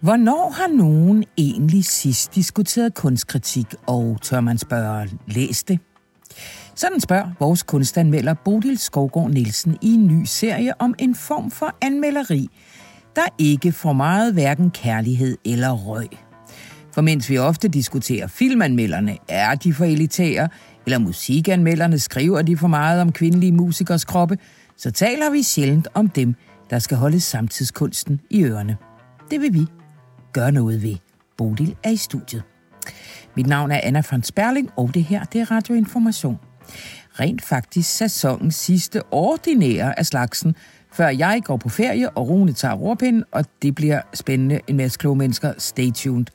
Hvornår 0.00 0.50
har 0.50 0.76
nogen 0.76 1.24
egentlig 1.38 1.84
sidst 1.84 2.34
diskuteret 2.34 2.94
kunstkritik, 2.94 3.66
og 3.86 4.18
tør 4.22 4.40
man 4.40 4.58
spørge, 4.58 5.08
læs 5.26 5.62
det? 5.62 5.78
Sådan 6.74 7.00
spørger 7.00 7.30
vores 7.40 7.62
kunstanmelder 7.62 8.34
Bodil 8.34 8.78
Skovgaard 8.78 9.30
Nielsen 9.30 9.78
i 9.82 9.94
en 9.94 10.06
ny 10.06 10.24
serie 10.24 10.80
om 10.80 10.94
en 10.98 11.14
form 11.14 11.50
for 11.50 11.76
anmelderi, 11.82 12.48
der 13.16 13.22
ikke 13.38 13.72
får 13.72 13.92
meget 13.92 14.32
hverken 14.32 14.70
kærlighed 14.70 15.38
eller 15.44 15.72
røg. 15.72 16.08
For 16.92 17.00
mens 17.00 17.30
vi 17.30 17.38
ofte 17.38 17.68
diskuterer 17.68 18.26
filmanmelderne, 18.26 19.16
er 19.28 19.54
de 19.54 19.74
for 19.74 19.84
elitære, 19.84 20.48
eller 20.86 20.98
musikanmelderne 20.98 21.98
skriver 21.98 22.42
de 22.42 22.56
for 22.56 22.68
meget 22.68 23.00
om 23.00 23.12
kvindelige 23.12 23.52
musikers 23.52 24.04
kroppe, 24.04 24.38
så 24.76 24.90
taler 24.90 25.30
vi 25.30 25.42
sjældent 25.42 25.88
om 25.94 26.08
dem, 26.08 26.34
der 26.70 26.78
skal 26.78 26.96
holde 26.96 27.20
samtidskunsten 27.20 28.20
i 28.30 28.42
ørerne. 28.42 28.76
Det 29.30 29.40
vil 29.40 29.54
vi 29.54 29.66
gøre 30.32 30.52
noget 30.52 30.82
ved. 30.82 30.96
Bodil 31.36 31.76
er 31.84 31.90
i 31.90 31.96
studiet. 31.96 32.42
Mit 33.36 33.46
navn 33.46 33.70
er 33.70 33.80
Anna 33.82 34.02
von 34.10 34.22
Sperling, 34.22 34.70
og 34.76 34.90
det 34.94 35.04
her 35.04 35.24
det 35.24 35.40
er 35.40 35.50
Radioinformation. 35.50 36.38
Rent 37.20 37.42
faktisk 37.42 37.96
sæsonens 37.96 38.54
sidste 38.54 39.02
ordinære 39.10 39.98
af 39.98 40.06
slagsen, 40.06 40.56
før 40.92 41.08
jeg 41.08 41.40
går 41.44 41.56
på 41.56 41.68
ferie, 41.68 42.10
og 42.10 42.28
Rune 42.28 42.52
tager 42.52 42.74
rorpinden, 42.74 43.24
og 43.32 43.44
det 43.62 43.74
bliver 43.74 44.00
spændende. 44.14 44.60
En 44.66 44.76
masse 44.76 44.98
kloge 44.98 45.16
mennesker. 45.16 45.52
Stay 45.58 45.90
tuned. 45.90 46.26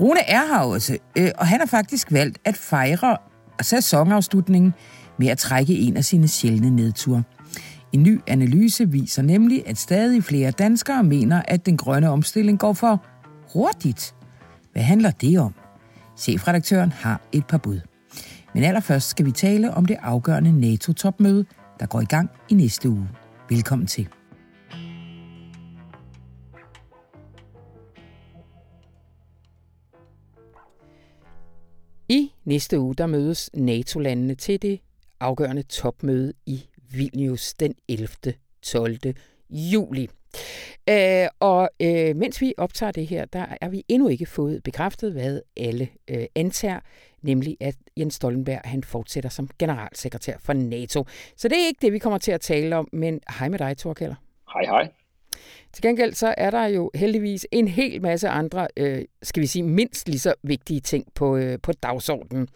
Rune 0.00 0.20
er 0.20 0.46
her 0.46 0.58
også, 0.58 0.98
øh, 1.18 1.30
og 1.38 1.46
han 1.46 1.60
har 1.60 1.66
faktisk 1.66 2.12
valgt 2.12 2.38
at 2.44 2.56
fejre 2.56 3.16
sæsonafslutningen 3.62 4.74
med 5.18 5.28
at 5.28 5.38
trække 5.38 5.74
en 5.74 5.96
af 5.96 6.04
sine 6.04 6.28
sjældne 6.28 6.70
nedture. 6.70 7.22
En 7.92 8.02
ny 8.02 8.20
analyse 8.26 8.90
viser 8.90 9.22
nemlig, 9.22 9.62
at 9.66 9.78
stadig 9.78 10.24
flere 10.24 10.50
danskere 10.50 11.02
mener, 11.02 11.42
at 11.48 11.66
den 11.66 11.76
grønne 11.76 12.10
omstilling 12.10 12.58
går 12.58 12.72
for 12.72 13.04
hurtigt. 13.52 14.14
Hvad 14.72 14.82
handler 14.82 15.10
det 15.10 15.38
om? 15.40 15.54
Chefredaktøren 16.16 16.92
har 16.92 17.20
et 17.32 17.46
par 17.46 17.58
bud. 17.58 17.80
Men 18.54 18.64
allerførst 18.64 19.08
skal 19.08 19.26
vi 19.26 19.32
tale 19.32 19.74
om 19.74 19.86
det 19.86 19.96
afgørende 20.00 20.60
NATO-topmøde, 20.60 21.44
der 21.80 21.86
går 21.86 22.00
i 22.00 22.04
gang 22.04 22.30
i 22.50 22.54
næste 22.54 22.88
uge. 22.88 23.08
Velkommen 23.48 23.86
til. 23.86 24.08
I 32.08 32.32
næste 32.44 32.80
uge 32.80 32.94
der 32.94 33.06
mødes 33.06 33.50
NATO-landene 33.54 34.34
til 34.34 34.62
det 34.62 34.80
afgørende 35.20 35.62
topmøde 35.62 36.32
i 36.46 36.66
Vilnius 36.90 37.54
den 37.54 37.74
11. 37.88 38.08
12. 38.62 38.98
juli. 39.50 40.08
Øh, 40.88 41.28
og 41.40 41.70
øh, 41.82 42.16
mens 42.16 42.40
vi 42.40 42.54
optager 42.58 42.92
det 42.92 43.06
her, 43.06 43.24
der 43.24 43.46
er 43.60 43.68
vi 43.68 43.84
endnu 43.88 44.08
ikke 44.08 44.26
fået 44.26 44.62
bekræftet, 44.62 45.12
hvad 45.12 45.40
alle 45.56 45.88
øh, 46.10 46.24
antager, 46.34 46.80
nemlig 47.22 47.56
at 47.60 47.74
Jens 47.98 48.14
Stoltenberg 48.14 48.60
han 48.64 48.84
fortsætter 48.84 49.30
som 49.30 49.48
generalsekretær 49.58 50.36
for 50.40 50.52
NATO. 50.52 51.06
Så 51.36 51.48
det 51.48 51.62
er 51.62 51.66
ikke 51.66 51.82
det, 51.82 51.92
vi 51.92 51.98
kommer 51.98 52.18
til 52.18 52.32
at 52.32 52.40
tale 52.40 52.76
om, 52.76 52.88
men 52.92 53.20
hej 53.38 53.48
med 53.48 53.58
dig, 53.58 53.78
Thor 53.78 53.94
Hej, 53.98 54.64
hej. 54.64 54.88
Til 55.72 55.82
gengæld 55.82 56.14
så 56.14 56.34
er 56.38 56.50
der 56.50 56.66
jo 56.66 56.90
heldigvis 56.94 57.46
en 57.52 57.68
hel 57.68 58.02
masse 58.02 58.28
andre, 58.28 58.68
øh, 58.76 59.04
skal 59.22 59.40
vi 59.40 59.46
sige, 59.46 59.62
mindst 59.62 60.08
lige 60.08 60.18
så 60.18 60.34
vigtige 60.42 60.80
ting 60.80 61.06
på, 61.14 61.36
øh, 61.36 61.58
på 61.62 61.72
dagsordenen. 61.72 62.48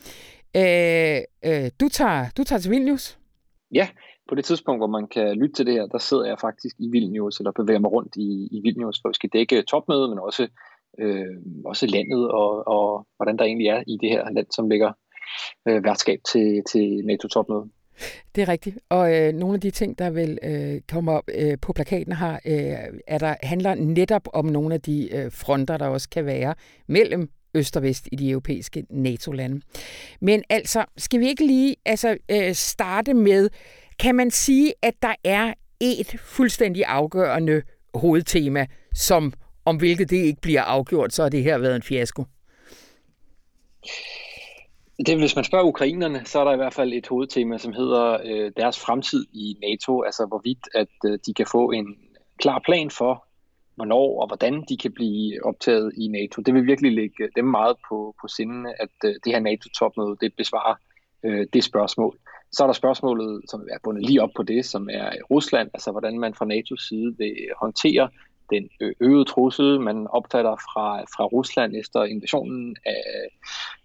Øh, 0.56 1.20
øh, 1.44 1.70
du, 1.80 1.88
tager, 1.88 2.26
du 2.36 2.44
tager 2.44 2.60
til 2.60 2.70
Vilnius? 2.70 3.18
Ja, 3.72 3.88
på 4.28 4.34
det 4.34 4.44
tidspunkt, 4.44 4.80
hvor 4.80 4.86
man 4.86 5.06
kan 5.08 5.36
lytte 5.36 5.54
til 5.54 5.66
det 5.66 5.74
her, 5.74 5.86
der 5.86 5.98
sidder 5.98 6.24
jeg 6.24 6.38
faktisk 6.40 6.76
i 6.78 6.88
Vilnius, 6.90 7.38
eller 7.38 7.52
bevæger 7.52 7.80
mig 7.80 7.92
rundt 7.92 8.16
i, 8.16 8.48
i 8.52 8.60
Vilnius, 8.62 9.00
for 9.02 9.08
at 9.08 9.14
skal 9.14 9.30
dække 9.32 9.62
topmødet, 9.62 10.10
men 10.10 10.18
også, 10.18 10.48
øh, 10.98 11.36
også 11.64 11.86
landet, 11.86 12.30
og, 12.30 12.68
og 12.68 13.06
hvordan 13.16 13.36
der 13.36 13.44
egentlig 13.44 13.68
er 13.68 13.82
i 13.86 13.98
det 14.00 14.10
her 14.10 14.30
land, 14.30 14.46
som 14.56 14.68
ligger 14.68 14.92
øh, 15.68 15.84
værtskab 15.84 16.18
til, 16.32 16.62
til 16.70 17.02
NATO-topmødet. 17.04 17.70
Det 18.34 18.42
er 18.42 18.48
rigtigt. 18.48 18.78
Og 18.88 19.14
øh, 19.14 19.32
nogle 19.32 19.54
af 19.54 19.60
de 19.60 19.70
ting, 19.70 19.98
der 19.98 20.10
vil 20.10 20.38
øh, 20.42 20.80
komme 20.92 21.12
op 21.12 21.24
øh, 21.38 21.58
på 21.62 21.72
plakaten 21.72 22.12
her, 22.12 22.32
øh, 22.32 23.00
er 23.06 23.18
der, 23.18 23.34
handler 23.42 23.74
netop 23.74 24.28
om 24.32 24.44
nogle 24.44 24.74
af 24.74 24.80
de 24.80 25.16
øh, 25.16 25.32
fronter, 25.32 25.76
der 25.76 25.86
også 25.86 26.08
kan 26.08 26.26
være 26.26 26.54
mellem 26.86 27.30
øst 27.54 27.76
og 27.76 27.82
vest 27.82 28.08
i 28.12 28.16
de 28.16 28.30
europæiske 28.30 28.86
NATO-lande. 28.90 29.60
Men 30.20 30.42
altså, 30.50 30.84
skal 30.96 31.20
vi 31.20 31.26
ikke 31.28 31.46
lige 31.46 31.76
altså, 31.84 32.16
øh, 32.30 32.54
starte 32.54 33.14
med, 33.14 33.48
kan 33.98 34.14
man 34.14 34.30
sige, 34.30 34.74
at 34.82 34.94
der 35.02 35.14
er 35.24 35.54
et 35.80 36.16
fuldstændig 36.20 36.84
afgørende 36.84 37.62
hovedtema, 37.94 38.66
som 38.94 39.32
om 39.64 39.76
hvilket 39.76 40.10
det 40.10 40.16
ikke 40.16 40.40
bliver 40.40 40.62
afgjort, 40.62 41.12
så 41.12 41.22
har 41.22 41.28
det 41.28 41.42
her 41.42 41.58
været 41.58 41.76
en 41.76 41.82
fiasko? 41.82 42.24
Det, 45.06 45.18
hvis 45.18 45.36
man 45.36 45.44
spørger 45.44 45.64
ukrainerne, 45.64 46.22
så 46.24 46.40
er 46.40 46.44
der 46.44 46.52
i 46.52 46.56
hvert 46.56 46.74
fald 46.74 46.92
et 46.92 47.08
hovedtema, 47.08 47.58
som 47.58 47.72
hedder 47.72 48.18
øh, 48.24 48.52
deres 48.56 48.80
fremtid 48.80 49.26
i 49.32 49.56
NATO, 49.62 50.02
altså 50.02 50.26
hvorvidt 50.26 50.68
at 50.74 50.88
øh, 51.06 51.18
de 51.26 51.34
kan 51.34 51.46
få 51.46 51.70
en 51.70 51.96
klar 52.38 52.62
plan 52.64 52.90
for, 52.90 53.26
hvornår 53.74 54.20
og 54.20 54.26
hvordan 54.26 54.64
de 54.68 54.76
kan 54.76 54.92
blive 54.92 55.44
optaget 55.44 55.92
i 55.96 56.08
NATO. 56.08 56.42
Det 56.42 56.54
vil 56.54 56.66
virkelig 56.66 56.92
ligge 56.92 57.24
øh, 57.24 57.30
dem 57.36 57.44
meget 57.44 57.76
på, 57.88 58.14
på 58.20 58.28
sindene, 58.28 58.82
at 58.82 58.88
øh, 59.04 59.14
det 59.24 59.32
her 59.32 59.40
NATO-topmøde 59.40 60.16
det 60.20 60.34
besvarer 60.36 60.74
øh, 61.24 61.46
det 61.52 61.64
spørgsmål. 61.64 62.18
Så 62.52 62.62
er 62.62 62.66
der 62.66 62.74
spørgsmålet, 62.74 63.42
som 63.50 63.60
er 63.72 63.78
bundet 63.84 64.06
lige 64.06 64.22
op 64.22 64.30
på 64.36 64.42
det, 64.42 64.64
som 64.64 64.88
er 64.92 65.10
Rusland, 65.30 65.70
altså 65.74 65.90
hvordan 65.90 66.18
man 66.18 66.34
fra 66.34 66.46
NATO's 66.46 66.88
side 66.88 67.14
vil 67.18 67.36
håndtere 67.60 68.08
den 68.50 68.68
øgede 69.00 69.24
trussel, 69.24 69.80
man 69.80 70.06
opfatter 70.06 70.56
fra, 70.56 71.00
fra 71.00 71.24
Rusland 71.24 71.76
efter 71.76 72.04
invasionen 72.04 72.76
af, 72.86 73.02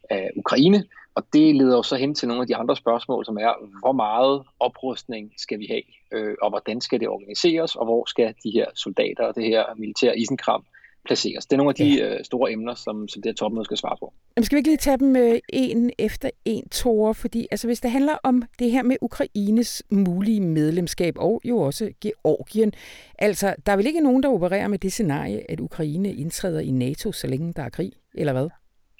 af 0.09 0.29
Ukraine. 0.35 0.83
Og 1.15 1.23
det 1.33 1.55
leder 1.55 1.75
jo 1.75 1.83
så 1.83 1.95
hen 1.95 2.15
til 2.15 2.27
nogle 2.27 2.41
af 2.41 2.47
de 2.47 2.55
andre 2.55 2.75
spørgsmål, 2.75 3.25
som 3.25 3.37
er, 3.37 3.53
hvor 3.79 3.91
meget 3.91 4.43
oprustning 4.59 5.33
skal 5.37 5.59
vi 5.59 5.67
have, 5.69 5.81
øh, 6.13 6.35
og 6.41 6.49
hvordan 6.49 6.81
skal 6.81 6.99
det 6.99 7.07
organiseres, 7.09 7.75
og 7.75 7.85
hvor 7.85 8.05
skal 8.05 8.33
de 8.43 8.51
her 8.51 8.65
soldater 8.75 9.23
og 9.23 9.35
det 9.35 9.43
her 9.43 9.65
militære 9.77 10.19
isenkram 10.19 10.65
placeres. 11.05 11.45
Det 11.45 11.53
er 11.53 11.57
nogle 11.57 11.69
af 11.69 11.75
de 11.75 11.95
ja. 11.95 12.15
øh, 12.15 12.23
store 12.23 12.51
emner, 12.51 12.75
som, 12.75 13.07
som 13.07 13.21
det 13.21 13.29
her 13.29 13.33
topmøde 13.33 13.65
skal 13.65 13.77
svare 13.77 13.97
på. 13.99 14.13
Jamen, 14.37 14.45
skal 14.45 14.55
vi 14.55 14.59
ikke 14.59 14.69
lige 14.69 14.77
tage 14.77 14.97
dem 14.97 15.15
øh, 15.15 15.39
en 15.53 15.91
efter 15.99 16.29
en, 16.45 16.69
Tore? 16.69 17.15
Fordi 17.15 17.47
altså, 17.51 17.67
hvis 17.67 17.79
det 17.79 17.91
handler 17.91 18.13
om 18.23 18.43
det 18.59 18.71
her 18.71 18.83
med 18.83 18.97
Ukraines 19.01 19.83
mulige 19.89 20.41
medlemskab, 20.41 21.13
og 21.17 21.41
jo 21.45 21.57
også 21.57 21.91
Georgien, 22.01 22.73
altså, 23.19 23.55
der 23.65 23.71
er 23.71 23.75
vel 23.75 23.87
ikke 23.87 24.01
nogen, 24.01 24.23
der 24.23 24.29
opererer 24.29 24.67
med 24.67 24.79
det 24.79 24.91
scenarie, 24.91 25.51
at 25.51 25.59
Ukraine 25.59 26.13
indtræder 26.13 26.59
i 26.59 26.71
NATO, 26.71 27.11
så 27.11 27.27
længe 27.27 27.53
der 27.53 27.63
er 27.63 27.69
krig, 27.69 27.91
eller 28.13 28.33
hvad? 28.33 28.49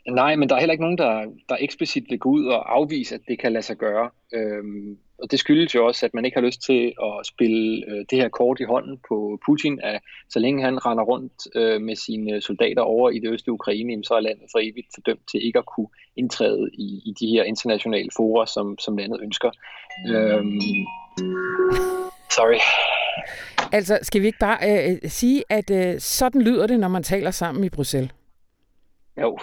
Nej, 0.10 0.36
men 0.36 0.50
der 0.50 0.56
er 0.56 0.60
heller 0.60 0.72
ikke 0.72 0.84
nogen, 0.84 0.98
der, 0.98 1.26
der 1.50 1.58
eksplicit 1.60 2.04
vil 2.10 2.20
gå 2.20 2.30
ud 2.30 2.46
og 2.46 2.78
afvise, 2.78 3.16
at 3.16 3.22
det 3.28 3.40
kan 3.40 3.54
lade 3.54 3.64
sig 3.64 3.78
gøre. 3.78 4.10
Øhm, 4.34 4.98
og 5.22 5.32
det 5.32 5.40
skyldes 5.40 5.76
jo 5.76 5.88
også, 5.88 6.06
at 6.06 6.14
man 6.14 6.26
ikke 6.26 6.38
har 6.38 6.46
lyst 6.46 6.62
til 6.62 6.94
at 7.04 7.26
spille 7.26 7.86
øh, 7.88 8.06
det 8.10 8.18
her 8.22 8.30
kort 8.30 8.60
i 8.60 8.64
hånden 8.64 9.00
på 9.08 9.40
Putin, 9.46 9.80
at 9.84 10.02
så 10.30 10.40
længe 10.40 10.64
han 10.64 10.86
render 10.86 11.04
rundt 11.04 11.34
øh, 11.56 11.82
med 11.82 11.96
sine 11.96 12.42
soldater 12.42 12.82
over 12.82 13.10
i 13.10 13.20
det 13.20 13.30
østlige 13.30 13.54
Ukraine, 13.54 14.04
så 14.04 14.14
er 14.14 14.20
landet 14.20 14.46
for 14.52 14.60
evigt 14.60 14.88
fordømt 14.96 15.28
til 15.32 15.46
ikke 15.46 15.60
at 15.60 15.66
kunne 15.66 15.88
indtræde 16.16 16.70
i, 16.74 17.02
i 17.06 17.14
de 17.20 17.28
her 17.28 17.44
internationale 17.44 18.10
forer, 18.18 18.46
som, 18.46 18.78
som 18.80 18.98
landet 18.98 19.20
ønsker. 19.24 19.52
Øhm, 20.10 20.62
sorry. 22.32 22.60
Altså, 23.72 24.00
skal 24.02 24.22
vi 24.22 24.26
ikke 24.26 24.40
bare 24.40 24.90
øh, 24.92 25.10
sige, 25.10 25.44
at 25.50 25.72
øh, 25.72 26.00
sådan 26.00 26.42
lyder 26.42 26.68
det, 26.68 26.80
når 26.80 26.88
man 26.88 27.04
taler 27.04 27.32
sammen 27.32 27.64
i 27.64 27.70
Bruxelles? 27.70 28.12
Jo, 29.22 29.38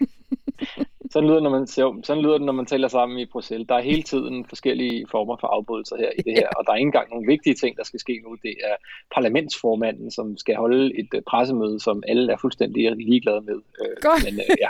sådan, 1.12 1.28
lyder, 1.28 1.40
når 1.40 1.50
man, 1.50 1.66
sådan 2.04 2.22
lyder 2.22 2.38
det, 2.38 2.46
når 2.46 2.52
man 2.52 2.66
taler 2.66 2.88
sammen 2.88 3.18
i 3.18 3.26
Bruxelles. 3.26 3.66
Der 3.68 3.74
er 3.74 3.82
hele 3.82 4.02
tiden 4.02 4.44
forskellige 4.48 5.06
former 5.10 5.36
for 5.40 5.46
afbrydelser 5.46 5.96
her 5.96 6.10
i 6.18 6.22
det 6.22 6.32
her, 6.38 6.48
og 6.56 6.64
der 6.66 6.72
er 6.72 6.76
ikke 6.76 6.86
engang 6.86 7.10
nogle 7.10 7.26
vigtige 7.26 7.54
ting, 7.54 7.76
der 7.76 7.84
skal 7.84 8.00
ske 8.00 8.20
nu. 8.24 8.36
Det 8.42 8.54
er 8.64 8.74
parlamentsformanden, 9.14 10.10
som 10.10 10.36
skal 10.36 10.54
holde 10.56 10.98
et 10.98 11.08
øh, 11.14 11.22
pressemøde, 11.30 11.80
som 11.80 12.02
alle 12.08 12.32
er 12.32 12.36
fuldstændig 12.40 12.96
ligeglade 12.96 13.40
med. 13.40 13.58
Øh, 13.82 13.96
Godt. 14.00 14.24
Men 14.24 14.34
øh, 14.34 14.56
ja, 14.60 14.68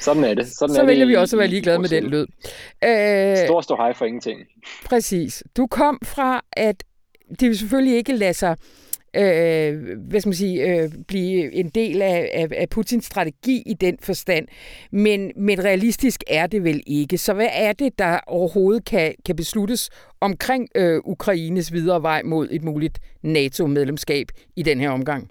sådan 0.00 0.24
er 0.24 0.34
det. 0.34 0.46
Sådan 0.58 0.74
Så 0.74 0.82
er 0.82 0.86
vælger 0.86 1.04
det 1.04 1.08
vi 1.08 1.16
også 1.16 1.36
at 1.36 1.38
være 1.38 1.48
ligeglade 1.48 1.78
med 1.78 1.88
den 1.88 2.04
lyd. 2.04 2.26
Øh, 2.84 3.46
Stor 3.46 3.60
stå 3.60 3.76
hej 3.76 3.92
for 3.92 4.04
ingenting. 4.04 4.40
Præcis. 4.86 5.44
Du 5.56 5.66
kom 5.66 5.98
fra, 6.04 6.44
at 6.52 6.84
det 7.40 7.48
vil 7.48 7.58
selvfølgelig 7.58 7.96
ikke 7.96 8.12
lade 8.12 8.34
sig 8.34 8.56
øh, 9.16 9.98
hvad 10.08 10.20
skal 10.20 10.28
man 10.28 10.34
sige, 10.34 10.82
øh, 10.82 10.90
blive 11.08 11.52
en 11.54 11.68
del 11.68 12.02
af, 12.02 12.30
af, 12.32 12.48
af 12.56 12.68
Putins 12.68 13.04
strategi 13.04 13.62
i 13.66 13.74
den 13.74 13.98
forstand. 14.00 14.48
Men, 14.90 15.32
men 15.36 15.64
realistisk 15.64 16.24
er 16.26 16.46
det 16.46 16.64
vel 16.64 16.82
ikke. 16.86 17.18
Så 17.18 17.34
hvad 17.34 17.48
er 17.52 17.72
det, 17.72 17.98
der 17.98 18.20
overhovedet 18.26 18.84
kan, 18.84 19.14
kan 19.26 19.36
besluttes 19.36 19.90
omkring 20.20 20.68
øh, 20.74 21.00
Ukraines 21.04 21.72
videre 21.72 22.02
vej 22.02 22.22
mod 22.22 22.48
et 22.50 22.64
muligt 22.64 22.98
NATO-medlemskab 23.22 24.26
i 24.56 24.62
den 24.62 24.80
her 24.80 24.90
omgang? 24.90 25.30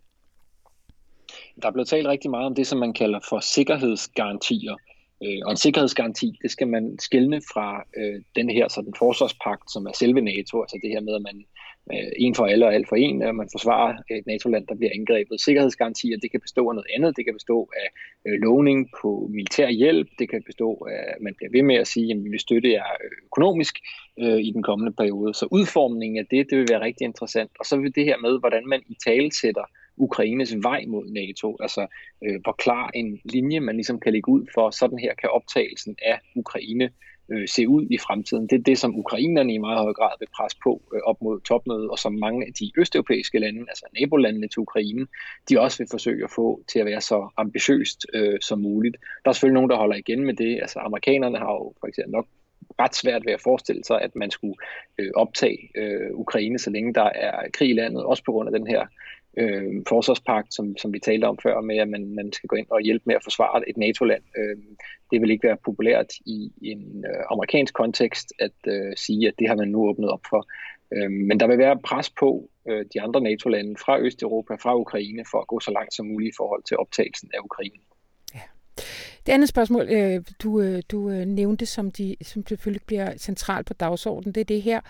Der 1.62 1.68
er 1.68 1.72
blevet 1.72 1.88
talt 1.88 2.08
rigtig 2.08 2.32
meget 2.32 2.46
om 2.46 2.56
det, 2.56 2.68
som 2.68 2.80
man 2.80 2.94
kalder 2.94 3.20
for 3.30 3.40
sikkerhedsgarantier. 3.40 4.76
Øh, 5.24 5.40
og 5.46 5.52
en 5.52 5.58
sikkerhedsgaranti, 5.58 6.40
det 6.42 6.52
skal 6.52 6.68
man 6.68 7.00
skelne 7.00 7.42
fra 7.54 7.84
øh, 7.98 8.22
den 8.36 8.50
her 8.50 8.68
sådan 8.68 8.94
forsvarspagt, 8.98 9.72
som 9.72 9.86
er 9.86 9.92
selve 9.94 10.22
NATO, 10.22 10.62
altså 10.62 10.80
det 10.82 10.90
her 10.90 11.02
med, 11.02 11.16
at 11.16 11.22
man 11.22 11.46
øh, 11.94 12.12
en 12.18 12.36
for 12.36 12.46
alle 12.46 12.66
og 12.66 12.74
alt 12.74 12.90
for 12.90 12.96
en, 12.96 13.22
at 13.22 13.36
man 13.36 13.50
forsvarer 13.52 13.94
et 14.10 14.26
NATO-land, 14.28 14.68
der 14.68 14.76
bliver 14.76 14.92
angrebet. 14.96 15.42
Sikkerhedsgarantier, 15.42 16.18
det 16.18 16.32
kan 16.32 16.42
bestå 16.42 16.70
af 16.70 16.76
noget 16.76 16.92
andet, 16.96 17.18
det 17.18 17.26
kan 17.26 17.34
bestå 17.34 17.70
af 17.82 17.88
øh, 18.28 18.42
lovning 18.42 18.90
på 19.02 19.28
militær 19.32 19.70
hjælp, 19.70 20.08
det 20.20 20.30
kan 20.30 20.44
bestå 20.46 20.88
af, 20.92 21.04
at 21.14 21.22
man 21.22 21.34
bliver 21.38 21.52
ved 21.52 21.64
med 21.64 21.76
at 21.76 21.88
sige, 21.88 22.12
at 22.14 22.24
vi 22.24 22.30
vil 22.30 22.40
støtte 22.40 22.70
jer 22.72 22.86
øh, 23.04 23.12
økonomisk 23.26 23.76
øh, 24.20 24.40
i 24.48 24.52
den 24.52 24.64
kommende 24.64 24.94
periode. 25.00 25.34
Så 25.34 25.48
udformningen 25.52 26.18
af 26.20 26.26
det, 26.32 26.48
det 26.50 26.58
vil 26.58 26.68
være 26.72 26.82
rigtig 26.82 27.06
interessant. 27.06 27.52
Og 27.60 27.66
så 27.66 27.78
vil 27.78 27.96
det 27.96 28.06
her 28.06 28.18
med, 28.18 28.40
hvordan 28.40 28.68
man 28.68 28.82
i 28.90 28.96
tale 29.06 29.32
sætter 29.42 29.66
Ukraines 29.98 30.56
vej 30.64 30.86
mod 30.88 31.06
NATO, 31.10 31.58
altså 31.60 31.88
øh, 32.24 32.40
hvor 32.44 32.52
klar 32.52 32.90
en 32.94 33.20
linje 33.24 33.60
man 33.60 33.76
ligesom 33.76 34.00
kan 34.00 34.14
lægge 34.14 34.30
ud 34.32 34.46
for, 34.54 34.70
sådan 34.70 35.00
her 35.00 35.14
kan 35.14 35.30
optagelsen 35.30 35.96
af 36.02 36.20
Ukraine 36.36 36.90
øh, 37.32 37.48
se 37.48 37.68
ud 37.68 37.88
i 37.90 37.98
fremtiden. 37.98 38.48
Det 38.48 38.60
er 38.60 38.64
det, 38.64 38.78
som 38.78 39.00
ukrainerne 39.00 39.54
i 39.54 39.58
meget 39.58 39.80
høj 39.80 39.94
grad 39.94 40.12
vil 40.20 40.28
presse 40.36 40.58
på 40.64 40.82
øh, 40.94 41.02
op 41.04 41.22
mod 41.22 41.40
topmødet, 41.40 41.90
og 41.90 42.00
som 42.00 42.14
mange 42.14 42.46
af 42.48 42.54
de 42.54 42.72
østeuropæiske 42.78 43.40
lande, 43.40 43.60
altså 43.60 43.86
nabolandene 44.00 44.48
til 44.48 44.60
Ukraine, 44.60 45.08
de 45.50 45.60
også 45.60 45.78
vil 45.78 45.88
forsøge 45.92 46.24
at 46.24 46.32
få 46.32 46.62
til 46.72 46.80
at 46.80 46.86
være 46.86 47.02
så 47.02 47.30
ambitiøst 47.38 48.06
øh, 48.14 48.40
som 48.42 48.60
muligt. 48.60 48.98
Der 49.24 49.30
er 49.30 49.34
selvfølgelig 49.34 49.60
nogen, 49.60 49.70
der 49.70 49.78
holder 49.78 49.96
igen 49.96 50.26
med 50.26 50.34
det. 50.34 50.60
Altså 50.62 50.80
amerikanerne 50.80 51.38
har 51.38 51.52
jo 51.52 51.74
for 51.80 51.88
eksempel 51.88 52.12
nok 52.12 52.28
ret 52.80 52.96
svært 52.96 53.26
ved 53.26 53.34
at 53.34 53.42
forestille 53.42 53.84
sig, 53.84 54.02
at 54.02 54.16
man 54.16 54.32
skulle 54.32 54.56
øh, 54.98 55.12
optage 55.16 55.70
øh, 55.76 56.10
Ukraine, 56.14 56.60
så 56.60 56.70
længe 56.70 56.94
der 56.94 57.10
er 57.16 57.50
krig 57.54 57.70
i 57.70 57.74
landet, 57.74 58.04
også 58.04 58.24
på 58.24 58.32
grund 58.32 58.50
af 58.50 58.60
den 58.60 58.68
her 58.68 58.88
øh, 59.38 59.74
forsvarspagt, 59.88 60.54
som, 60.54 60.78
som 60.78 60.94
vi 60.94 61.00
talte 61.00 61.26
om 61.26 61.38
før, 61.44 61.62
med 61.62 61.78
at 61.78 61.90
man, 61.90 62.16
man 62.16 62.34
skal 62.34 62.48
gå 62.48 62.56
ind 62.56 62.68
og 62.70 62.82
hjælpe 62.82 63.04
med 63.06 63.16
at 63.16 63.24
forsvare 63.24 63.70
et 63.70 63.78
NATO-land. 63.78 64.24
Øh, 64.38 64.58
det 65.12 65.22
vil 65.22 65.32
ikke 65.32 65.48
være 65.48 65.58
populært 65.66 66.14
i 66.26 66.52
en 66.62 67.06
øh, 67.08 67.24
amerikansk 67.32 67.74
kontekst 67.74 68.34
at 68.40 68.58
øh, 68.68 68.94
sige, 68.98 69.28
at 69.28 69.34
det 69.40 69.48
har 69.48 69.56
man 69.56 69.68
nu 69.68 69.90
åbnet 69.90 70.10
op 70.10 70.22
for. 70.30 70.48
Øh, 70.94 71.12
men 71.12 71.40
der 71.40 71.48
vil 71.48 71.58
være 71.58 71.80
pres 71.84 72.10
på 72.10 72.50
øh, 72.68 72.86
de 72.94 73.02
andre 73.02 73.22
NATO-lande 73.22 73.76
fra 73.78 74.00
Østeuropa, 74.00 74.56
fra 74.56 74.78
Ukraine, 74.78 75.24
for 75.32 75.40
at 75.40 75.48
gå 75.48 75.60
så 75.60 75.72
langt 75.72 75.94
som 75.94 76.06
muligt 76.06 76.34
i 76.34 76.38
forhold 76.38 76.64
til 76.64 76.78
optagelsen 76.78 77.30
af 77.34 77.40
Ukraine. 77.40 77.80
Ja. 78.36 78.40
Det 79.26 79.32
andet 79.32 79.50
spørgsmål, 79.50 79.88
øh, 79.90 80.22
du, 80.44 80.62
øh, 80.62 80.82
du 80.92 81.10
øh, 81.10 81.26
nævnte, 81.26 81.66
som, 81.66 81.92
de, 81.92 82.16
som 82.22 82.48
selvfølgelig 82.48 82.86
bliver 82.86 83.18
centralt 83.18 83.68
på 83.68 83.74
dagsordenen, 83.74 84.36
det 84.36 84.42
er 84.42 84.46
det 84.46 84.62
her 84.62 84.82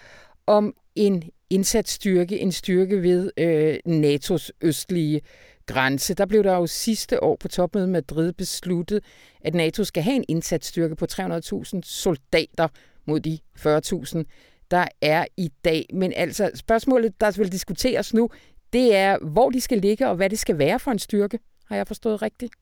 om 0.47 0.75
en 0.95 1.23
indsatsstyrke, 1.51 2.39
en 2.39 2.51
styrke 2.51 3.01
ved 3.01 3.31
øh, 3.37 3.77
NATO's 3.87 4.49
østlige 4.61 5.21
grænse. 5.65 6.13
Der 6.13 6.25
blev 6.25 6.43
der 6.43 6.55
jo 6.55 6.67
sidste 6.67 7.23
år 7.23 7.35
på 7.35 7.47
topmødet 7.47 7.87
i 7.87 7.91
Madrid 7.91 8.33
besluttet, 8.33 9.03
at 9.41 9.55
NATO 9.55 9.83
skal 9.83 10.03
have 10.03 10.15
en 10.15 10.25
indsatsstyrke 10.27 10.95
på 10.95 11.05
300.000 11.11 11.79
soldater 11.83 12.67
mod 13.05 13.19
de 13.19 13.39
40.000, 13.59 14.23
der 14.71 14.85
er 15.01 15.25
i 15.37 15.49
dag. 15.65 15.85
Men 15.93 16.13
altså 16.15 16.51
spørgsmålet, 16.55 17.21
der 17.21 17.31
vil 17.37 17.51
diskuteres 17.51 18.13
nu, 18.13 18.29
det 18.73 18.95
er, 18.95 19.17
hvor 19.21 19.49
de 19.49 19.61
skal 19.61 19.77
ligge 19.77 20.07
og 20.07 20.15
hvad 20.15 20.29
det 20.29 20.39
skal 20.39 20.57
være 20.57 20.79
for 20.79 20.91
en 20.91 20.99
styrke. 20.99 21.39
Har 21.65 21.75
jeg 21.75 21.87
forstået 21.87 22.21
rigtigt? 22.21 22.53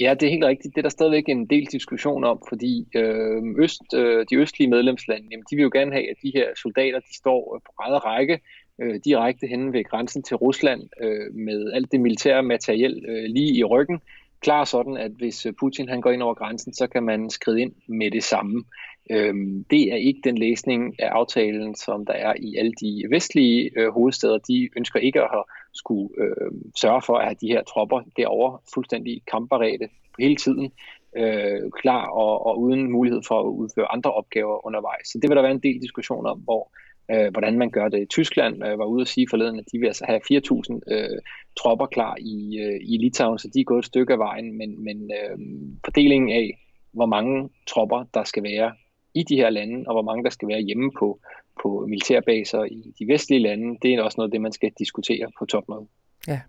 Ja, 0.00 0.14
det 0.14 0.26
er 0.26 0.30
helt 0.30 0.44
rigtigt. 0.44 0.74
Det 0.74 0.80
er 0.80 0.82
der 0.82 0.88
stadigvæk 0.88 1.28
en 1.28 1.46
del 1.46 1.66
diskussion 1.66 2.24
om, 2.24 2.42
fordi 2.48 2.86
øh, 2.94 3.42
øst, 3.58 3.94
øh, 3.94 4.26
de 4.30 4.36
østlige 4.36 4.70
medlemslande, 4.70 5.28
jamen, 5.30 5.44
de 5.50 5.56
vil 5.56 5.62
jo 5.62 5.70
gerne 5.72 5.92
have, 5.92 6.10
at 6.10 6.16
de 6.22 6.32
her 6.34 6.46
soldater, 6.62 6.98
de 6.98 7.16
står 7.16 7.54
øh, 7.54 7.60
på 7.66 7.72
ræd 7.80 8.04
række 8.04 8.40
øh, 8.80 9.00
direkte 9.04 9.46
henne 9.46 9.72
ved 9.72 9.84
grænsen 9.84 10.22
til 10.22 10.36
Rusland 10.36 10.82
øh, 11.02 11.34
med 11.34 11.72
alt 11.72 11.92
det 11.92 12.00
militære 12.00 12.42
materiel 12.42 13.04
øh, 13.08 13.24
lige 13.24 13.54
i 13.54 13.64
ryggen. 13.64 14.00
Klar 14.40 14.64
sådan, 14.64 14.96
at 14.96 15.10
hvis 15.10 15.46
øh, 15.46 15.52
Putin 15.60 15.88
han 15.88 16.00
går 16.00 16.10
ind 16.10 16.22
over 16.22 16.34
grænsen, 16.34 16.74
så 16.74 16.86
kan 16.86 17.02
man 17.02 17.30
skride 17.30 17.60
ind 17.60 17.72
med 17.88 18.10
det 18.10 18.24
samme. 18.24 18.64
Øhm, 19.10 19.64
det 19.70 19.92
er 19.92 19.96
ikke 19.96 20.20
den 20.24 20.38
læsning 20.38 20.94
af 20.98 21.08
aftalen, 21.08 21.74
som 21.74 22.06
der 22.06 22.12
er 22.12 22.34
i 22.38 22.56
alle 22.56 22.72
de 22.72 23.04
vestlige 23.10 23.70
øh, 23.76 23.88
hovedsteder. 23.88 24.38
De 24.38 24.68
ønsker 24.76 25.00
ikke 25.00 25.22
at 25.22 25.28
have, 25.30 25.44
skulle 25.74 26.08
øh, 26.18 26.50
sørge 26.80 27.02
for 27.06 27.16
at 27.16 27.24
have 27.24 27.36
de 27.40 27.46
her 27.46 27.62
tropper 27.62 28.00
derovre 28.16 28.58
fuldstændig 28.74 29.22
kampberede 29.30 29.88
hele 30.18 30.36
tiden, 30.36 30.72
øh, 31.16 31.70
klar 31.82 32.06
og, 32.06 32.46
og 32.46 32.60
uden 32.60 32.92
mulighed 32.92 33.22
for 33.28 33.40
at 33.40 33.46
udføre 33.46 33.92
andre 33.92 34.12
opgaver 34.12 34.66
undervejs. 34.66 35.06
Så 35.06 35.18
det 35.22 35.28
vil 35.28 35.36
der 35.36 35.42
være 35.42 35.52
en 35.52 35.62
del 35.62 35.82
diskussion 35.82 36.26
om, 36.26 36.38
hvor 36.38 36.70
øh, 37.10 37.32
hvordan 37.32 37.58
man 37.58 37.70
gør 37.70 37.88
det. 37.88 38.08
Tyskland 38.08 38.64
øh, 38.66 38.78
var 38.78 38.84
ude 38.84 39.02
at 39.02 39.08
sige 39.08 39.26
forleden, 39.30 39.58
at 39.58 39.64
de 39.72 39.78
vil 39.78 39.86
altså 39.86 40.04
have 40.08 40.20
4.000 40.32 40.94
øh, 40.94 41.18
tropper 41.60 41.86
klar 41.86 42.16
i, 42.20 42.58
øh, 42.58 42.80
i 42.82 42.96
Litauen, 42.96 43.38
så 43.38 43.48
de 43.54 43.60
er 43.60 43.64
gået 43.64 43.78
et 43.78 43.84
stykke 43.84 44.12
af 44.12 44.18
vejen, 44.18 44.58
men, 44.58 44.84
men 44.84 45.10
øh, 45.18 45.38
fordelingen 45.84 46.30
af, 46.30 46.58
hvor 46.92 47.06
mange 47.06 47.48
tropper 47.66 48.04
der 48.14 48.24
skal 48.24 48.42
være 48.42 48.72
i 49.14 49.22
de 49.22 49.36
her 49.36 49.50
lande, 49.50 49.84
og 49.86 49.94
hvor 49.94 50.02
mange 50.02 50.24
der 50.24 50.30
skal 50.30 50.48
være 50.48 50.60
hjemme 50.60 50.90
på, 50.98 51.20
på 51.62 51.86
militærbaser 51.88 52.64
i 52.64 52.94
de 52.98 53.08
vestlige 53.08 53.42
lande, 53.42 53.78
det 53.82 53.94
er 53.94 54.02
også 54.02 54.14
noget 54.18 54.28
af 54.28 54.32
det, 54.32 54.40
man 54.40 54.52
skal 54.52 54.70
diskutere 54.78 55.26
på 55.38 55.44
topmødet. 55.44 55.86
Ja. 56.28 56.40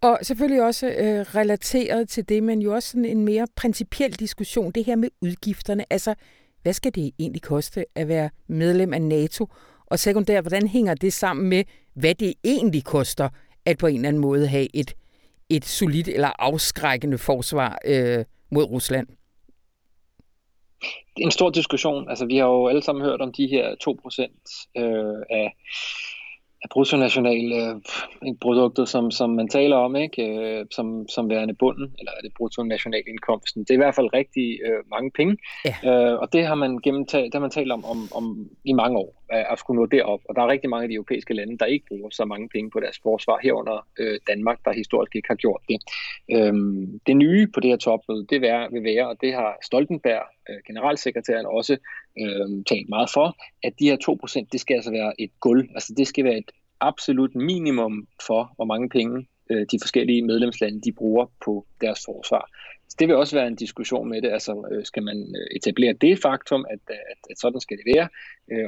Og 0.00 0.18
selvfølgelig 0.22 0.62
også 0.62 0.86
øh, 0.86 1.20
relateret 1.20 2.08
til 2.08 2.28
det, 2.28 2.42
men 2.42 2.62
jo 2.62 2.74
også 2.74 2.90
sådan 2.90 3.04
en 3.04 3.24
mere 3.24 3.46
principiel 3.56 4.12
diskussion, 4.12 4.70
det 4.70 4.84
her 4.84 4.96
med 4.96 5.08
udgifterne. 5.20 5.84
Altså, 5.90 6.14
hvad 6.62 6.72
skal 6.72 6.94
det 6.94 7.10
egentlig 7.18 7.42
koste 7.42 7.84
at 7.94 8.08
være 8.08 8.30
medlem 8.46 8.94
af 8.94 9.02
NATO? 9.02 9.46
Og 9.86 9.98
sekundært, 9.98 10.44
hvordan 10.44 10.66
hænger 10.66 10.94
det 10.94 11.12
sammen 11.12 11.48
med, 11.48 11.64
hvad 11.94 12.14
det 12.14 12.34
egentlig 12.44 12.84
koster 12.84 13.28
at 13.64 13.78
på 13.78 13.86
en 13.86 13.94
eller 13.94 14.08
anden 14.08 14.22
måde 14.22 14.46
have 14.46 14.76
et, 14.76 14.94
et 15.48 15.64
solidt 15.64 16.08
eller 16.08 16.30
afskrækkende 16.38 17.18
forsvar 17.18 17.78
øh, 17.84 18.24
mod 18.50 18.64
Rusland? 18.64 19.06
Det 20.80 21.22
er 21.22 21.26
en 21.26 21.30
stor 21.30 21.50
diskussion. 21.50 22.10
Altså, 22.10 22.26
vi 22.26 22.36
har 22.36 22.46
jo 22.46 22.68
alle 22.68 22.82
sammen 22.82 23.04
hørt 23.04 23.20
om 23.20 23.32
de 23.32 23.46
her 23.46 23.66
2% 23.68 24.82
øh, 24.82 25.22
af 25.30 25.54
bruttonational 26.70 27.52
øh, 27.52 27.76
produktet, 28.40 28.88
som, 28.88 29.10
som 29.10 29.30
man 29.30 29.48
taler 29.48 29.76
om, 29.76 29.96
ikke? 29.96 30.22
Øh, 30.22 30.66
som, 30.70 31.08
som 31.08 31.30
værende 31.30 31.54
bunden, 31.54 31.94
eller 31.98 32.12
er 32.12 32.20
det 32.22 32.32
bruttonationalindkomsten. 32.36 33.62
Det 33.62 33.70
er 33.70 33.74
i 33.74 33.84
hvert 33.84 33.94
fald 33.94 34.14
rigtig 34.14 34.58
øh, 34.66 34.82
mange 34.90 35.10
penge, 35.10 35.36
ja. 35.64 35.74
øh, 35.90 36.18
og 36.18 36.32
det 36.32 36.46
har 36.46 36.54
man 36.54 36.78
gennemtalt, 36.78 37.24
det 37.24 37.34
har 37.34 37.40
man 37.40 37.50
talt 37.50 37.72
om, 37.72 37.84
om, 37.84 38.08
om 38.14 38.48
i 38.64 38.72
mange 38.72 38.98
år, 38.98 39.15
at 39.28 39.58
skulle 39.58 39.80
nå 39.80 39.86
derop. 39.86 40.20
Og 40.28 40.36
der 40.36 40.42
er 40.42 40.48
rigtig 40.48 40.70
mange 40.70 40.82
af 40.82 40.88
de 40.88 40.94
europæiske 40.94 41.34
lande, 41.34 41.58
der 41.58 41.66
ikke 41.66 41.86
bruger 41.88 42.10
så 42.10 42.24
mange 42.24 42.48
penge 42.48 42.70
på 42.70 42.80
deres 42.80 42.98
forsvar, 43.02 43.38
herunder 43.42 43.86
øh, 43.98 44.18
Danmark, 44.26 44.58
der 44.64 44.72
historisk 44.72 45.16
ikke 45.16 45.28
har 45.28 45.34
gjort 45.34 45.62
det. 45.68 45.78
Øhm, 46.30 47.00
det 47.06 47.16
nye 47.16 47.46
på 47.54 47.60
det 47.60 47.70
her 47.70 47.76
topmøde, 47.76 48.26
det 48.30 48.40
vil 48.40 48.84
være, 48.84 49.08
og 49.08 49.16
det 49.20 49.34
har 49.34 49.58
Stoltenberg, 49.62 50.22
øh, 50.50 50.56
generalsekretæren, 50.66 51.46
også 51.46 51.76
øh, 52.20 52.64
talt 52.66 52.88
meget 52.88 53.10
for, 53.14 53.36
at 53.62 53.72
de 53.78 53.88
her 53.90 53.96
2%, 54.42 54.46
det 54.52 54.60
skal 54.60 54.74
altså 54.74 54.90
være 54.90 55.12
et 55.18 55.30
gulv. 55.40 55.68
Altså 55.74 55.94
det 55.96 56.06
skal 56.06 56.24
være 56.24 56.38
et 56.38 56.50
absolut 56.80 57.34
minimum 57.34 58.06
for, 58.26 58.52
hvor 58.56 58.64
mange 58.64 58.88
penge 58.88 59.26
øh, 59.50 59.66
de 59.72 59.78
forskellige 59.82 60.22
medlemslande 60.22 60.80
de 60.80 60.92
bruger 60.92 61.26
på 61.44 61.66
deres 61.80 62.00
forsvar. 62.06 62.50
Så 62.96 62.98
det 62.98 63.08
vil 63.08 63.16
også 63.16 63.36
være 63.36 63.46
en 63.46 63.56
diskussion 63.56 64.08
med 64.08 64.22
det. 64.22 64.30
Altså, 64.32 64.68
øh, 64.72 64.84
skal 64.84 65.02
man 65.02 65.34
øh, 65.38 65.56
etablere 65.56 65.92
det 65.92 66.18
faktum, 66.22 66.66
at, 66.70 66.78
øh, 66.90 66.96
at, 67.10 67.18
at 67.30 67.38
sådan 67.38 67.60
skal 67.60 67.76
det 67.76 67.94
være, 67.94 68.08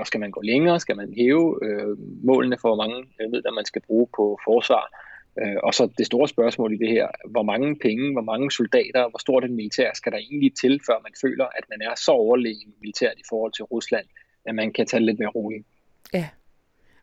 og 0.00 0.06
skal 0.06 0.20
man 0.20 0.30
gå 0.30 0.40
længere, 0.40 0.80
skal 0.80 0.96
man 0.96 1.14
hæve 1.16 1.58
øh, 1.62 1.96
målene 2.24 2.58
for, 2.60 2.68
hvor 2.68 2.82
mange 2.84 3.04
midler 3.32 3.52
man 3.52 3.64
skal 3.64 3.82
bruge 3.82 4.08
på 4.16 4.38
forsvar, 4.44 4.84
og 5.62 5.74
så 5.74 5.88
det 5.98 6.06
store 6.06 6.28
spørgsmål 6.28 6.72
i 6.72 6.76
det 6.76 6.88
her, 6.88 7.08
hvor 7.30 7.42
mange 7.42 7.76
penge, 7.76 8.12
hvor 8.12 8.22
mange 8.22 8.50
soldater, 8.50 9.08
hvor 9.10 9.18
stort 9.18 9.44
et 9.44 9.50
militær 9.50 9.90
skal 9.94 10.12
der 10.12 10.18
egentlig 10.18 10.52
til, 10.54 10.80
før 10.86 11.02
man 11.02 11.12
føler, 11.20 11.44
at 11.44 11.64
man 11.70 11.88
er 11.88 11.94
så 11.96 12.10
overlegen 12.10 12.74
militært 12.80 13.14
i 13.18 13.22
forhold 13.28 13.52
til 13.52 13.64
Rusland, 13.64 14.06
at 14.46 14.54
man 14.54 14.72
kan 14.72 14.86
tage 14.86 15.04
lidt 15.04 15.18
mere 15.18 15.28
roligt. 15.28 15.66
Ja, 16.14 16.28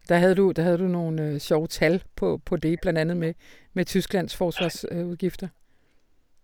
der 0.09 0.15
havde 0.15 0.35
du, 0.35 0.51
der 0.51 0.63
havde 0.63 0.77
du 0.77 0.87
nogle 0.87 1.23
øh, 1.23 1.37
sjove 1.37 1.67
tal 1.67 2.03
på, 2.15 2.37
på 2.45 2.55
det, 2.55 2.81
blandt 2.81 2.99
andet 2.99 3.17
med, 3.17 3.33
med 3.73 3.85
Tysklands 3.85 4.35
forsvarsudgifter. 4.35 5.47
Øh, 5.47 5.64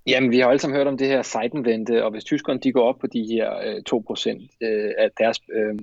Jamen, 0.07 0.31
vi 0.31 0.39
har 0.39 0.49
alle 0.49 0.59
sammen 0.59 0.77
hørt 0.77 0.87
om 0.87 0.97
det 0.97 1.07
her 1.07 1.21
sejtenvente, 1.21 2.03
og 2.05 2.11
hvis 2.11 2.23
tyskerne 2.23 2.59
de 2.59 2.71
går 2.71 2.89
op 2.89 2.99
på 2.99 3.07
de 3.07 3.23
her 3.23 3.57
øh, 3.57 3.81
2% 3.93 4.57
øh, 4.61 4.91
af 4.97 5.09
deres 5.17 5.39
øh, 5.53 5.79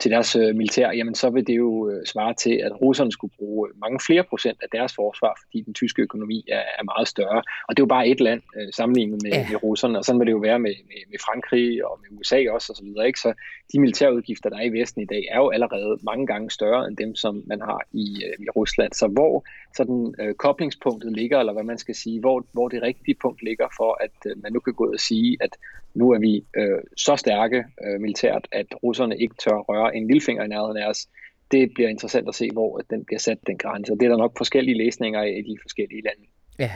til 0.00 0.10
deres 0.10 0.36
øh, 0.36 0.54
militær, 0.56 0.92
jamen 0.92 1.14
så 1.14 1.30
vil 1.30 1.46
det 1.46 1.56
jo 1.56 1.90
øh, 1.90 2.06
svare 2.06 2.34
til, 2.34 2.54
at 2.64 2.80
russerne 2.82 3.12
skulle 3.12 3.34
bruge 3.38 3.68
mange 3.76 4.00
flere 4.06 4.24
procent 4.24 4.58
af 4.62 4.68
deres 4.72 4.94
forsvar, 4.94 5.40
fordi 5.42 5.62
den 5.62 5.74
tyske 5.74 6.02
økonomi 6.02 6.44
er, 6.48 6.62
er 6.78 6.84
meget 6.84 7.08
større. 7.08 7.42
Og 7.68 7.70
det 7.70 7.80
er 7.80 7.86
jo 7.86 7.94
bare 7.96 8.08
et 8.08 8.20
land 8.20 8.42
øh, 8.56 8.68
sammenlignet 8.72 9.22
med, 9.22 9.30
ja. 9.30 9.46
med 9.50 9.62
russerne, 9.62 9.98
og 9.98 10.04
sådan 10.04 10.18
vil 10.18 10.26
det 10.26 10.32
jo 10.32 10.38
være 10.38 10.58
med, 10.58 10.74
med, 10.90 11.00
med 11.10 11.18
Frankrig 11.26 11.84
og 11.84 11.98
med 12.02 12.18
USA 12.18 12.50
også 12.50 12.72
og 12.72 12.76
så 12.76 12.84
videre. 12.84 13.06
Ikke? 13.06 13.20
Så 13.20 13.32
de 13.72 13.80
militærudgifter, 13.80 14.50
der 14.50 14.56
er 14.56 14.62
i 14.62 14.80
Vesten 14.80 15.02
i 15.02 15.06
dag, 15.06 15.22
er 15.30 15.38
jo 15.38 15.48
allerede 15.50 15.98
mange 16.02 16.26
gange 16.26 16.50
større 16.50 16.88
end 16.88 16.96
dem, 16.96 17.14
som 17.14 17.42
man 17.46 17.60
har 17.60 17.80
i, 17.92 18.06
øh, 18.26 18.44
i 18.44 18.48
Rusland. 18.56 18.92
Så 18.92 19.06
hvor 19.08 19.44
sådan 19.76 20.14
øh, 20.20 20.34
koblingspunktet 20.34 21.12
ligger, 21.12 21.38
eller 21.38 21.52
hvad 21.52 21.64
man 21.64 21.78
skal 21.78 21.94
sige, 21.94 22.20
hvor, 22.20 22.46
hvor 22.52 22.68
det 22.68 22.82
rigtige 22.82 23.16
punkt 23.22 23.42
ligger 23.42 23.68
for, 23.76 23.90
at 24.04 24.16
øh, 24.26 24.42
man 24.42 24.52
nu 24.52 24.60
kan 24.60 24.74
gå 24.74 24.84
ud 24.86 24.94
og 24.94 25.00
sige, 25.00 25.36
at 25.40 25.56
nu 25.94 26.10
er 26.10 26.18
vi 26.18 26.44
øh, 26.56 26.78
så 26.96 27.16
stærke 27.16 27.64
øh, 27.84 28.00
militært, 28.00 28.48
at 28.52 28.66
russerne 28.82 29.18
ikke 29.18 29.34
tør 29.44 29.56
røre 29.56 29.96
en 29.96 30.06
lillefinger 30.06 30.44
i 30.44 30.48
nærheden 30.48 30.76
af 30.76 30.88
os. 30.88 31.06
Det 31.50 31.70
bliver 31.74 31.88
interessant 31.88 32.28
at 32.28 32.34
se, 32.34 32.48
hvor 32.52 32.80
den 32.90 33.04
bliver 33.04 33.18
sat, 33.18 33.38
den 33.46 33.58
grænse. 33.58 33.92
Det 33.92 34.02
er 34.02 34.08
der 34.08 34.16
nok 34.16 34.38
forskellige 34.38 34.78
læsninger 34.78 35.20
af 35.20 35.42
i 35.46 35.52
de 35.52 35.58
forskellige 35.62 36.02
lande. 36.02 36.22
Ja. 36.58 36.70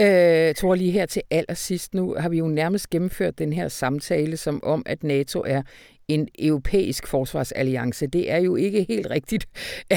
Øh, 0.00 0.54
tror 0.54 0.74
lige 0.74 0.90
her 0.90 1.06
til 1.06 1.22
allersidst, 1.30 1.94
nu 1.94 2.14
har 2.18 2.28
vi 2.28 2.38
jo 2.38 2.46
nærmest 2.46 2.90
gennemført 2.90 3.38
den 3.38 3.52
her 3.52 3.68
samtale 3.68 4.36
som 4.36 4.64
om, 4.64 4.82
at 4.86 5.02
NATO 5.02 5.42
er 5.46 5.62
en 6.08 6.28
europæisk 6.38 7.06
forsvarsalliance. 7.06 8.06
Det 8.06 8.30
er 8.30 8.38
jo 8.38 8.56
ikke 8.56 8.86
helt 8.88 9.10
rigtigt. 9.10 9.46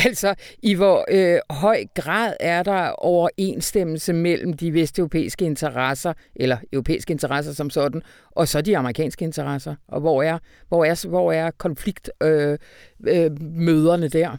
Altså, 0.08 0.36
i 0.64 0.74
hvor 0.74 1.06
øh, 1.12 1.40
høj 1.50 1.86
grad 1.96 2.34
er 2.40 2.64
der 2.64 2.90
overensstemmelse 2.90 4.14
mellem 4.14 4.54
de 4.54 4.74
vesteuropæiske 4.74 5.46
interesser, 5.46 6.14
eller 6.36 6.58
europæiske 6.74 7.12
interesser 7.12 7.54
som 7.54 7.70
sådan, 7.70 8.02
og 8.32 8.48
så 8.48 8.62
de 8.62 8.78
amerikanske 8.78 9.26
interesser? 9.26 9.76
Og 9.88 10.02
hvor 10.02 10.24
er, 10.24 10.38
hvor 10.68 10.86
er, 10.86 11.06
hvor 11.10 11.32
er 11.32 11.52
konfliktmøderne 11.52 14.04
øh, 14.04 14.04
øh, 14.04 14.12
der? 14.12 14.38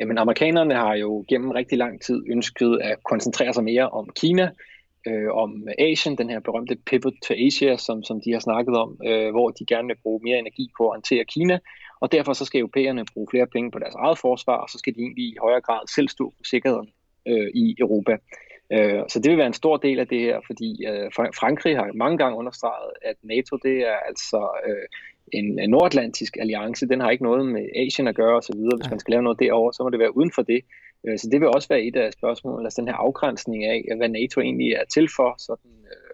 Jamen, 0.00 0.18
amerikanerne 0.18 0.74
har 0.74 0.94
jo 0.94 1.24
gennem 1.28 1.50
rigtig 1.50 1.78
lang 1.78 2.00
tid 2.00 2.22
ønsket 2.30 2.78
at 2.82 2.96
koncentrere 3.04 3.54
sig 3.54 3.64
mere 3.64 3.88
om 3.88 4.08
Kina, 4.16 4.50
øh, 5.08 5.30
om 5.32 5.68
Asien, 5.78 6.18
den 6.18 6.30
her 6.30 6.40
berømte 6.40 6.76
pivot 6.86 7.12
to 7.28 7.34
Asia, 7.34 7.76
som, 7.76 8.02
som 8.02 8.20
de 8.24 8.32
har 8.32 8.40
snakket 8.40 8.76
om, 8.76 8.98
øh, 9.06 9.30
hvor 9.30 9.50
de 9.50 9.66
gerne 9.66 9.88
vil 9.88 10.02
bruge 10.02 10.20
mere 10.22 10.38
energi 10.38 10.70
på 10.78 10.88
at 10.88 10.94
håndtere 10.94 11.24
Kina, 11.24 11.58
og 12.00 12.12
derfor 12.12 12.32
så 12.32 12.44
skal 12.44 12.60
europæerne 12.60 13.04
bruge 13.14 13.28
flere 13.30 13.46
penge 13.46 13.70
på 13.70 13.78
deres 13.78 13.94
eget 13.94 14.18
forsvar, 14.18 14.56
og 14.56 14.68
så 14.70 14.78
skal 14.78 14.94
de 14.94 15.00
egentlig 15.00 15.24
i 15.24 15.36
højere 15.40 15.60
grad 15.60 15.80
selv 15.94 16.08
stå 16.08 16.32
for 16.36 16.44
sikkerheden 16.44 16.88
øh, 17.28 17.48
i 17.54 17.76
Europa. 17.78 18.16
Øh, 18.72 19.02
så 19.08 19.20
det 19.20 19.30
vil 19.30 19.38
være 19.38 19.46
en 19.46 19.62
stor 19.62 19.76
del 19.76 19.98
af 19.98 20.08
det 20.08 20.20
her, 20.20 20.40
fordi 20.46 20.86
øh, 20.86 21.10
Frankrig 21.40 21.76
har 21.76 21.92
mange 21.94 22.18
gange 22.18 22.38
understreget, 22.38 22.92
at 23.02 23.16
NATO 23.22 23.56
det 23.56 23.76
er 23.92 23.96
altså 24.08 24.40
øh, 24.68 24.86
en 25.32 25.70
nordatlantisk 25.70 26.36
alliance, 26.40 26.88
den 26.88 27.00
har 27.00 27.10
ikke 27.10 27.24
noget 27.24 27.46
med 27.46 27.64
Asien 27.76 28.08
at 28.08 28.14
gøre 28.14 28.36
osv. 28.36 28.60
Hvis 28.80 28.90
man 28.90 28.98
skal 28.98 29.12
lave 29.12 29.22
noget 29.22 29.38
derovre, 29.38 29.72
så 29.72 29.82
må 29.82 29.90
det 29.90 29.98
være 29.98 30.16
uden 30.16 30.32
for 30.34 30.42
det. 30.42 30.60
Øh, 31.06 31.18
så 31.18 31.28
det 31.32 31.40
vil 31.40 31.48
også 31.48 31.68
være 31.68 31.82
et 31.82 31.96
af 31.96 32.12
spørgsmålene, 32.12 32.66
altså 32.66 32.80
den 32.80 32.88
her 32.88 32.94
afgrænsning 32.94 33.64
af, 33.64 33.84
hvad 33.96 34.08
NATO 34.08 34.40
egentlig 34.40 34.72
er 34.72 34.84
til 34.84 35.08
for, 35.16 35.34
sådan, 35.38 35.70
øh, 35.92 36.12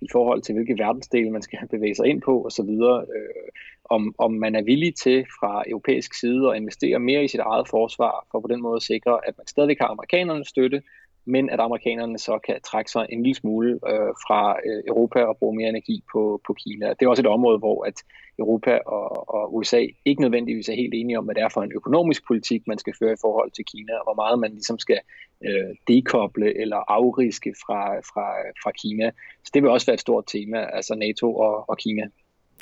i 0.00 0.08
forhold 0.12 0.42
til 0.42 0.54
hvilke 0.54 0.78
verdensdele 0.78 1.30
man 1.30 1.42
skal 1.42 1.58
bevæge 1.74 1.94
sig 1.94 2.06
ind 2.06 2.22
på 2.22 2.46
osv. 2.46 2.70
Øh, 2.70 3.50
om, 3.90 4.14
om 4.18 4.32
man 4.32 4.54
er 4.54 4.62
villig 4.62 4.94
til 4.94 5.26
fra 5.40 5.64
europæisk 5.66 6.20
side 6.20 6.50
at 6.50 6.56
investere 6.56 6.98
mere 6.98 7.24
i 7.24 7.28
sit 7.28 7.40
eget 7.40 7.68
forsvar, 7.68 8.26
for 8.30 8.40
på 8.40 8.48
den 8.48 8.62
måde 8.62 8.76
at 8.76 8.82
sikre, 8.82 9.20
at 9.28 9.34
man 9.38 9.46
stadigvæk 9.46 9.78
har 9.80 9.88
amerikanernes 9.88 10.48
støtte, 10.48 10.82
men 11.28 11.50
at 11.50 11.60
amerikanerne 11.60 12.18
så 12.18 12.38
kan 12.46 12.56
trække 12.70 12.90
sig 12.90 13.06
en 13.08 13.22
lille 13.22 13.34
smule 13.34 13.70
øh, 13.72 14.12
fra 14.26 14.56
øh, 14.66 14.82
Europa 14.88 15.20
og 15.24 15.36
bruge 15.36 15.56
mere 15.56 15.68
energi 15.68 16.02
på, 16.12 16.40
på 16.46 16.52
Kina. 16.52 16.88
Det 16.88 17.02
er 17.02 17.08
også 17.08 17.22
et 17.22 17.34
område, 17.36 17.58
hvor 17.58 17.84
at 17.84 17.94
Europa 18.38 18.78
og, 18.86 19.34
og 19.34 19.54
USA 19.56 19.86
ikke 20.04 20.22
nødvendigvis 20.22 20.68
er 20.68 20.74
helt 20.74 20.94
enige 20.94 21.18
om, 21.18 21.24
hvad 21.24 21.34
det 21.34 21.42
er 21.42 21.48
for 21.48 21.62
en 21.62 21.72
økonomisk 21.74 22.26
politik, 22.26 22.62
man 22.66 22.78
skal 22.78 22.94
føre 22.98 23.12
i 23.12 23.20
forhold 23.20 23.50
til 23.50 23.64
Kina, 23.64 23.92
og 23.98 24.04
hvor 24.04 24.14
meget 24.14 24.38
man 24.38 24.50
ligesom 24.50 24.78
skal 24.78 25.00
øh, 25.44 25.70
dekoble 25.88 26.60
eller 26.62 26.76
afriske 26.76 27.54
fra, 27.66 27.98
fra, 27.98 28.26
fra 28.62 28.70
Kina. 28.70 29.10
Så 29.44 29.50
det 29.54 29.62
vil 29.62 29.70
også 29.70 29.86
være 29.86 29.94
et 29.94 30.00
stort 30.00 30.24
tema, 30.26 30.58
altså 30.72 30.94
NATO 30.94 31.36
og, 31.36 31.68
og 31.70 31.78
Kina. 31.78 32.02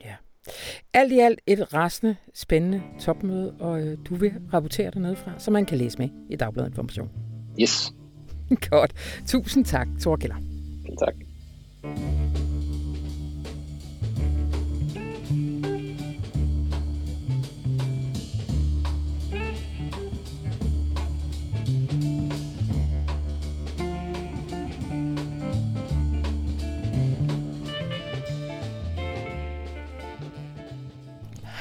Ja. 0.04 0.14
Alt 0.94 1.12
i 1.12 1.18
alt 1.18 1.40
et 1.46 1.74
rasende, 1.74 2.16
spændende 2.34 2.82
topmøde, 3.00 3.56
og 3.60 3.80
øh, 3.80 3.98
du 4.08 4.14
vil 4.14 4.32
rapportere 4.54 4.90
dernede 4.90 5.16
fra, 5.16 5.32
så 5.38 5.50
man 5.50 5.66
kan 5.66 5.78
læse 5.78 5.98
med 5.98 6.08
i 6.30 6.36
Dagbladet 6.36 6.68
Information. 6.68 7.10
Yes. 7.60 7.92
Godt. 8.70 8.92
Tusind 9.26 9.64
tak, 9.64 9.88
Thor 10.00 10.16
Keller. 10.16 10.36
Tak. 10.98 11.14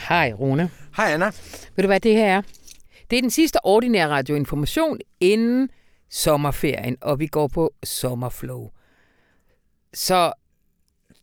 Hej 0.10 0.34
Rune. 0.34 0.70
Hej 0.98 1.14
Anna. 1.14 1.26
Ved 1.76 1.84
du 1.84 1.88
hvad 1.88 2.00
det 2.00 2.16
her 2.16 2.26
er? 2.26 2.42
Det 3.10 3.18
er 3.18 3.22
den 3.22 3.30
sidste 3.32 3.66
ordinære 3.66 4.08
radioinformation 4.08 5.00
inden 5.20 5.70
sommerferien, 6.10 6.98
og 7.02 7.20
vi 7.20 7.28
går 7.28 7.48
på 7.48 7.74
sommerflow. 7.84 8.70
Så 9.94 10.34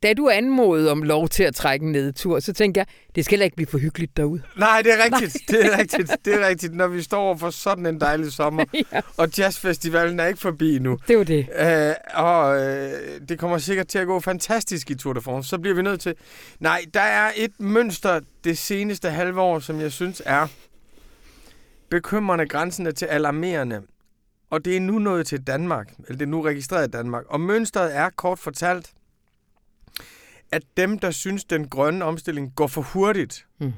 da 0.02 0.14
du 0.14 0.28
anmodede 0.28 0.90
om 0.90 1.02
lov 1.02 1.28
til 1.28 1.42
at 1.42 1.54
trække 1.54 1.86
en 1.86 1.92
nedtur, 1.92 2.40
så 2.40 2.52
tænkte 2.52 2.78
jeg, 2.78 2.86
det 3.14 3.24
skal 3.24 3.32
heller 3.32 3.44
ikke 3.44 3.56
blive 3.56 3.66
for 3.66 3.78
hyggeligt 3.78 4.16
derude. 4.16 4.42
Nej, 4.56 4.82
det 4.82 4.92
er 4.92 4.96
rigtigt. 5.04 5.50
Nej. 5.50 5.60
Det 5.60 5.72
er 5.72 5.78
rigtigt. 5.78 6.12
Det 6.24 6.34
er 6.34 6.46
rigtigt, 6.48 6.74
når 6.74 6.86
vi 6.86 7.02
står 7.02 7.36
for 7.36 7.50
sådan 7.50 7.86
en 7.86 8.00
dejlig 8.00 8.32
sommer. 8.32 8.64
ja. 8.92 9.00
Og 9.16 9.28
jazzfestivalen 9.38 10.20
er 10.20 10.26
ikke 10.26 10.40
forbi 10.40 10.78
nu. 10.78 10.98
Det 11.08 11.18
var 11.18 11.24
det. 11.24 11.48
Øh, 11.58 11.94
og 12.14 12.60
øh, 12.60 13.20
det 13.28 13.38
kommer 13.38 13.58
sikkert 13.58 13.88
til 13.88 13.98
at 13.98 14.06
gå 14.06 14.20
fantastisk 14.20 14.90
i 14.90 14.94
Tour 14.94 15.12
de 15.12 15.20
France. 15.20 15.48
Så 15.48 15.58
bliver 15.58 15.74
vi 15.74 15.82
nødt 15.82 16.00
til... 16.00 16.14
Nej, 16.60 16.84
der 16.94 17.00
er 17.00 17.30
et 17.36 17.52
mønster 17.60 18.20
det 18.44 18.58
seneste 18.58 19.10
halve 19.10 19.40
år, 19.40 19.58
som 19.58 19.80
jeg 19.80 19.92
synes 19.92 20.22
er 20.26 20.46
bekymrende 21.90 22.48
grænsende 22.48 22.92
til 22.92 23.06
alarmerende 23.06 23.82
og 24.52 24.64
det 24.64 24.76
er 24.76 24.80
nu 24.80 24.98
nået 24.98 25.26
til 25.26 25.46
Danmark, 25.46 25.92
eller 25.98 26.18
det 26.18 26.22
er 26.22 26.30
nu 26.30 26.42
registreret 26.42 26.88
i 26.88 26.90
Danmark. 26.90 27.24
Og 27.28 27.40
mønstret 27.40 27.96
er 27.96 28.10
kort 28.10 28.38
fortalt, 28.38 28.92
at 30.50 30.62
dem, 30.76 30.98
der 30.98 31.10
synes, 31.10 31.44
den 31.44 31.68
grønne 31.68 32.04
omstilling 32.04 32.52
går 32.54 32.66
for 32.66 32.82
hurtigt, 32.82 33.46
mm. 33.60 33.72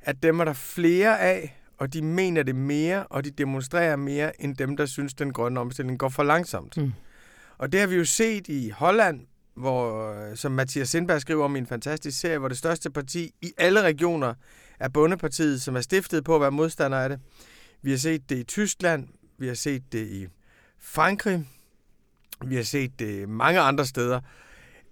at 0.00 0.22
dem 0.22 0.40
er 0.40 0.44
der 0.44 0.52
flere 0.52 1.20
af, 1.20 1.60
og 1.78 1.92
de 1.92 2.02
mener 2.02 2.42
det 2.42 2.54
mere, 2.54 3.06
og 3.06 3.24
de 3.24 3.30
demonstrerer 3.30 3.96
mere, 3.96 4.42
end 4.42 4.56
dem, 4.56 4.76
der 4.76 4.86
synes, 4.86 5.14
den 5.14 5.32
grønne 5.32 5.60
omstilling 5.60 5.98
går 5.98 6.08
for 6.08 6.22
langsomt. 6.22 6.76
Mm. 6.76 6.92
Og 7.58 7.72
det 7.72 7.80
har 7.80 7.86
vi 7.86 7.96
jo 7.96 8.04
set 8.04 8.48
i 8.48 8.70
Holland, 8.70 9.20
hvor, 9.54 10.14
som 10.34 10.52
Mathias 10.52 10.88
Sindberg 10.88 11.20
skriver 11.20 11.44
om 11.44 11.56
i 11.56 11.58
en 11.58 11.66
fantastisk 11.66 12.20
serie, 12.20 12.38
hvor 12.38 12.48
det 12.48 12.58
største 12.58 12.90
parti 12.90 13.34
i 13.42 13.52
alle 13.58 13.82
regioner 13.82 14.34
er 14.80 14.88
Bundepartiet, 14.88 15.62
som 15.62 15.76
er 15.76 15.80
stiftet 15.80 16.24
på 16.24 16.34
at 16.34 16.40
være 16.40 16.50
modstander 16.50 16.98
af 16.98 17.08
det. 17.08 17.20
Vi 17.82 17.90
har 17.90 17.98
set 17.98 18.28
det 18.28 18.36
i 18.38 18.44
Tyskland, 18.44 19.08
vi 19.38 19.46
har 19.46 19.54
set 19.54 19.82
det 19.92 20.06
i 20.06 20.26
Frankrig. 20.78 21.48
Vi 22.46 22.56
har 22.56 22.62
set 22.62 22.98
det 22.98 23.28
mange 23.28 23.60
andre 23.60 23.86
steder. 23.86 24.20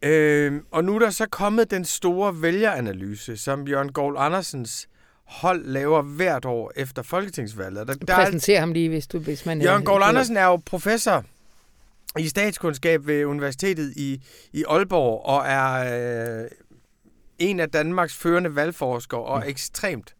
Øh, 0.02 0.60
og 0.70 0.84
nu 0.84 0.94
er 0.94 0.98
der 0.98 1.10
så 1.10 1.26
kommet 1.26 1.70
den 1.70 1.84
store 1.84 2.42
vælgeranalyse, 2.42 3.36
som 3.36 3.68
Jørgen 3.68 3.92
Gård 3.92 4.14
Andersens 4.18 4.88
hold 5.24 5.64
laver 5.64 6.02
hvert 6.02 6.44
år 6.44 6.72
efter 6.76 7.02
folketingsvalget. 7.02 7.88
Der, 7.88 7.94
der 7.94 8.14
Præsenter 8.14 8.60
ham 8.60 8.72
lige, 8.72 8.88
hvis, 8.88 9.06
du, 9.06 9.18
hvis 9.18 9.46
man... 9.46 9.62
Jørgen 9.62 9.84
Gård 9.84 10.02
Andersen 10.04 10.36
er 10.36 10.44
jo 10.44 10.56
professor 10.56 11.24
i 12.18 12.28
statskundskab 12.28 13.06
ved 13.06 13.24
Universitetet 13.24 13.92
i, 13.96 14.22
i 14.52 14.64
Aalborg, 14.68 15.26
og 15.26 15.46
er 15.46 16.42
øh, 16.42 16.50
en 17.38 17.60
af 17.60 17.70
Danmarks 17.70 18.16
førende 18.16 18.54
valgforskere, 18.54 19.22
og 19.22 19.38
mm. 19.38 19.48
ekstremt 19.48 20.14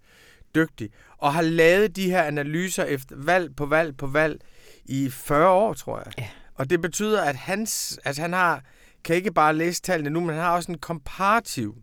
dygtig 0.55 0.91
og 1.25 1.35
har 1.35 1.43
lavet 1.43 1.97
de 1.97 2.11
her 2.11 2.23
analyser 2.23 2.85
efter 2.85 3.17
valg 3.19 3.57
på 3.57 3.67
valg 3.67 3.97
på 3.97 4.07
valg 4.07 4.41
i 4.85 5.11
40 5.11 5.49
år, 5.49 5.75
tror 5.75 6.03
jeg. 6.05 6.13
Ja. 6.19 6.29
Og 6.55 6.71
det 6.71 6.81
betyder, 6.81 7.23
at, 7.23 7.37
hans, 7.37 8.01
at 8.05 8.19
han 8.19 8.33
har, 8.33 8.63
kan 9.05 9.17
ikke 9.17 9.33
bare 9.33 9.55
læse 9.55 9.83
tallene 9.83 10.11
nu, 10.11 10.21
men 10.21 10.35
han 10.35 10.45
har 10.45 10.51
også 10.51 10.73
en 10.73 10.79
komparativ 10.79 11.77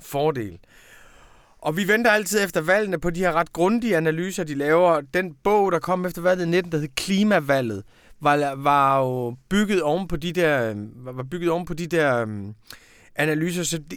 fordel. 0.00 0.58
Og 1.58 1.76
vi 1.76 1.88
venter 1.88 2.10
altid 2.10 2.44
efter 2.44 2.60
valgene 2.60 3.00
på 3.00 3.10
de 3.10 3.20
her 3.20 3.32
ret 3.32 3.52
grundige 3.52 3.96
analyser, 3.96 4.44
de 4.44 4.54
laver. 4.54 5.00
Den 5.00 5.34
bog, 5.34 5.72
der 5.72 5.78
kom 5.78 6.06
efter 6.06 6.22
valget 6.22 6.46
i 6.46 6.48
19, 6.48 6.72
der 6.72 6.78
hed 6.78 6.88
Klimavalget, 6.96 7.84
var, 8.20 8.54
var 8.54 8.98
jo 8.98 9.36
bygget 9.48 9.82
oven 9.82 10.08
på 10.08 10.16
de 10.16 10.32
der, 10.32 10.74
var 10.96 11.22
bygget 11.22 11.50
oven 11.50 11.64
på 11.64 11.74
de 11.74 11.86
der 11.86 12.22
um, 12.22 12.54
analyser, 13.14 13.62
så 13.62 13.78
de, 13.78 13.96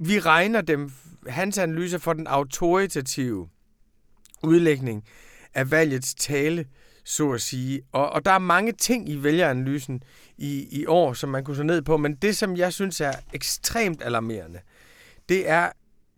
vi 0.00 0.18
regner 0.20 0.60
dem, 0.60 0.90
hans 1.26 1.58
analyser 1.58 1.98
for 1.98 2.12
den 2.12 2.26
autoritative 2.26 3.48
udlægning 4.42 5.04
af 5.54 5.70
valgets 5.70 6.14
tale, 6.14 6.66
så 7.04 7.30
at 7.30 7.40
sige. 7.40 7.82
Og, 7.92 8.10
og 8.10 8.24
der 8.24 8.30
er 8.30 8.38
mange 8.38 8.72
ting 8.72 9.08
i 9.08 9.22
vælgeranalysen 9.22 10.02
i, 10.38 10.68
i 10.70 10.86
år, 10.86 11.12
som 11.12 11.30
man 11.30 11.44
kunne 11.44 11.56
så 11.56 11.62
ned 11.62 11.82
på, 11.82 11.96
men 11.96 12.14
det, 12.14 12.36
som 12.36 12.56
jeg 12.56 12.72
synes 12.72 13.00
er 13.00 13.12
ekstremt 13.32 14.02
alarmerende, 14.02 14.58
det 15.28 15.48
er 15.48 15.70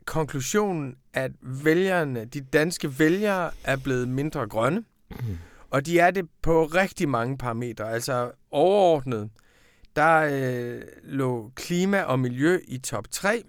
konklusionen, 0.04 0.97
at 1.12 1.33
vælgerne, 1.43 2.25
de 2.25 2.40
danske 2.40 2.99
vælgere, 2.99 3.50
er 3.64 3.76
blevet 3.76 4.09
mindre 4.09 4.49
grønne. 4.49 4.85
Mm. 5.11 5.38
Og 5.71 5.87
de 5.87 5.99
er 5.99 6.11
det 6.11 6.28
på 6.43 6.64
rigtig 6.64 7.09
mange 7.09 7.38
parametre. 7.38 7.93
Altså 7.93 8.31
overordnet, 8.50 9.31
der 9.97 10.28
øh, 10.33 10.83
lå 11.02 11.52
klima 11.54 12.02
og 12.02 12.19
miljø 12.19 12.61
i 12.69 12.78
top 12.78 13.11
3 13.11 13.45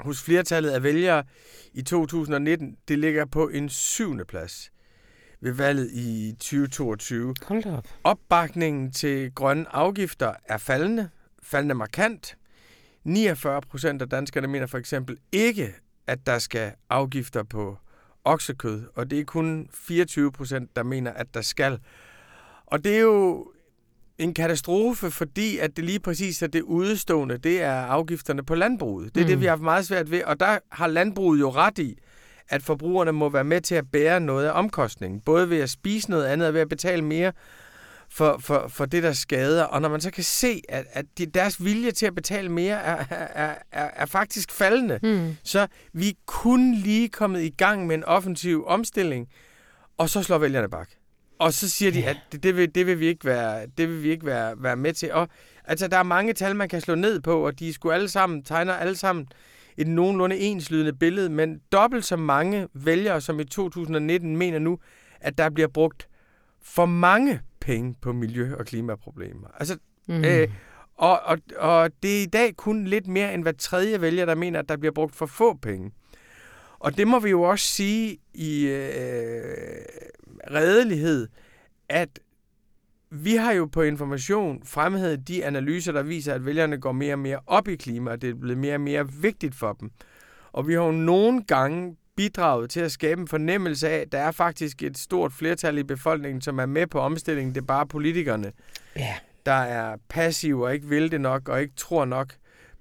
hos 0.00 0.22
flertallet 0.22 0.70
af 0.70 0.82
vælgere 0.82 1.24
i 1.72 1.82
2019, 1.82 2.76
det 2.88 2.98
ligger 2.98 3.24
på 3.24 3.48
en 3.48 3.68
syvende 3.68 4.24
plads 4.24 4.70
ved 5.40 5.52
valget 5.52 5.90
i 5.92 6.32
2022. 6.32 7.34
Hold 7.42 7.66
op. 7.66 7.88
Opbakningen 8.04 8.92
til 8.92 9.34
grønne 9.34 9.74
afgifter 9.74 10.32
er 10.44 10.56
faldende, 10.58 11.08
faldende 11.42 11.74
markant. 11.74 12.36
49 13.04 13.60
procent 13.60 14.02
af 14.02 14.08
danskerne 14.08 14.46
mener 14.48 14.66
for 14.66 14.78
eksempel 14.78 15.18
ikke, 15.32 15.74
at 16.06 16.26
der 16.26 16.38
skal 16.38 16.72
afgifter 16.90 17.42
på 17.42 17.78
oksekød, 18.24 18.86
og 18.94 19.10
det 19.10 19.20
er 19.20 19.24
kun 19.24 19.68
24 19.74 20.32
procent, 20.32 20.76
der 20.76 20.82
mener, 20.82 21.12
at 21.12 21.34
der 21.34 21.40
skal. 21.40 21.78
Og 22.66 22.84
det 22.84 22.96
er 22.96 23.00
jo 23.00 23.52
en 24.18 24.34
katastrofe, 24.34 25.10
fordi 25.10 25.58
at 25.58 25.76
det 25.76 25.84
lige 25.84 26.00
præcis 26.00 26.42
er 26.42 26.46
det 26.46 26.62
udstående, 26.62 27.38
det 27.38 27.62
er 27.62 27.72
afgifterne 27.72 28.44
på 28.44 28.54
landbruget. 28.54 29.14
Det 29.14 29.20
er 29.20 29.24
mm. 29.24 29.28
det, 29.28 29.40
vi 29.40 29.44
har 29.44 29.52
haft 29.52 29.62
meget 29.62 29.86
svært 29.86 30.10
ved, 30.10 30.22
og 30.22 30.40
der 30.40 30.58
har 30.72 30.86
landbruget 30.86 31.40
jo 31.40 31.50
ret 31.50 31.78
i, 31.78 31.98
at 32.48 32.62
forbrugerne 32.62 33.12
må 33.12 33.28
være 33.28 33.44
med 33.44 33.60
til 33.60 33.74
at 33.74 33.84
bære 33.92 34.20
noget 34.20 34.46
af 34.46 34.52
omkostningen, 34.52 35.20
både 35.20 35.50
ved 35.50 35.58
at 35.58 35.70
spise 35.70 36.10
noget 36.10 36.24
andet 36.26 36.48
og 36.48 36.54
ved 36.54 36.60
at 36.60 36.68
betale 36.68 37.02
mere 37.02 37.32
for, 38.10 38.38
for, 38.40 38.68
for 38.68 38.86
det, 38.86 39.02
der 39.02 39.12
skader. 39.12 39.64
Og 39.64 39.82
når 39.82 39.88
man 39.88 40.00
så 40.00 40.10
kan 40.10 40.24
se, 40.24 40.62
at, 40.68 40.86
at 40.92 41.06
de, 41.18 41.26
deres 41.26 41.64
vilje 41.64 41.90
til 41.90 42.06
at 42.06 42.14
betale 42.14 42.48
mere 42.48 42.76
er, 42.76 43.04
er, 43.10 43.54
er, 43.72 43.90
er 43.94 44.06
faktisk 44.06 44.52
faldende, 44.52 44.98
mm. 45.02 45.36
så 45.44 45.66
vi 45.92 46.08
er 46.08 46.14
kun 46.26 46.74
lige 46.74 47.08
kommet 47.08 47.42
i 47.42 47.50
gang 47.50 47.86
med 47.86 47.94
en 47.94 48.04
offensiv 48.04 48.64
omstilling, 48.66 49.28
og 49.98 50.10
så 50.10 50.22
slår 50.22 50.38
vælgerne 50.38 50.70
bak. 50.70 50.88
Og 51.38 51.52
så 51.52 51.68
siger 51.70 51.92
de, 51.92 52.04
at 52.04 52.16
det, 52.32 52.42
det, 52.42 52.56
vil, 52.56 52.74
det 52.74 52.86
vil 52.86 53.00
vi 53.00 53.06
ikke 53.06 53.24
være, 53.24 53.66
det 53.78 53.88
vil 53.88 54.02
vi 54.02 54.10
ikke 54.10 54.26
være, 54.26 54.54
være 54.62 54.76
med 54.76 54.92
til. 54.92 55.12
Og 55.12 55.28
altså, 55.64 55.88
der 55.88 55.96
er 55.96 56.02
mange 56.02 56.32
tal, 56.32 56.56
man 56.56 56.68
kan 56.68 56.80
slå 56.80 56.94
ned 56.94 57.20
på, 57.20 57.46
og 57.46 57.58
de 57.58 57.72
skulle 57.72 57.94
alle 57.94 58.08
sammen, 58.08 58.42
tegner 58.42 58.72
alle 58.72 58.96
sammen 58.96 59.28
et 59.76 59.86
nogenlunde 59.86 60.38
enslydende 60.38 60.92
billede, 60.92 61.28
men 61.28 61.60
dobbelt 61.72 62.04
så 62.04 62.16
mange 62.16 62.68
vælgere, 62.74 63.20
som 63.20 63.40
i 63.40 63.44
2019 63.44 64.36
mener 64.36 64.58
nu, 64.58 64.78
at 65.20 65.38
der 65.38 65.50
bliver 65.50 65.68
brugt 65.68 66.08
for 66.62 66.86
mange 66.86 67.40
penge 67.60 67.96
på 68.00 68.12
miljø- 68.12 68.54
og 68.58 68.66
klimaproblemer. 68.66 69.48
Altså, 69.58 69.78
mm. 70.06 70.24
øh, 70.24 70.48
og, 70.96 71.20
og, 71.20 71.38
og 71.56 71.90
det 72.02 72.18
er 72.18 72.22
i 72.22 72.26
dag 72.26 72.56
kun 72.56 72.84
lidt 72.84 73.06
mere 73.06 73.34
end 73.34 73.42
hver 73.42 73.52
tredje 73.52 74.00
vælger, 74.00 74.26
der 74.26 74.34
mener, 74.34 74.58
at 74.58 74.68
der 74.68 74.76
bliver 74.76 74.92
brugt 74.92 75.14
for 75.14 75.26
få 75.26 75.54
penge. 75.54 75.90
Og 76.78 76.96
det 76.96 77.08
må 77.08 77.18
vi 77.18 77.30
jo 77.30 77.42
også 77.42 77.64
sige 77.66 78.18
i 78.34 78.66
øh, 78.66 79.84
redelighed, 80.50 81.28
at 81.88 82.18
vi 83.10 83.34
har 83.34 83.52
jo 83.52 83.66
på 83.66 83.82
information 83.82 84.62
fremhævet 84.64 85.28
de 85.28 85.44
analyser, 85.44 85.92
der 85.92 86.02
viser, 86.02 86.34
at 86.34 86.46
vælgerne 86.46 86.78
går 86.78 86.92
mere 86.92 87.14
og 87.14 87.18
mere 87.18 87.40
op 87.46 87.68
i 87.68 87.76
klima, 87.76 88.10
og 88.10 88.22
det 88.22 88.30
er 88.30 88.34
blevet 88.34 88.58
mere 88.58 88.74
og 88.74 88.80
mere 88.80 89.12
vigtigt 89.12 89.54
for 89.54 89.72
dem. 89.72 89.90
Og 90.52 90.68
vi 90.68 90.74
har 90.74 90.82
jo 90.82 90.92
nogle 90.92 91.42
gange 91.42 91.96
bidraget 92.16 92.70
til 92.70 92.80
at 92.80 92.92
skabe 92.92 93.20
en 93.20 93.28
fornemmelse 93.28 93.88
af, 93.88 93.98
at 93.98 94.12
der 94.12 94.18
er 94.18 94.30
faktisk 94.30 94.82
et 94.82 94.98
stort 94.98 95.32
flertal 95.32 95.78
i 95.78 95.82
befolkningen, 95.82 96.40
som 96.40 96.58
er 96.58 96.66
med 96.66 96.86
på 96.86 97.00
omstillingen. 97.00 97.54
Det 97.54 97.60
er 97.60 97.66
bare 97.66 97.86
politikerne, 97.86 98.52
ja. 98.96 99.14
der 99.46 99.52
er 99.52 99.96
passive 100.08 100.66
og 100.66 100.74
ikke 100.74 100.88
vil 100.88 101.10
det 101.10 101.20
nok, 101.20 101.48
og 101.48 101.60
ikke 101.60 101.74
tror 101.76 102.04
nok 102.04 102.34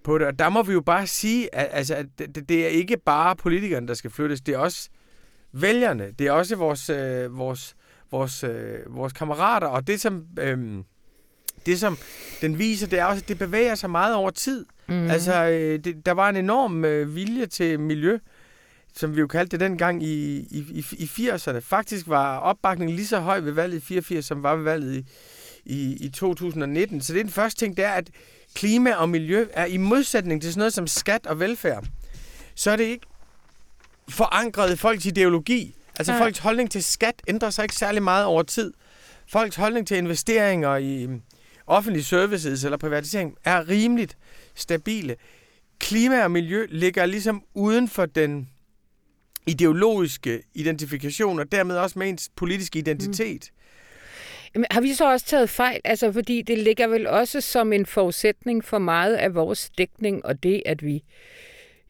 på 0.03 0.17
det. 0.17 0.27
Og 0.27 0.39
der 0.39 0.49
må 0.49 0.63
vi 0.63 0.73
jo 0.73 0.81
bare 0.81 1.07
sige, 1.07 1.55
at, 1.55 1.67
altså, 1.71 1.95
at 1.95 2.05
det, 2.17 2.49
det 2.49 2.63
er 2.63 2.67
ikke 2.67 2.97
bare 3.05 3.35
politikerne, 3.35 3.87
der 3.87 3.93
skal 3.93 4.11
flyttes, 4.11 4.41
det 4.41 4.55
er 4.55 4.57
også 4.57 4.89
vælgerne, 5.61 6.11
det 6.19 6.27
er 6.27 6.31
også 6.31 6.55
vores, 6.55 6.89
øh, 6.89 7.37
vores, 7.37 7.75
vores, 8.11 8.43
øh, 8.43 8.79
vores 8.87 9.13
kammerater, 9.13 9.67
og 9.67 9.87
det 9.87 10.01
som, 10.01 10.25
øh, 10.39 10.83
det 11.65 11.79
som 11.79 11.97
den 12.41 12.59
viser, 12.59 12.87
det 12.87 12.99
er 12.99 13.05
også, 13.05 13.21
at 13.23 13.27
det 13.27 13.37
bevæger 13.39 13.75
sig 13.75 13.89
meget 13.89 14.15
over 14.15 14.29
tid. 14.29 14.65
Mm. 14.87 15.09
Altså, 15.09 15.45
øh, 15.45 15.79
det, 15.79 16.05
der 16.05 16.11
var 16.11 16.29
en 16.29 16.35
enorm 16.35 16.85
øh, 16.85 17.15
vilje 17.15 17.45
til 17.45 17.79
miljø, 17.79 18.17
som 18.95 19.15
vi 19.15 19.19
jo 19.19 19.27
kaldte 19.27 19.57
det 19.57 19.59
dengang 19.59 20.03
i, 20.03 20.37
i, 20.37 20.65
i, 20.69 20.85
i 20.97 21.29
80'erne. 21.29 21.59
Faktisk 21.59 22.07
var 22.07 22.37
opbakningen 22.37 22.95
lige 22.95 23.07
så 23.07 23.19
høj 23.19 23.39
ved 23.39 23.51
valget 23.51 23.77
i 23.77 23.81
84, 23.81 24.25
som 24.25 24.43
var 24.43 24.55
ved 24.55 24.63
valget 24.63 24.95
i, 24.95 25.05
i, 25.65 26.05
i 26.05 26.09
2019. 26.09 27.01
Så 27.01 27.13
det 27.13 27.19
er 27.19 27.23
den 27.23 27.31
første 27.31 27.59
ting, 27.59 27.77
det 27.77 27.85
er, 27.85 27.91
at 27.91 28.09
klima 28.55 28.93
og 28.93 29.09
miljø 29.09 29.45
er 29.53 29.65
i 29.65 29.77
modsætning 29.77 30.41
til 30.41 30.51
sådan 30.51 30.59
noget 30.59 30.73
som 30.73 30.87
skat 30.87 31.27
og 31.27 31.39
velfærd. 31.39 31.85
Så 32.55 32.71
er 32.71 32.75
det 32.75 32.83
ikke 32.83 33.05
forankret 34.09 34.73
i 34.73 34.75
folks 34.75 35.05
ideologi. 35.05 35.75
Altså 35.99 36.13
ja. 36.13 36.23
folks 36.23 36.39
holdning 36.39 36.71
til 36.71 36.83
skat 36.83 37.21
ændrer 37.27 37.49
sig 37.49 37.63
ikke 37.63 37.75
særlig 37.75 38.03
meget 38.03 38.25
over 38.25 38.43
tid. 38.43 38.73
Folks 39.27 39.55
holdning 39.55 39.87
til 39.87 39.97
investeringer 39.97 40.77
i 40.77 41.07
offentlige 41.67 42.03
services 42.03 42.63
eller 42.63 42.77
privatisering 42.77 43.35
er 43.45 43.69
rimeligt 43.69 44.17
stabile. 44.55 45.15
Klima 45.79 46.23
og 46.23 46.31
miljø 46.31 46.65
ligger 46.69 47.05
ligesom 47.05 47.43
uden 47.53 47.87
for 47.87 48.05
den 48.05 48.49
ideologiske 49.47 50.43
identifikation, 50.53 51.39
og 51.39 51.51
dermed 51.51 51.77
også 51.77 51.99
med 51.99 52.09
ens 52.09 52.29
politiske 52.35 52.79
identitet. 52.79 53.51
Mm. 53.51 53.57
Jamen, 54.55 54.67
har 54.71 54.81
vi 54.81 54.93
så 54.93 55.11
også 55.11 55.25
taget 55.25 55.49
fejl? 55.49 55.81
Altså, 55.83 56.11
fordi 56.11 56.41
det 56.41 56.57
ligger 56.57 56.87
vel 56.87 57.07
også 57.07 57.41
som 57.41 57.73
en 57.73 57.85
forudsætning 57.85 58.65
for 58.65 58.77
meget 58.77 59.15
af 59.15 59.35
vores 59.35 59.69
dækning, 59.77 60.25
og 60.25 60.43
det, 60.43 60.63
at 60.65 60.83
vi 60.83 61.03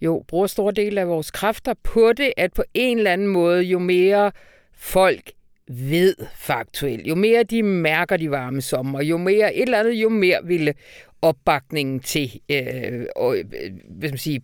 jo 0.02 0.24
bruger 0.28 0.48
store 0.48 0.74
dele 0.74 1.02
af 1.02 1.08
vores 1.08 1.32
kræfter 1.32 1.74
på 1.84 2.14
det, 2.14 2.34
at 2.38 2.54
på 2.54 2.64
en 2.74 2.98
eller 2.98 3.14
anden 3.14 3.28
måde, 3.28 3.64
jo 3.64 3.80
mere 3.80 4.32
folk 4.74 5.32
ved 5.68 6.16
faktuelt, 6.36 7.08
jo 7.08 7.16
mere 7.16 7.44
de 7.44 7.64
mærker 7.64 8.18
de 8.18 8.32
varme 8.32 8.62
sommer, 8.62 9.02
jo 9.02 9.18
mere 9.18 9.56
et 9.56 9.62
eller 9.62 9.80
andet, 9.80 9.94
jo 9.94 10.10
mere 10.10 10.40
ville 10.44 10.74
opbakningen 11.22 12.00
til 12.00 12.42
øh, 12.50 13.06
og, 13.16 13.38
øh, 13.38 13.44
hvad 13.90 14.10
skal 14.10 14.12
man 14.12 14.18
sige, 14.18 14.42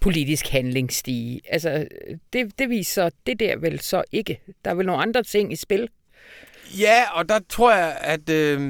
politisk 0.00 0.48
handling 0.48 0.92
stige. 0.92 1.40
Altså, 1.48 1.88
det, 2.32 2.58
det 2.58 2.70
viser 2.70 3.10
det 3.26 3.40
der 3.40 3.56
vel 3.56 3.80
så 3.80 4.04
ikke. 4.12 4.40
Der 4.64 4.70
er 4.70 4.74
vel 4.74 4.86
nogle 4.86 5.02
andre 5.02 5.22
ting 5.22 5.52
i 5.52 5.56
spil. 5.56 5.88
Ja, 6.80 7.02
og 7.12 7.28
der 7.28 7.38
tror 7.48 7.74
jeg, 7.74 7.96
at... 8.00 8.30
Øh, 8.30 8.60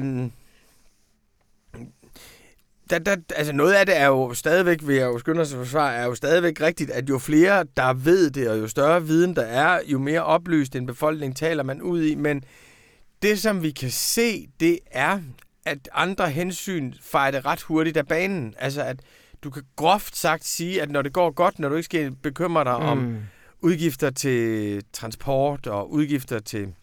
der, 2.89 2.99
der, 2.99 3.15
altså 3.35 3.53
noget 3.53 3.73
af 3.73 3.85
det 3.85 3.97
er 3.97 4.05
jo 4.07 4.33
stadigvæk, 4.33 4.87
vil 4.87 4.95
jeg 4.95 5.05
jo 5.05 5.19
skynde 5.19 5.41
os 5.41 5.53
at 5.53 5.57
forsvare, 5.57 5.95
er 5.95 6.05
jo 6.05 6.15
stadigvæk 6.15 6.61
rigtigt, 6.61 6.91
at 6.91 7.09
jo 7.09 7.19
flere, 7.19 7.65
der 7.77 7.93
ved 7.93 8.29
det, 8.29 8.49
og 8.49 8.59
jo 8.59 8.67
større 8.67 9.05
viden 9.05 9.35
der 9.35 9.41
er, 9.41 9.79
jo 9.87 9.99
mere 9.99 10.23
oplyst 10.23 10.75
en 10.75 10.85
befolkning 10.85 11.35
taler 11.35 11.63
man 11.63 11.81
ud 11.81 12.03
i. 12.03 12.15
Men 12.15 12.43
det, 13.21 13.39
som 13.39 13.63
vi 13.63 13.71
kan 13.71 13.91
se, 13.91 14.47
det 14.59 14.79
er, 14.91 15.19
at 15.65 15.89
andre 15.93 16.29
hensyn 16.29 16.93
fejrer 17.01 17.31
det 17.31 17.45
ret 17.45 17.61
hurtigt 17.61 17.97
af 17.97 18.07
banen. 18.07 18.53
Altså, 18.59 18.81
at 18.81 18.99
du 19.43 19.49
kan 19.49 19.63
groft 19.75 20.15
sagt 20.15 20.45
sige, 20.45 20.81
at 20.81 20.89
når 20.89 21.01
det 21.01 21.13
går 21.13 21.31
godt, 21.31 21.59
når 21.59 21.69
du 21.69 21.75
ikke 21.75 21.85
skal 21.85 22.11
bekymre 22.11 22.63
dig 22.63 22.79
mm. 22.79 22.85
om 22.85 23.17
udgifter 23.61 24.09
til 24.09 24.83
transport 24.93 25.67
og 25.67 25.91
udgifter 25.91 26.39
til 26.39 26.73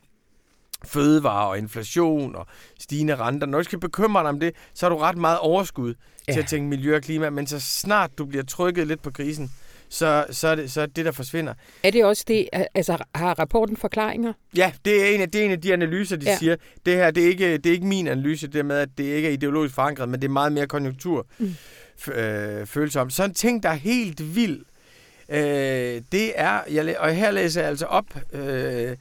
fødevare 0.84 1.48
og 1.48 1.58
inflation 1.58 2.36
og 2.36 2.46
stigende 2.80 3.16
renter. 3.16 3.46
Når 3.46 3.58
du 3.58 3.64
skal 3.64 3.80
bekymre 3.80 4.20
dig 4.20 4.28
om 4.28 4.40
det, 4.40 4.54
så 4.74 4.86
har 4.86 4.90
du 4.90 4.96
ret 4.96 5.16
meget 5.16 5.38
overskud 5.38 5.94
ja. 6.28 6.32
til 6.32 6.40
at 6.40 6.46
tænke 6.46 6.68
miljø 6.68 6.96
og 6.96 7.02
klima, 7.02 7.30
men 7.30 7.46
så 7.46 7.60
snart 7.60 8.10
du 8.18 8.24
bliver 8.24 8.44
trykket 8.44 8.86
lidt 8.86 9.02
på 9.02 9.10
krisen, 9.10 9.50
så, 9.88 10.26
så, 10.30 10.48
er 10.48 10.54
det, 10.54 10.72
så 10.72 10.80
er 10.80 10.86
det, 10.86 11.04
der 11.04 11.12
forsvinder. 11.12 11.54
Er 11.82 11.90
det 11.90 12.04
også 12.04 12.24
det, 12.28 12.48
altså 12.74 12.98
har 13.14 13.38
rapporten 13.38 13.76
forklaringer? 13.76 14.32
Ja, 14.56 14.72
det 14.84 15.02
er 15.02 15.14
en 15.14 15.20
af, 15.20 15.30
det 15.30 15.40
er 15.40 15.44
en 15.44 15.50
af 15.50 15.60
de 15.60 15.72
analyser, 15.72 16.16
de 16.16 16.26
ja. 16.26 16.38
siger. 16.38 16.56
Det 16.86 16.94
her, 16.94 17.10
det 17.10 17.24
er, 17.24 17.28
ikke, 17.28 17.56
det 17.56 17.66
er 17.66 17.72
ikke 17.72 17.86
min 17.86 18.06
analyse, 18.06 18.46
det 18.46 18.66
med, 18.66 18.76
at 18.76 18.88
det 18.98 19.04
ikke 19.04 19.28
er 19.28 19.32
ideologisk 19.32 19.74
forankret, 19.74 20.08
men 20.08 20.20
det 20.20 20.28
er 20.28 20.32
meget 20.32 20.52
mere 20.52 20.66
konjunktur 20.66 21.26
mm. 21.38 22.12
øh, 22.12 22.66
følsomt. 22.66 23.12
Så 23.12 23.24
en 23.24 23.34
ting, 23.34 23.62
der 23.62 23.68
er 23.68 23.74
helt 23.74 24.36
vild, 24.36 24.64
øh, 25.28 26.02
det 26.12 26.32
er, 26.34 26.60
jeg, 26.70 26.96
og 26.98 27.14
her 27.14 27.30
læser 27.30 27.60
jeg 27.60 27.70
altså 27.70 27.86
op, 27.86 28.06
øh, 28.32 28.96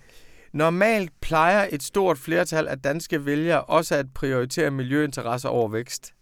Normalt 0.54 1.12
plejer 1.22 1.68
et 1.72 1.84
stort 1.84 2.18
flertal 2.18 2.68
af 2.68 2.80
danske 2.80 3.26
vælgere 3.26 3.64
også 3.64 3.96
at 3.96 4.06
prioritere 4.16 4.72
miljøinteresser 4.72 5.50
over 5.50 5.70
vækst. 5.70 6.14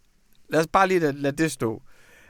Lad 0.49 0.59
os 0.59 0.67
bare 0.67 0.87
lige 0.87 0.99
lade, 0.99 1.21
lade 1.21 1.43
det 1.43 1.51
stå. 1.51 1.81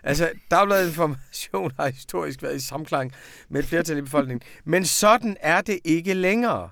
Altså, 0.03 0.29
Dagbladet 0.51 0.87
Information 0.87 1.71
har 1.79 1.87
historisk 1.89 2.43
været 2.43 2.55
i 2.55 2.59
samklang 2.59 3.11
med 3.49 3.59
et 3.63 3.67
flertal 3.67 3.97
i 3.97 4.01
befolkningen. 4.01 4.41
Men 4.65 4.85
sådan 4.85 5.37
er 5.39 5.61
det 5.61 5.79
ikke 5.83 6.13
længere. 6.13 6.69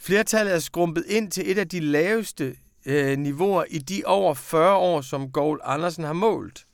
Flertallet 0.00 0.54
er 0.54 0.58
skrumpet 0.58 1.04
ind 1.08 1.30
til 1.30 1.50
et 1.50 1.58
af 1.58 1.68
de 1.68 1.80
laveste 1.80 2.56
øh, 2.86 3.18
niveauer 3.18 3.64
i 3.70 3.78
de 3.78 4.02
over 4.06 4.34
40 4.34 4.76
år, 4.76 5.00
som 5.00 5.32
Gold 5.32 5.60
Andersen 5.64 6.04
har 6.04 6.12
målt. 6.12 6.66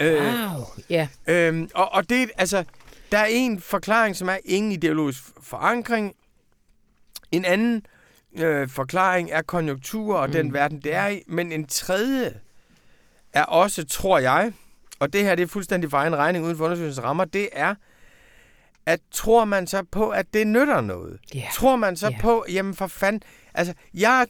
Øh, 0.00 0.22
wow, 0.22 0.64
ja. 0.90 1.08
Yeah. 1.28 1.54
Øh, 1.54 1.68
og, 1.74 1.92
og 1.92 2.08
det, 2.08 2.30
altså, 2.36 2.64
der 3.12 3.18
er 3.18 3.26
en 3.26 3.60
forklaring, 3.60 4.16
som 4.16 4.28
er 4.28 4.38
ingen 4.44 4.72
ideologisk 4.72 5.22
forankring, 5.42 6.14
en 7.32 7.44
anden 7.44 7.86
øh, 8.36 8.68
forklaring 8.68 9.30
er 9.30 9.42
konjunktur 9.42 10.16
og 10.16 10.26
mm. 10.26 10.32
den 10.32 10.52
verden, 10.52 10.80
det 10.80 10.94
er 10.94 11.08
i. 11.08 11.22
Men 11.26 11.52
en 11.52 11.66
tredje 11.66 12.34
er 13.32 13.44
også, 13.44 13.84
tror 13.84 14.18
jeg, 14.18 14.52
og 14.98 15.12
det 15.12 15.22
her 15.22 15.34
det 15.34 15.42
er 15.42 15.46
fuldstændig 15.46 15.90
for 15.90 15.96
egen 15.96 16.16
regning 16.16 16.44
uden 16.44 16.56
for 16.56 16.64
undersøgelsens 16.64 17.04
rammer, 17.04 17.24
det 17.24 17.48
er, 17.52 17.74
at 18.86 19.00
tror 19.10 19.44
man 19.44 19.66
så 19.66 19.82
på, 19.90 20.10
at 20.10 20.26
det 20.34 20.46
nytter 20.46 20.80
noget? 20.80 21.18
Yeah. 21.36 21.52
Tror 21.52 21.76
man 21.76 21.96
så 21.96 22.10
yeah. 22.10 22.20
på, 22.20 22.44
jamen 22.48 22.74
for 22.74 22.86
fanden, 22.86 23.22
altså 23.54 23.74
jeg 23.94 24.26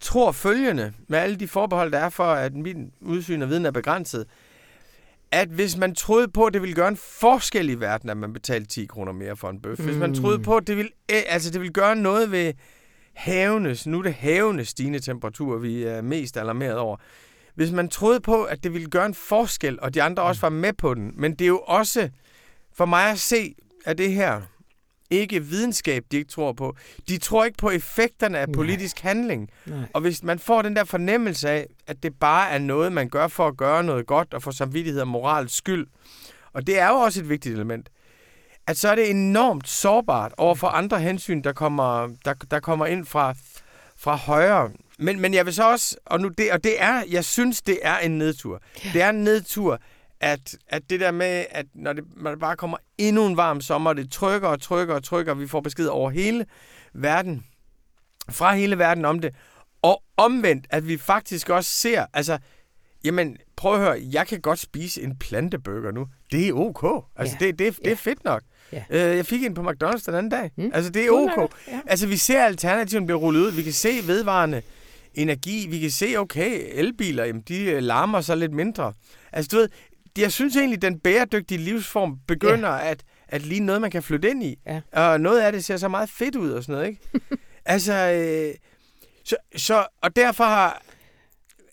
tror 0.00 0.32
følgende, 0.32 0.92
med 1.08 1.18
alle 1.18 1.36
de 1.36 1.48
forbehold, 1.48 1.92
der 1.92 1.98
er 1.98 2.08
for, 2.08 2.32
at 2.32 2.54
min 2.54 2.92
udsyn 3.00 3.42
og 3.42 3.48
viden 3.48 3.66
er 3.66 3.70
begrænset, 3.70 4.26
at 5.32 5.48
hvis 5.48 5.76
man 5.76 5.94
troede 5.94 6.28
på, 6.28 6.44
at 6.44 6.52
det 6.52 6.62
ville 6.62 6.74
gøre 6.74 6.88
en 6.88 6.96
forskel 6.96 7.70
i 7.70 7.74
verden, 7.74 8.10
at 8.10 8.16
man 8.16 8.32
betalte 8.32 8.68
10 8.68 8.86
kroner 8.86 9.12
mere 9.12 9.36
for 9.36 9.50
en 9.50 9.60
bøf, 9.60 9.78
mm. 9.78 9.84
hvis 9.84 9.96
man 9.96 10.14
troede 10.14 10.36
mm. 10.38 10.44
på, 10.44 10.56
at 10.56 10.66
det 10.66 10.76
ville, 10.76 10.90
eh, 11.08 11.22
altså 11.26 11.50
det 11.50 11.60
ville 11.60 11.72
gøre 11.72 11.96
noget 11.96 12.30
ved 12.30 12.52
havenes, 13.14 13.86
nu 13.86 13.98
er 13.98 14.02
det 14.02 14.14
havenes 14.14 14.68
stigende 14.68 14.98
temperatur, 14.98 15.58
vi 15.58 15.82
er 15.82 16.02
mest 16.02 16.36
alarmeret 16.36 16.78
over. 16.78 16.96
Hvis 17.54 17.72
man 17.72 17.88
troede 17.88 18.20
på, 18.20 18.44
at 18.44 18.64
det 18.64 18.72
ville 18.72 18.88
gøre 18.88 19.06
en 19.06 19.14
forskel, 19.14 19.80
og 19.80 19.94
de 19.94 20.02
andre 20.02 20.22
også 20.22 20.40
var 20.40 20.48
med 20.48 20.72
på 20.72 20.94
den, 20.94 21.12
men 21.16 21.32
det 21.32 21.44
er 21.44 21.48
jo 21.48 21.58
også, 21.58 22.08
for 22.72 22.86
mig 22.86 23.10
at 23.10 23.18
se, 23.18 23.54
at 23.84 23.98
det 23.98 24.12
her 24.12 24.42
ikke 25.10 25.44
videnskab, 25.44 26.04
de 26.10 26.16
ikke 26.16 26.30
tror 26.30 26.52
på. 26.52 26.76
De 27.08 27.18
tror 27.18 27.44
ikke 27.44 27.58
på 27.58 27.70
effekterne 27.70 28.38
af 28.38 28.52
politisk 28.52 29.00
handling. 29.00 29.50
Nej. 29.66 29.78
Og 29.92 30.00
hvis 30.00 30.22
man 30.22 30.38
får 30.38 30.62
den 30.62 30.76
der 30.76 30.84
fornemmelse 30.84 31.50
af, 31.50 31.66
at 31.86 32.02
det 32.02 32.14
bare 32.20 32.50
er 32.50 32.58
noget, 32.58 32.92
man 32.92 33.08
gør 33.08 33.28
for 33.28 33.48
at 33.48 33.56
gøre 33.56 33.84
noget 33.84 34.06
godt 34.06 34.34
og 34.34 34.42
for 34.42 34.50
samvittighed 34.50 35.00
og 35.00 35.08
morals 35.08 35.52
skyld, 35.52 35.86
og 36.52 36.66
det 36.66 36.78
er 36.78 36.88
jo 36.88 36.94
også 36.94 37.20
et 37.20 37.28
vigtigt 37.28 37.54
element, 37.54 37.88
at 38.66 38.76
så 38.76 38.88
er 38.88 38.94
det 38.94 39.10
enormt 39.10 39.68
sårbart 39.68 40.32
over 40.36 40.54
for 40.54 40.66
andre 40.66 41.00
hensyn, 41.00 41.42
der 41.42 41.52
kommer, 41.52 42.08
der, 42.24 42.34
der 42.50 42.60
kommer 42.60 42.86
ind 42.86 43.06
fra, 43.06 43.34
fra 43.96 44.16
højre. 44.16 44.70
Men, 44.98 45.20
men 45.20 45.34
jeg 45.34 45.46
vil 45.46 45.54
så 45.54 45.70
også, 45.70 45.96
og, 46.06 46.20
nu 46.20 46.28
det, 46.28 46.52
og 46.52 46.64
det 46.64 46.82
er, 46.82 47.02
jeg 47.10 47.24
synes, 47.24 47.62
det 47.62 47.78
er 47.82 47.98
en 47.98 48.18
nedtur. 48.18 48.60
Ja. 48.84 48.90
Det 48.92 49.02
er 49.02 49.10
en 49.10 49.24
nedtur, 49.24 49.78
at, 50.20 50.56
at 50.68 50.82
det 50.90 51.00
der 51.00 51.10
med, 51.10 51.44
at 51.50 51.66
når 51.74 51.92
det, 51.92 52.04
når 52.16 52.30
det 52.30 52.40
bare 52.40 52.56
kommer 52.56 52.76
endnu 52.98 53.26
en 53.26 53.36
varm 53.36 53.60
sommer, 53.60 53.92
det 53.92 54.12
trykker 54.12 54.48
og 54.48 54.62
trykker 54.62 54.94
og 54.94 55.04
trykker, 55.04 55.34
vi 55.34 55.46
får 55.46 55.60
besked 55.60 55.86
over 55.86 56.10
hele 56.10 56.46
verden, 56.94 57.44
fra 58.30 58.54
hele 58.54 58.78
verden 58.78 59.04
om 59.04 59.18
det, 59.20 59.34
og 59.82 60.02
omvendt, 60.16 60.66
at 60.70 60.88
vi 60.88 60.96
faktisk 60.96 61.48
også 61.50 61.70
ser, 61.70 62.06
altså, 62.14 62.38
jamen, 63.04 63.36
prøv 63.56 63.74
at 63.74 63.80
høre, 63.80 64.00
jeg 64.12 64.26
kan 64.26 64.40
godt 64.40 64.58
spise 64.58 65.02
en 65.02 65.16
planteburger 65.18 65.90
nu. 65.92 66.06
Det 66.32 66.48
er 66.48 66.52
ok. 66.52 67.04
Altså, 67.16 67.36
Ja. 67.40 67.46
det, 67.46 67.58
det, 67.58 67.76
det 67.76 67.86
Ja. 67.86 67.90
er 67.90 67.96
fedt 67.96 68.24
nok. 68.24 68.42
Ja. 68.72 68.84
Øh, 68.90 69.16
jeg 69.16 69.26
fik 69.26 69.44
en 69.44 69.54
på 69.54 69.62
McDonald's 69.70 70.06
den 70.06 70.14
anden 70.14 70.30
dag. 70.30 70.50
Mm. 70.56 70.70
Altså, 70.74 70.90
det 70.90 71.06
er 71.06 71.10
ok. 71.10 71.52
ja. 71.68 71.80
Altså, 71.86 72.06
vi 72.06 72.16
ser 72.16 72.44
alternativen 72.44 73.06
blive 73.06 73.18
rullet 73.18 73.40
ud. 73.40 73.50
Vi 73.50 73.62
kan 73.62 73.72
se 73.72 73.88
vedvarende 74.06 74.62
energi. 75.14 75.66
Vi 75.70 75.78
kan 75.80 75.90
se, 75.90 76.16
okay, 76.16 76.60
elbiler, 76.72 77.24
jamen, 77.24 77.42
de 77.48 77.62
øh, 77.64 77.82
larmer 77.82 78.20
så 78.20 78.34
lidt 78.34 78.52
mindre. 78.52 78.92
Altså, 79.32 79.48
du 79.52 79.56
ved, 79.56 79.68
jeg 80.18 80.32
synes 80.32 80.56
egentlig, 80.56 80.82
den 80.82 80.98
bæredygtige 80.98 81.58
livsform 81.58 82.18
begynder 82.28 82.68
ja. 82.68 82.90
at, 82.90 83.04
at 83.28 83.42
ligne 83.42 83.66
noget, 83.66 83.80
man 83.80 83.90
kan 83.90 84.02
flytte 84.02 84.30
ind 84.30 84.42
i. 84.42 84.58
Ja. 84.66 84.80
Og 84.92 85.20
noget 85.20 85.40
af 85.40 85.52
det 85.52 85.64
ser 85.64 85.76
så 85.76 85.88
meget 85.88 86.10
fedt 86.10 86.36
ud 86.36 86.50
og 86.50 86.62
sådan 86.62 86.72
noget, 86.72 86.88
ikke? 86.88 87.36
altså, 87.64 87.92
øh, 87.92 88.54
så, 89.24 89.36
så, 89.56 89.86
og 90.02 90.16
derfor 90.16 90.44
har... 90.44 90.82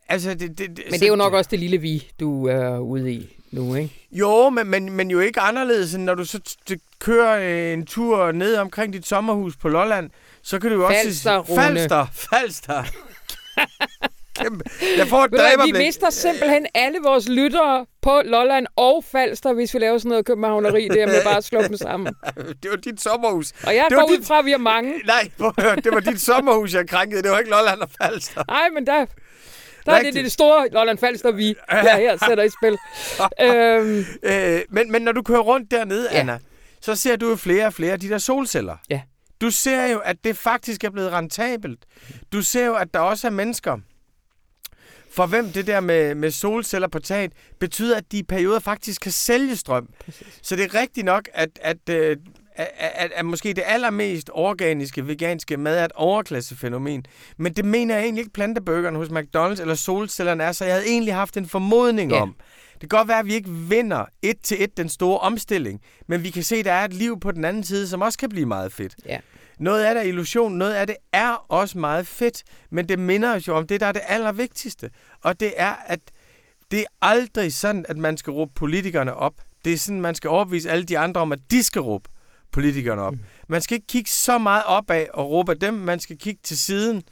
Altså, 0.10 0.34
det, 0.34 0.58
det, 0.58 0.58
det, 0.58 0.84
Men 0.86 0.94
det 0.94 1.04
er 1.04 1.08
jo 1.08 1.16
nok 1.16 1.34
også 1.34 1.50
det 1.52 1.60
lille 1.60 1.78
vi, 1.78 2.08
du 2.20 2.48
er 2.48 2.80
ude 2.80 3.14
i 3.14 3.38
nu, 3.52 3.76
ikke? 3.76 4.08
Jo, 4.12 4.50
men, 4.50 4.68
men, 4.68 4.92
men 4.92 5.12
jo 5.12 5.20
ikke 5.20 5.40
anderledes, 5.40 5.94
end 5.94 6.04
når 6.04 6.16
du 6.16 6.26
så 6.26 6.40
kører 7.00 7.68
øh, 7.68 7.74
en 7.74 7.86
tur 7.86 8.32
ned 8.32 8.56
omkring 8.56 8.94
dit 8.94 9.08
sommerhus 9.08 9.58
på 9.58 9.70
Lolland, 9.70 10.10
så 10.42 10.60
kan 10.60 10.70
du 10.70 10.76
jo 10.76 10.86
også... 10.86 11.00
Falster, 11.04 11.38
Rune. 11.38 11.62
Falster, 11.62 12.06
Falster. 12.14 12.84
Kæmpe. 14.42 14.64
Jeg 14.98 15.08
får 15.08 15.24
et 15.24 15.32
dræberblik. 15.32 15.74
vi 15.74 15.80
mister 15.80 16.10
simpelthen 16.10 16.66
alle 16.74 16.98
vores 17.04 17.30
lyttere 17.30 17.86
på 18.02 18.22
Lolland 18.26 18.68
og 18.76 19.04
Falster, 19.12 19.54
hvis 19.54 19.74
vi 19.74 19.80
laver 19.80 19.98
sådan 19.98 20.10
noget 20.10 20.26
københavneri 20.26 20.88
der 20.88 21.06
med 21.08 21.24
bare 21.24 21.38
at 21.38 21.44
slå 21.44 21.62
dem 21.62 21.78
sammen. 21.78 22.14
Det 22.64 22.72
var 22.72 22.78
dit 22.78 23.02
sommerhus. 23.02 23.52
Og 23.68 23.76
jeg 23.76 23.86
Det 23.90 23.96
var 23.98 24.02
går 24.04 24.12
ud 24.12 24.18
dit- 24.18 24.28
fra, 24.28 24.40
at 24.40 24.46
vi 24.46 24.52
er 24.52 24.58
mange. 24.58 24.94
Nej, 25.06 25.30
det 25.84 25.92
var 25.94 26.00
dit 26.00 26.22
sommerhus, 26.22 26.74
jeg 26.74 26.90
krænkede. 26.90 27.22
Det 27.24 27.32
var 27.32 27.38
ikke 27.40 27.52
Lolland 27.52 27.80
og 27.82 27.90
Falster. 28.02 28.44
Nej, 28.48 28.70
men 28.74 28.88
der, 28.88 29.06
der 29.86 29.92
er 29.92 30.02
det, 30.04 30.14
det 30.14 30.32
store 30.32 30.68
Lolland 30.72 30.98
Falster, 30.98 31.32
vi 31.32 31.48
jeg 31.72 31.96
her 31.96 32.18
sætter 32.28 32.44
i 32.44 32.50
spil. 32.50 32.78
øhm, 33.42 34.06
Øh, 34.24 34.62
men, 34.70 34.92
men 34.92 35.02
når 35.02 35.12
du 35.12 35.22
kører 35.22 35.40
rundt 35.40 35.72
dernede, 35.72 36.08
ja. 36.12 36.20
Anna, 36.20 36.40
så 36.82 36.96
ser 36.96 37.16
du 37.16 37.30
jo 37.30 37.36
flere 37.36 37.66
og 37.66 37.74
flere 37.74 37.94
af 37.94 38.00
de 38.00 38.10
der 38.10 38.18
solceller. 38.18 38.76
Ja. 38.90 39.02
Du 39.42 39.52
ser 39.52 39.86
jo, 39.86 40.00
at 40.00 40.16
det 40.24 40.38
faktisk 40.38 40.84
er 40.84 40.90
blevet 40.90 41.12
rentabelt. 41.12 41.80
Du 42.34 42.42
ser 42.42 42.66
jo, 42.66 42.76
at 42.76 42.94
der 42.94 43.00
også 43.00 43.28
er 43.28 43.32
mennesker, 43.32 43.78
for 45.18 45.26
hvem 45.26 45.52
det 45.52 45.68
der 45.68 45.80
med, 45.80 46.16
med 46.16 46.32
solceller 46.32 46.88
på 46.88 47.00
taget 47.00 47.32
betyder, 47.60 47.98
at 47.98 48.12
de 48.12 48.18
i 48.18 48.24
perioder 48.24 48.60
faktisk 48.60 49.02
kan 49.02 49.12
sælge 49.12 49.56
strøm. 49.56 49.90
Præcis. 50.06 50.40
Så 50.42 50.56
det 50.56 50.64
er 50.66 50.76
rigtigt 50.82 51.06
nok, 51.06 51.30
at, 51.34 51.50
at, 51.62 51.90
øh, 51.90 52.18
at, 52.56 52.70
at, 52.78 53.12
at 53.16 53.26
måske 53.26 53.54
det 53.54 53.64
allermest 53.66 54.30
organiske, 54.34 55.08
veganske 55.08 55.58
mad 55.58 55.80
er 55.80 55.86
et 55.86 55.92
overklassefænomen. 55.96 57.06
Men 57.38 57.54
det 57.54 57.66
mener 57.66 57.96
jeg 57.96 58.04
egentlig 58.04 58.22
ikke 58.22 58.34
planteburgeren 58.34 58.96
hos 58.96 59.08
McDonald's 59.08 59.62
eller 59.62 59.76
solcellerne 59.76 60.44
er, 60.44 60.52
så 60.52 60.66
jeg 60.66 60.74
havde 60.74 60.88
egentlig 60.88 61.14
haft 61.14 61.38
en 61.38 61.46
formodning 61.48 62.12
Ja. 62.12 62.22
om. 62.22 62.36
Det 62.82 62.90
kan 62.90 62.98
godt 63.00 63.08
være, 63.08 63.20
at 63.20 63.26
vi 63.26 63.34
ikke 63.34 63.50
vinder 63.50 64.06
et 64.22 64.38
til 64.44 64.64
et 64.64 64.78
den 64.78 64.90
store 64.90 65.20
omstilling, 65.20 65.82
men 66.08 66.24
vi 66.24 66.30
kan 66.30 66.44
se, 66.44 66.56
at 66.56 66.66
der 66.66 66.72
er 66.72 66.86
et 66.86 66.94
liv 66.94 67.20
på 67.20 67.32
den 67.32 67.46
anden 67.46 67.64
side, 67.64 67.88
som 67.88 68.02
også 68.02 68.18
kan 68.18 68.30
blive 68.30 68.46
meget 68.46 68.74
fedt. 68.74 68.96
ja. 69.06 69.20
Noget 69.60 69.84
af 69.84 69.94
det 69.96 70.04
er 70.04 70.08
illusion, 70.08 70.54
noget 70.58 70.74
af 70.74 70.88
det 70.88 70.96
er 71.14 71.46
også 71.52 71.78
meget 71.78 72.08
fedt, 72.08 72.44
men 72.72 72.90
det 72.90 73.00
minder 73.00 73.36
os 73.36 73.48
jo 73.48 73.56
om 73.58 73.68
det, 73.68 73.80
der 73.80 73.86
er 73.88 73.92
det 73.92 74.02
allervigtigste. 74.08 74.90
Og 75.24 75.40
det 75.40 75.54
er, 75.58 75.74
at 75.86 76.00
det 76.72 76.80
er 76.80 76.86
aldrig 77.02 77.54
sådan, 77.54 77.86
at 77.90 77.98
man 77.98 78.18
skal 78.18 78.32
råbe 78.32 78.52
politikerne 78.56 79.14
op. 79.14 79.34
Det 79.66 79.74
er 79.74 79.78
sådan, 79.78 80.02
man 80.02 80.16
skal 80.16 80.30
overbevise 80.30 80.70
alle 80.70 80.84
de 80.84 80.98
andre 80.98 81.22
om, 81.22 81.32
at 81.32 81.40
de 81.52 81.64
skal 81.64 81.82
råbe 81.82 82.10
politikerne 82.52 83.02
op. 83.02 83.14
Man 83.48 83.62
skal 83.62 83.76
ikke 83.76 83.88
kigge 83.88 84.10
så 84.10 84.38
meget 84.38 84.64
opad 84.66 85.06
og 85.14 85.30
råbe 85.30 85.52
af 85.52 85.60
dem. 85.60 85.74
Man 85.74 86.00
skal 86.00 86.18
kigge 86.18 86.40
til 86.44 86.58
siden 86.58 87.04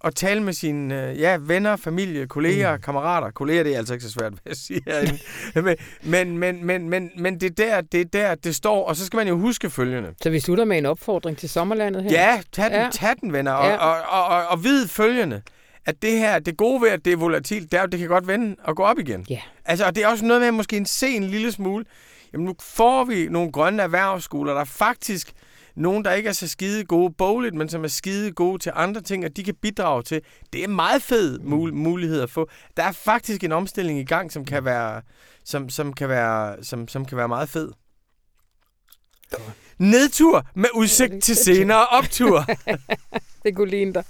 og 0.00 0.14
tale 0.14 0.42
med 0.42 0.52
sine 0.52 1.08
øh, 1.10 1.20
ja, 1.20 1.36
venner, 1.40 1.76
familie, 1.76 2.26
kolleger, 2.26 2.76
mm. 2.76 2.82
kammerater. 2.82 3.30
Kolleger, 3.30 3.62
det 3.62 3.74
er 3.74 3.78
altså 3.78 3.94
ikke 3.94 4.04
så 4.04 4.10
svært, 4.10 4.32
vil 4.32 4.40
jeg 4.46 4.56
sige 4.56 4.80
herinde. 4.86 5.18
men, 5.54 5.76
men, 6.02 6.38
men, 6.38 6.64
men, 6.64 6.88
men, 6.88 7.10
men 7.16 7.40
det, 7.40 7.60
er 7.60 7.64
der, 7.64 7.80
det 7.80 8.00
er 8.00 8.04
der, 8.04 8.34
det 8.34 8.54
står. 8.54 8.84
Og 8.88 8.96
så 8.96 9.06
skal 9.06 9.16
man 9.16 9.28
jo 9.28 9.38
huske 9.38 9.70
følgende. 9.70 10.14
Så 10.22 10.30
vi 10.30 10.40
slutter 10.40 10.64
med 10.64 10.78
en 10.78 10.86
opfordring 10.86 11.38
til 11.38 11.48
sommerlandet 11.48 12.02
her. 12.02 12.10
Ja, 12.10 12.42
tag 12.52 12.64
den, 12.64 12.72
Ja. 12.72 12.88
tag 12.92 13.14
den 13.20 13.32
venner. 13.32 13.52
Og, 13.52 13.66
ja. 13.68 13.76
og, 13.76 13.96
og, 14.08 14.24
og, 14.24 14.46
og 14.46 14.64
vid 14.64 14.88
følgende, 14.88 15.42
at 15.86 16.02
det 16.02 16.18
her, 16.18 16.38
det 16.38 16.56
gode 16.56 16.82
ved, 16.82 16.88
at 16.88 17.04
det 17.04 17.12
er 17.12 17.16
volatilt, 17.16 17.72
det 17.72 17.78
er 17.78 17.82
at 17.82 17.92
det 17.92 18.00
kan 18.00 18.08
godt 18.08 18.26
vende 18.26 18.56
og 18.64 18.76
gå 18.76 18.82
op 18.82 18.98
igen. 18.98 19.26
Ja. 19.30 19.40
Altså, 19.64 19.84
og 19.86 19.94
det 19.94 20.04
er 20.04 20.08
også 20.08 20.24
noget 20.24 20.40
med 20.40 20.48
at 20.48 20.54
måske 20.54 20.84
se 20.86 21.08
en 21.08 21.24
lille 21.24 21.52
smule. 21.52 21.84
Jamen, 22.32 22.44
nu 22.44 22.54
får 22.60 23.04
vi 23.04 23.28
nogle 23.30 23.52
grønne 23.52 23.82
erhvervsskoler, 23.82 24.52
der 24.52 24.60
er 24.60 24.64
faktisk 24.64 25.32
nogen, 25.76 26.04
der 26.04 26.12
ikke 26.12 26.28
er 26.28 26.32
så 26.32 26.48
skide 26.48 26.84
gode 26.84 27.14
bogligt, 27.18 27.54
men 27.54 27.68
som 27.68 27.84
er 27.84 27.88
skide 27.88 28.32
gode 28.32 28.58
til 28.58 28.72
andre 28.74 29.00
ting, 29.00 29.24
og 29.24 29.36
de 29.36 29.44
kan 29.44 29.54
bidrage 29.54 30.02
til. 30.02 30.20
Det 30.52 30.64
er 30.64 30.68
meget 30.68 31.02
fed 31.02 31.38
mul- 31.38 31.74
mulighed 31.74 32.20
at 32.20 32.30
få. 32.30 32.50
Der 32.76 32.82
er 32.82 32.92
faktisk 32.92 33.44
en 33.44 33.52
omstilling 33.52 33.98
i 33.98 34.04
gang, 34.04 34.32
som 34.32 34.44
kan 34.44 34.64
være, 34.64 35.02
som, 35.44 35.68
som 35.68 35.92
kan 35.92 36.08
være, 36.08 36.64
som, 36.64 36.88
som 36.88 37.04
kan 37.04 37.18
være 37.18 37.28
meget 37.28 37.48
fed. 37.48 37.72
Nedtur 39.78 40.46
med 40.54 40.68
udsigt 40.74 41.22
til 41.22 41.36
senere 41.36 41.86
optur. 41.86 42.44
Det 43.44 43.56
kunne 43.56 43.70
ligne 43.70 43.92
dig. 43.94 44.04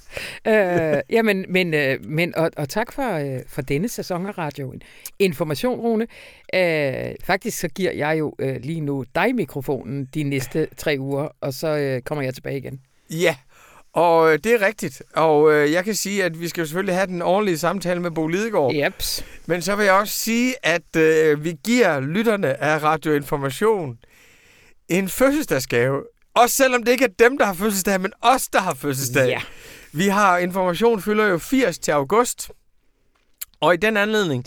Øh, 0.46 1.00
jamen, 1.10 1.44
men, 1.48 1.74
øh, 1.74 2.04
men, 2.04 2.36
og, 2.36 2.50
og 2.56 2.68
tak 2.68 2.92
for, 2.92 3.12
øh, 3.12 3.40
for 3.48 3.62
denne 3.62 3.88
sæson 3.88 4.26
af 4.26 4.38
radioen. 4.38 4.82
Information, 5.18 5.80
Rune. 5.80 6.06
Øh, 6.54 7.14
faktisk 7.24 7.58
så 7.58 7.68
giver 7.68 7.92
jeg 7.92 8.18
jo 8.18 8.34
øh, 8.38 8.56
lige 8.60 8.80
nu 8.80 9.04
dig 9.14 9.34
mikrofonen 9.34 10.08
de 10.14 10.22
næste 10.22 10.68
tre 10.76 10.96
uger, 10.98 11.28
og 11.40 11.54
så 11.54 11.68
øh, 11.68 12.02
kommer 12.02 12.24
jeg 12.24 12.34
tilbage 12.34 12.58
igen. 12.58 12.80
Ja, 13.10 13.36
og 13.92 14.32
øh, 14.32 14.38
det 14.44 14.52
er 14.52 14.66
rigtigt. 14.66 15.02
Og 15.14 15.52
øh, 15.52 15.72
jeg 15.72 15.84
kan 15.84 15.94
sige, 15.94 16.24
at 16.24 16.40
vi 16.40 16.48
skal 16.48 16.66
selvfølgelig 16.66 16.94
have 16.94 17.06
den 17.06 17.22
ordentlige 17.22 17.58
samtale 17.58 18.00
med 18.00 18.10
Bo 18.10 18.26
Lidegaard. 18.26 18.74
Jeps. 18.74 19.24
Men 19.46 19.62
så 19.62 19.76
vil 19.76 19.84
jeg 19.84 19.94
også 19.94 20.14
sige, 20.14 20.54
at 20.62 20.96
øh, 20.96 21.44
vi 21.44 21.56
giver 21.64 22.00
lytterne 22.00 22.62
af 22.62 22.82
Radioinformation 22.82 23.98
en 24.88 25.08
fødselsdagsgave. 25.08 26.02
Også 26.34 26.56
selvom 26.56 26.82
det 26.82 26.92
ikke 26.92 27.04
er 27.04 27.08
dem, 27.18 27.38
der 27.38 27.44
har 27.44 27.54
fødselsdag, 27.54 28.00
men 28.00 28.12
os, 28.20 28.48
der 28.48 28.60
har 28.60 28.74
fødselsdag. 28.74 29.28
Ja. 29.28 29.40
Vi 29.92 30.08
har 30.08 30.38
Information 30.38 31.02
fylder 31.02 31.26
jo 31.26 31.38
80 31.38 31.78
til 31.78 31.90
august. 31.92 32.50
Og 33.60 33.74
i 33.74 33.76
den 33.76 33.96
anledning, 33.96 34.44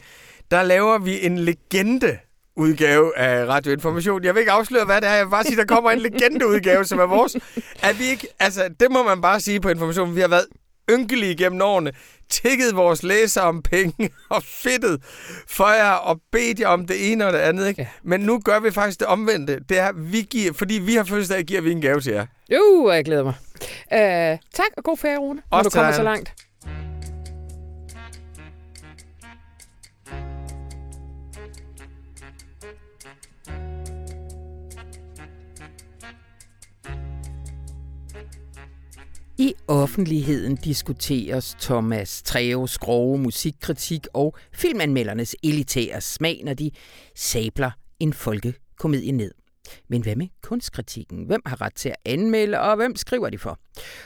der 0.51 0.63
laver 0.63 0.97
vi 0.97 1.25
en 1.25 1.39
legende 1.39 2.17
udgave 2.55 3.17
af 3.17 3.45
Radioinformation. 3.45 4.23
Jeg 4.23 4.33
vil 4.35 4.39
ikke 4.39 4.51
afsløre, 4.51 4.85
hvad 4.85 5.01
det 5.01 5.09
er. 5.09 5.13
Jeg 5.13 5.25
vil 5.25 5.31
bare 5.31 5.43
sige, 5.43 5.57
der 5.57 5.65
kommer 5.65 5.91
en 5.91 5.99
legendeudgave, 6.09 6.85
som 6.85 6.99
er 6.99 7.05
vores. 7.05 7.35
At 7.81 7.99
vi 7.99 8.05
ikke, 8.05 8.27
altså, 8.39 8.69
det 8.79 8.91
må 8.91 9.03
man 9.03 9.21
bare 9.21 9.39
sige 9.39 9.59
på 9.59 9.69
Information. 9.69 10.15
Vi 10.15 10.21
har 10.21 10.27
været 10.27 10.45
ynkelige 10.91 11.35
gennem 11.35 11.61
årene, 11.61 11.91
tækket 12.29 12.75
vores 12.75 13.03
læser 13.03 13.41
om 13.41 13.61
penge 13.61 14.09
og 14.29 14.43
fedtet 14.43 15.03
for 15.47 15.69
jer 15.69 15.91
og 15.91 16.19
bedt 16.31 16.59
jer 16.59 16.67
om 16.67 16.87
det 16.87 17.11
ene 17.11 17.27
og 17.27 17.33
det 17.33 17.39
andet. 17.39 17.67
Ikke? 17.67 17.81
Ja. 17.81 17.87
Men 18.03 18.19
nu 18.21 18.39
gør 18.39 18.59
vi 18.59 18.71
faktisk 18.71 18.99
det 18.99 19.07
omvendte. 19.07 19.59
Det 19.69 19.79
er, 19.79 19.91
vi 19.95 20.21
giver, 20.21 20.53
fordi 20.53 20.73
vi 20.73 20.95
har 20.95 21.03
fødselsdag, 21.03 21.43
giver 21.43 21.61
vi 21.61 21.71
en 21.71 21.81
gave 21.81 22.01
til 22.01 22.13
jer. 22.13 22.25
Jo, 22.51 22.89
jeg 22.91 23.05
glæder 23.05 23.23
mig. 23.23 23.33
Øh, 23.93 24.37
tak, 24.53 24.67
og 24.77 24.83
god 24.83 24.97
ferie, 24.97 25.17
Rune, 25.17 25.41
når 25.51 25.63
du 25.63 25.69
kommer 25.69 25.91
så 25.91 26.03
langt. 26.03 26.33
I 39.39 39.53
offentligheden 39.67 40.55
diskuteres 40.55 41.55
Thomas 41.59 42.21
Treos 42.21 42.77
grove 42.77 43.17
musikkritik 43.17 44.07
og 44.13 44.35
filmanmeldernes 44.53 45.35
elitære 45.43 46.01
smag, 46.01 46.41
når 46.45 46.53
de 46.53 46.71
sabler 47.15 47.71
en 47.99 48.13
folkekomedie 48.13 49.11
ned. 49.11 49.31
Men 49.87 50.01
hvad 50.01 50.15
med 50.15 50.27
kunstkritikken? 50.41 51.25
Hvem 51.25 51.41
har 51.45 51.61
ret 51.61 51.75
til 51.75 51.89
at 51.89 51.95
anmelde, 52.05 52.59
og 52.59 52.75
hvem 52.75 52.95
skriver 52.95 53.29
de 53.29 53.37
for? 53.37 53.59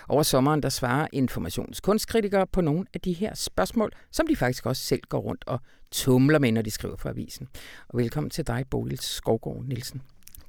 Over 0.10 0.24
sommeren 0.24 0.64
der 0.64 0.70
svarer 0.70 1.08
Informations 1.14 1.80
kunstkritikere 1.82 2.48
på 2.48 2.62
nogle 2.62 2.86
af 2.94 3.02
de 3.02 3.14
her 3.14 3.36
spørgsmål, 3.36 3.92
som 4.12 4.28
de 4.28 4.36
faktisk 4.36 4.66
også 4.66 4.84
selv 4.84 5.02
går 5.10 5.20
rundt 5.20 5.44
og 5.48 5.60
tumler 5.92 6.40
med, 6.40 6.52
når 6.52 6.62
de 6.62 6.72
skriver 6.72 6.98
for 6.98 7.10
avisen. 7.10 7.48
Og 7.90 8.00
velkommen 8.00 8.30
til 8.30 8.48
dig, 8.48 8.66
Bodil 8.70 9.00
Skovgaard 9.00 9.64
Nielsen. 9.68 10.02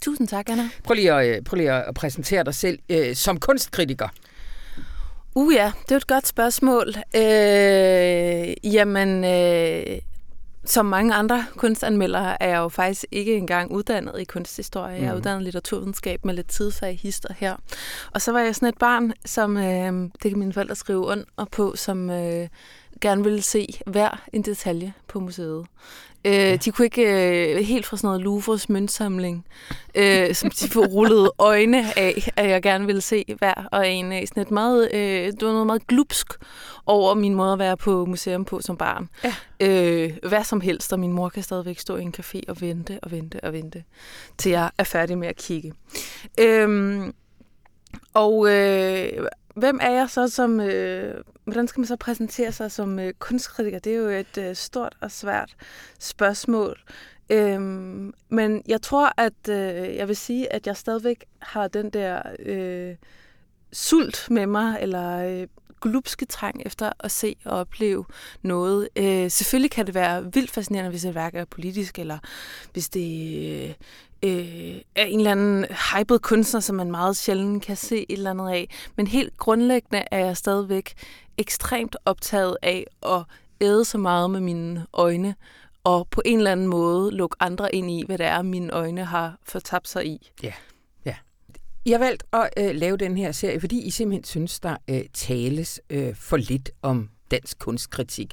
Tusind 0.02 0.28
tak, 0.28 0.48
Anna. 0.48 0.70
Prøv 0.84 0.94
lige 0.94 1.12
at, 1.12 1.36
øh, 1.36 1.42
prøv 1.42 1.56
lige 1.56 1.72
at 1.72 1.94
præsentere 1.94 2.44
dig 2.44 2.54
selv 2.54 2.78
øh, 2.90 3.14
som 3.14 3.40
kunstkritiker. 3.40 4.08
Uh 5.34 5.54
ja, 5.54 5.72
det 5.82 5.92
er 5.92 5.96
et 5.96 6.06
godt 6.06 6.26
spørgsmål. 6.26 6.88
Øh, 7.16 8.74
jamen, 8.74 9.24
øh, 9.24 9.98
som 10.64 10.86
mange 10.86 11.14
andre 11.14 11.46
kunstanmeldere 11.56 12.42
er 12.42 12.48
jeg 12.48 12.58
jo 12.58 12.68
faktisk 12.68 13.04
ikke 13.10 13.36
engang 13.36 13.72
uddannet 13.72 14.20
i 14.20 14.24
kunsthistorie. 14.24 14.94
Jeg 14.94 15.04
er 15.04 15.08
mhm. 15.08 15.16
uddannet 15.16 15.40
i 15.40 15.44
litteraturvidenskab 15.44 16.24
med 16.24 16.34
lidt 16.34 16.48
tidsfag 16.48 16.98
hister 17.02 17.34
her. 17.36 17.56
Og 18.12 18.22
så 18.22 18.32
var 18.32 18.40
jeg 18.40 18.54
sådan 18.54 18.68
et 18.68 18.78
barn, 18.78 19.12
som, 19.24 19.56
øh, 19.56 20.10
det 20.22 20.30
kan 20.30 20.38
mine 20.38 20.52
forældre 20.52 20.74
skrive 20.74 21.06
under 21.06 21.44
på, 21.52 21.76
som 21.76 22.10
øh, 22.10 22.48
gerne 23.00 23.24
ville 23.24 23.42
se 23.42 23.66
hver 23.86 24.22
en 24.32 24.42
detalje 24.42 24.92
på 25.08 25.20
museet. 25.20 25.66
Øh, 26.24 26.32
ja. 26.32 26.56
De 26.56 26.70
kunne 26.70 26.84
ikke 26.84 27.54
øh, 27.54 27.64
helt 27.64 27.86
fra 27.86 27.96
sådan 27.96 28.08
noget 28.08 28.20
Louvres 28.20 28.68
møntsamling, 28.68 29.46
øh, 29.94 30.34
som 30.34 30.50
de 30.50 30.68
får 30.68 30.86
rullet 30.86 31.30
øjne 31.38 31.98
af, 31.98 32.30
at 32.36 32.50
jeg 32.50 32.62
gerne 32.62 32.86
ville 32.86 33.00
se 33.00 33.24
hver 33.38 33.68
og 33.72 33.88
en 33.88 34.12
af. 34.12 34.28
Sådan 34.28 34.42
et 34.42 34.50
meget, 34.50 34.94
øh, 34.94 35.26
det 35.26 35.42
var 35.42 35.52
noget 35.52 35.66
meget 35.66 35.86
glupsk 35.86 36.26
over 36.86 37.14
min 37.14 37.34
måde 37.34 37.52
at 37.52 37.58
være 37.58 37.76
på 37.76 38.04
museum 38.04 38.44
på 38.44 38.60
som 38.60 38.76
barn. 38.76 39.08
Ja. 39.24 39.34
Øh, 39.60 40.12
hvad 40.28 40.44
som 40.44 40.60
helst, 40.60 40.92
og 40.92 41.00
min 41.00 41.12
mor 41.12 41.28
kan 41.28 41.42
stadigvæk 41.42 41.78
stå 41.78 41.96
i 41.96 42.02
en 42.02 42.14
café 42.20 42.40
og 42.48 42.60
vente 42.60 42.98
og 43.02 43.10
vente 43.10 43.44
og 43.44 43.52
vente, 43.52 43.84
til 44.38 44.50
jeg 44.50 44.70
er 44.78 44.84
færdig 44.84 45.18
med 45.18 45.28
at 45.28 45.36
kigge. 45.36 45.72
Øh, 46.40 47.02
og 48.14 48.48
øh, 48.50 49.26
hvem 49.54 49.78
er 49.82 49.90
jeg 49.90 50.10
så 50.10 50.28
som... 50.28 50.60
Øh, 50.60 51.24
hvordan 51.44 51.68
skal 51.68 51.80
man 51.80 51.86
så 51.86 51.96
præsentere 51.96 52.52
sig 52.52 52.72
som 52.72 52.98
øh, 52.98 53.12
kunstkritiker? 53.18 53.78
Det 53.78 53.92
er 53.92 53.96
jo 53.96 54.08
et 54.08 54.38
øh, 54.38 54.56
stort 54.56 54.96
og 55.00 55.10
svært 55.10 55.56
spørgsmål. 55.98 56.78
Øhm, 57.30 58.14
men 58.28 58.62
jeg 58.68 58.82
tror, 58.82 59.12
at 59.16 59.48
øh, 59.48 59.96
jeg 59.96 60.08
vil 60.08 60.16
sige, 60.16 60.52
at 60.52 60.66
jeg 60.66 60.76
stadigvæk 60.76 61.24
har 61.38 61.68
den 61.68 61.90
der 61.90 62.22
øh, 62.38 62.96
sult 63.72 64.30
med 64.30 64.46
mig, 64.46 64.78
eller 64.80 65.18
øh, 65.18 65.46
glupske 65.82 66.24
trang 66.24 66.62
efter 66.66 66.92
at 67.00 67.10
se 67.10 67.36
og 67.44 67.58
opleve 67.58 68.04
noget. 68.42 68.88
Øh, 68.96 69.30
selvfølgelig 69.30 69.70
kan 69.70 69.86
det 69.86 69.94
være 69.94 70.34
vildt 70.34 70.50
fascinerende, 70.50 70.90
hvis 70.90 71.04
et 71.04 71.14
værk 71.14 71.34
er 71.34 71.44
politisk, 71.44 71.98
eller 71.98 72.18
hvis 72.72 72.88
det 72.88 73.68
øh, 73.68 73.74
øh, 74.24 74.80
er 74.96 75.04
en 75.04 75.18
eller 75.18 75.30
anden 75.30 75.64
hyped 75.64 76.18
kunstner, 76.18 76.60
som 76.60 76.76
man 76.76 76.90
meget 76.90 77.16
sjældent 77.16 77.62
kan 77.62 77.76
se 77.76 78.06
et 78.08 78.16
eller 78.16 78.30
andet 78.30 78.48
af. 78.48 78.68
Men 78.96 79.06
helt 79.06 79.36
grundlæggende 79.36 80.04
er 80.10 80.18
jeg 80.18 80.36
stadigvæk 80.36 80.92
ekstremt 81.38 81.96
optaget 82.04 82.56
af 82.62 82.86
at 83.06 83.22
æde 83.60 83.84
så 83.84 83.98
meget 83.98 84.30
med 84.30 84.40
mine 84.40 84.86
øjne, 84.92 85.34
og 85.84 86.08
på 86.10 86.22
en 86.24 86.38
eller 86.38 86.52
anden 86.52 86.66
måde 86.66 87.10
lukke 87.10 87.36
andre 87.40 87.74
ind 87.74 87.90
i, 87.90 88.04
hvad 88.06 88.18
det 88.18 88.26
er, 88.26 88.42
mine 88.42 88.72
øjne 88.72 89.04
har 89.04 89.38
fortabt 89.42 89.88
sig 89.88 90.06
i. 90.06 90.30
Ja, 90.42 90.52
ja. 91.04 91.14
Jeg 91.86 91.98
har 91.98 92.04
valgt 92.04 92.24
at 92.32 92.50
øh, 92.58 92.74
lave 92.74 92.96
den 92.96 93.16
her 93.16 93.32
serie, 93.32 93.60
fordi 93.60 93.80
I 93.80 93.90
simpelthen 93.90 94.24
synes, 94.24 94.60
der 94.60 94.76
øh, 94.90 95.02
tales 95.12 95.80
øh, 95.90 96.14
for 96.14 96.36
lidt 96.36 96.70
om 96.82 97.10
dansk 97.30 97.58
kunstkritik. 97.58 98.32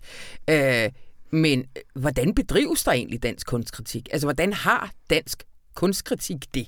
Øh, 0.50 0.90
men 1.32 1.60
øh, 1.60 2.02
hvordan 2.02 2.36
bedrives 2.36 2.84
der 2.84 2.92
egentlig 2.92 3.24
dansk 3.24 3.48
kunstkritik? 3.48 4.10
Altså, 4.12 4.26
hvordan 4.26 4.54
har 4.54 4.92
dansk 5.10 5.44
kunstkritik 5.80 6.54
det? 6.54 6.68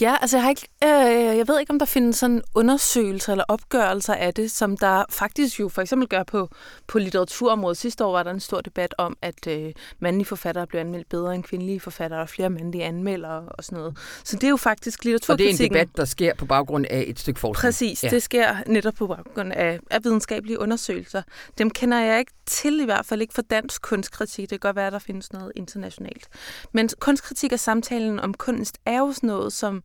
Ja, 0.00 0.16
altså 0.20 0.36
jeg, 0.36 0.42
har 0.42 0.50
ikke, 0.50 0.68
øh, 0.84 1.36
jeg 1.38 1.48
ved 1.48 1.60
ikke, 1.60 1.70
om 1.70 1.78
der 1.78 1.86
findes 1.86 2.16
sådan 2.16 2.42
undersøgelser 2.54 3.32
eller 3.32 3.44
opgørelser 3.48 4.14
af 4.14 4.34
det, 4.34 4.50
som 4.50 4.76
der 4.76 5.04
faktisk 5.10 5.60
jo 5.60 5.68
for 5.68 5.82
eksempel 5.82 6.08
gør 6.08 6.22
på, 6.22 6.48
på 6.86 6.98
litteraturområdet. 6.98 7.78
Sidste 7.78 8.04
år 8.04 8.12
var 8.12 8.22
der 8.22 8.30
en 8.30 8.40
stor 8.40 8.60
debat 8.60 8.94
om, 8.98 9.16
at 9.22 9.46
øh, 9.46 9.72
mandlige 9.98 10.26
forfattere 10.26 10.66
blev 10.66 10.80
anmeldt 10.80 11.08
bedre 11.08 11.34
end 11.34 11.44
kvindelige 11.44 11.80
forfattere, 11.80 12.20
og 12.20 12.28
flere 12.28 12.50
mandlige 12.50 12.84
anmeldere 12.84 13.44
og 13.48 13.64
sådan 13.64 13.78
noget. 13.78 13.98
Så 14.24 14.36
det 14.36 14.44
er 14.44 14.50
jo 14.50 14.56
faktisk 14.56 15.04
litteraturkritikken. 15.04 15.54
Og 15.54 15.58
det 15.58 15.76
er 15.76 15.80
en 15.80 15.86
debat, 15.86 15.96
der 15.96 16.04
sker 16.04 16.34
på 16.34 16.46
baggrund 16.46 16.86
af 16.90 17.04
et 17.06 17.18
stykke 17.18 17.40
forskning. 17.40 17.60
Præcis, 17.68 18.04
ja. 18.04 18.08
det 18.08 18.22
sker 18.22 18.56
netop 18.66 18.94
på 18.94 19.06
baggrund 19.06 19.52
af, 19.52 19.80
af 19.90 20.04
videnskabelige 20.04 20.58
undersøgelser. 20.58 21.22
Dem 21.58 21.70
kender 21.70 22.00
jeg 22.00 22.18
ikke 22.18 22.32
til, 22.46 22.80
i 22.80 22.84
hvert 22.84 23.06
fald 23.06 23.20
ikke 23.20 23.34
for 23.34 23.42
dansk 23.42 23.82
kunstkritik. 23.82 24.50
Det 24.50 24.60
kan 24.60 24.68
godt 24.68 24.76
være, 24.76 24.86
at 24.86 24.92
der 24.92 24.98
findes 24.98 25.32
noget 25.32 25.52
internationalt. 25.56 26.28
Men 26.72 26.88
kunstkritik 26.98 27.52
og 27.52 27.60
samtalen 27.60 28.20
om 28.20 28.34
kunst 28.34 28.78
er 28.86 28.98
jo 28.98 29.12
sådan 29.12 29.26
noget, 29.26 29.45
noget, 29.46 29.52
som 29.52 29.82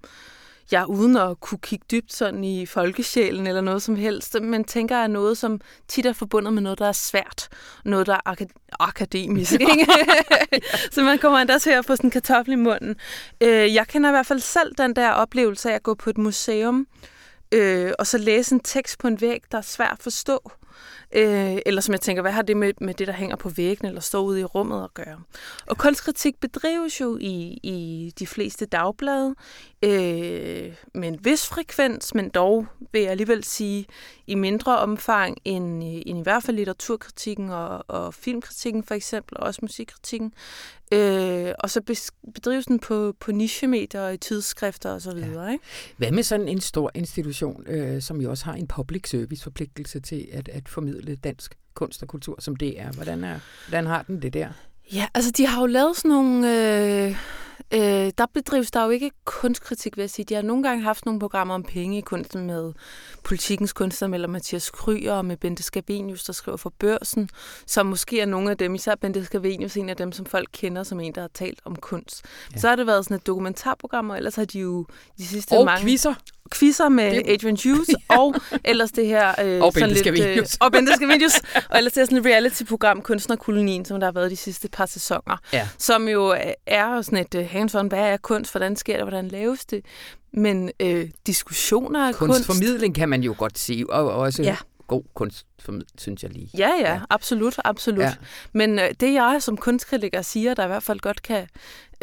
jeg 0.71 0.87
uden 0.87 1.17
at 1.17 1.39
kunne 1.39 1.57
kigge 1.57 1.85
dybt 1.91 2.13
sådan 2.13 2.43
i 2.43 2.65
folkesjælen 2.65 3.47
eller 3.47 3.61
noget 3.61 3.81
som 3.81 3.95
helst, 3.95 4.41
men 4.41 4.63
tænker 4.63 4.95
er 4.95 5.07
noget, 5.07 5.37
som 5.37 5.61
tit 5.87 6.05
er 6.05 6.13
forbundet 6.13 6.53
med 6.53 6.61
noget, 6.61 6.79
der 6.79 6.87
er 6.87 6.91
svært. 6.91 7.49
Noget, 7.85 8.07
der 8.07 8.13
er 8.13 8.29
akad- 8.29 8.75
akademisk. 8.79 9.51
Ikke? 9.71 9.87
så 10.91 11.03
man 11.03 11.17
kommer 11.17 11.39
endda 11.39 11.57
til 11.57 11.69
at 11.69 11.85
få 11.85 11.95
sådan 11.95 12.07
en 12.07 12.11
kartoffel 12.11 12.53
i 12.53 12.55
munden. 12.55 12.95
Øh, 13.41 13.73
jeg 13.73 13.87
kender 13.87 14.09
i 14.09 14.13
hvert 14.13 14.25
fald 14.25 14.39
selv 14.39 14.75
den 14.77 14.95
der 14.95 15.11
oplevelse 15.11 15.71
af 15.71 15.75
at 15.75 15.83
gå 15.83 15.93
på 15.93 16.09
et 16.09 16.17
museum, 16.17 16.87
øh, 17.51 17.91
og 17.99 18.07
så 18.07 18.17
læse 18.17 18.55
en 18.55 18.59
tekst 18.59 18.99
på 18.99 19.07
en 19.07 19.21
væg, 19.21 19.41
der 19.51 19.57
er 19.57 19.61
svært 19.61 19.91
at 19.91 20.03
forstå. 20.03 20.51
Øh, 21.15 21.57
eller 21.65 21.81
som 21.81 21.93
jeg 21.93 22.01
tænker, 22.01 22.21
hvad 22.21 22.31
har 22.31 22.41
det 22.41 22.57
med, 22.57 22.73
med 22.81 22.93
det, 22.93 23.07
der 23.07 23.13
hænger 23.13 23.35
på 23.35 23.49
væggen 23.49 23.87
eller 23.87 24.01
står 24.01 24.21
ude 24.21 24.39
i 24.39 24.43
rummet 24.43 24.83
at 24.83 24.93
gøre? 24.93 25.19
Og 25.67 25.77
kunstkritik 25.77 26.39
bedrives 26.39 27.01
jo 27.01 27.17
i, 27.21 27.59
i 27.63 28.13
de 28.19 28.27
fleste 28.27 28.65
dagblade 28.65 29.35
øh, 29.83 30.73
med 30.93 31.07
en 31.07 31.25
vis 31.25 31.47
frekvens, 31.47 32.15
men 32.15 32.29
dog 32.29 32.65
vil 32.91 33.01
jeg 33.01 33.11
alligevel 33.11 33.43
sige 33.43 33.85
i 34.27 34.35
mindre 34.35 34.77
omfang 34.77 35.37
end, 35.45 35.83
end 35.83 36.19
i 36.19 36.23
hvert 36.23 36.43
fald 36.43 36.57
litteraturkritikken 36.57 37.49
og, 37.49 37.85
og 37.87 38.13
filmkritikken 38.13 38.83
for 38.83 38.95
eksempel, 38.95 39.37
og 39.37 39.43
også 39.43 39.59
musikkritikken. 39.61 40.33
Øh, 40.93 41.53
og 41.59 41.69
så 41.69 41.81
bedrives 42.33 42.65
den 42.65 42.79
på, 42.79 43.15
på 43.19 43.31
nichemedier 43.31 44.01
og 44.01 44.13
i 44.13 44.17
tidsskrifter 44.17 44.89
osv. 44.95 45.17
Ja. 45.17 45.47
Ikke? 45.51 45.63
Hvad 45.97 46.11
med 46.11 46.23
sådan 46.23 46.47
en 46.47 46.61
stor 46.61 46.91
institution, 46.95 47.67
øh, 47.67 48.01
som 48.01 48.21
jo 48.21 48.29
også 48.29 48.45
har 48.45 48.53
en 48.53 48.67
public 48.67 49.09
service 49.09 49.43
forpligtelse 49.43 49.99
til 49.99 50.27
at, 50.31 50.49
at 50.49 50.69
formidle 50.69 51.00
dansk 51.23 51.57
kunst 51.73 52.03
og 52.03 52.07
kultur, 52.09 52.35
som 52.39 52.55
det 52.55 52.79
er? 52.79 52.91
Hvordan, 52.91 53.23
er, 53.23 53.39
hvordan 53.67 53.85
har 53.85 54.01
den 54.01 54.21
det 54.21 54.33
der? 54.33 54.49
Ja, 54.93 55.07
altså 55.13 55.31
de 55.31 55.47
har 55.47 55.61
jo 55.61 55.65
lavet 55.65 55.97
sådan 55.97 56.09
nogle... 56.09 57.07
Øh 57.07 57.15
Øh, 57.73 58.11
der 58.17 58.25
bedrives 58.33 58.71
der 58.71 58.83
jo 58.83 58.89
ikke 58.89 59.11
kunstkritik, 59.25 59.97
vil 59.97 60.01
jeg 60.01 60.09
sige. 60.09 60.25
De 60.25 60.33
har 60.33 60.41
nogle 60.41 60.63
gange 60.63 60.83
haft 60.83 61.05
nogle 61.05 61.19
programmer 61.19 61.53
om 61.53 61.63
penge 61.63 61.97
i 61.97 62.01
kunsten 62.01 62.47
med 62.47 62.73
politikens 63.23 63.73
kunstner, 63.73 64.07
med 64.07 64.27
Mathias 64.27 64.69
Kryer 64.69 65.13
og 65.13 65.25
med 65.25 65.37
Bente 65.37 65.63
Scavenius, 65.63 66.23
der 66.23 66.33
skriver 66.33 66.57
for 66.57 66.73
børsen, 66.79 67.29
som 67.67 67.85
måske 67.85 68.19
er 68.19 68.25
nogle 68.25 68.51
af 68.51 68.57
dem, 68.57 68.75
især 68.75 68.95
Bente 68.95 69.25
Scavenius, 69.25 69.77
en 69.77 69.89
af 69.89 69.95
dem, 69.95 70.11
som 70.11 70.25
folk 70.25 70.49
kender 70.53 70.83
som 70.83 70.99
en, 70.99 71.15
der 71.15 71.21
har 71.21 71.29
talt 71.33 71.59
om 71.65 71.75
kunst. 71.75 72.25
Ja. 72.53 72.59
Så 72.59 72.69
har 72.69 72.75
det 72.75 72.87
været 72.87 73.05
sådan 73.05 73.17
et 73.17 73.27
dokumentarprogram, 73.27 74.09
og 74.09 74.17
ellers 74.17 74.35
har 74.35 74.45
de 74.45 74.59
jo 74.59 74.85
de 75.17 75.27
sidste 75.27 75.53
og 75.53 75.65
mange... 75.65 75.83
quizzer 75.83 76.13
quizzer 76.53 76.89
med 76.89 77.11
det... 77.11 77.29
Adrian 77.29 77.57
Hughes, 77.63 77.89
ja. 77.89 78.19
og 78.19 78.35
ellers 78.63 78.91
det 78.91 79.07
her... 79.07 79.33
Øh, 79.43 79.61
og 79.61 79.73
Bente 79.73 79.95
Scavenius. 79.95 80.53
Øh, 80.53 80.57
og 80.59 80.71
Bente 80.71 80.93
Scavenius. 80.93 81.41
og 81.69 81.77
ellers 81.77 81.93
det 81.93 82.01
er 82.01 82.05
sådan 82.05 82.17
et 82.17 82.25
reality-program, 82.25 83.01
Kunstnerkolonien, 83.01 83.85
som 83.85 83.99
der 83.99 84.07
har 84.07 84.11
været 84.11 84.31
de 84.31 84.35
sidste 84.35 84.69
par 84.69 84.80
sæsoner. 84.85 85.37
Ja. 85.53 85.67
Som 85.77 86.07
jo 86.07 86.35
er 86.65 87.01
sådan 87.01 87.19
et 87.19 87.35
uh, 87.35 87.45
hands-on, 87.45 87.87
hvad 87.87 87.99
er 87.99 88.17
kunst, 88.17 88.51
hvordan 88.51 88.75
sker 88.75 88.93
det, 88.93 89.03
hvordan 89.03 89.27
laves 89.27 89.65
det? 89.65 89.85
Men 90.33 90.71
øh, 90.79 91.09
diskussioner 91.27 92.07
af 92.07 92.15
kunst... 92.15 92.33
Kunstformidling 92.33 92.95
kan 92.95 93.09
man 93.09 93.23
jo 93.23 93.35
godt 93.37 93.59
sige, 93.59 93.89
og 93.89 94.11
også 94.11 94.43
ja. 94.43 94.57
god 94.87 95.03
kunst 95.13 95.45
synes 95.97 96.23
jeg 96.23 96.31
lige. 96.31 96.49
Ja, 96.57 96.71
ja, 96.79 96.93
ja. 96.93 96.99
absolut, 97.09 97.55
absolut. 97.65 98.03
Ja. 98.03 98.13
Men 98.53 98.79
øh, 98.79 98.89
det 98.99 99.13
jeg 99.13 99.37
som 99.39 99.57
kunstkritiker 99.57 100.21
siger, 100.21 100.53
der 100.53 100.63
i 100.63 100.67
hvert 100.67 100.83
fald 100.83 100.99
godt 100.99 101.21
kan, 101.21 101.47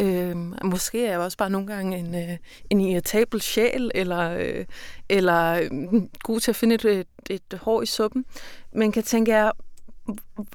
øh, 0.01 0.37
måske 0.64 1.07
er 1.07 1.11
jeg 1.11 1.21
også 1.21 1.37
bare 1.37 1.51
nogle 1.51 1.67
gange 1.67 1.99
en, 1.99 2.14
øh, 2.14 2.37
en 2.71 2.81
irritabel 2.81 3.41
sjæl, 3.41 3.91
eller, 3.95 4.31
øh, 4.31 4.64
eller 5.09 5.53
øh, 5.53 5.71
god 6.23 6.41
til 6.41 6.51
at 6.51 6.57
finde 6.57 6.75
et, 6.75 6.85
et, 6.85 7.07
et 7.31 7.59
hår 7.59 7.83
i 7.83 7.87
suppen, 7.87 8.25
men 8.73 8.93
kan 8.93 9.03
tænke, 9.03 9.33
jeg, 9.33 9.53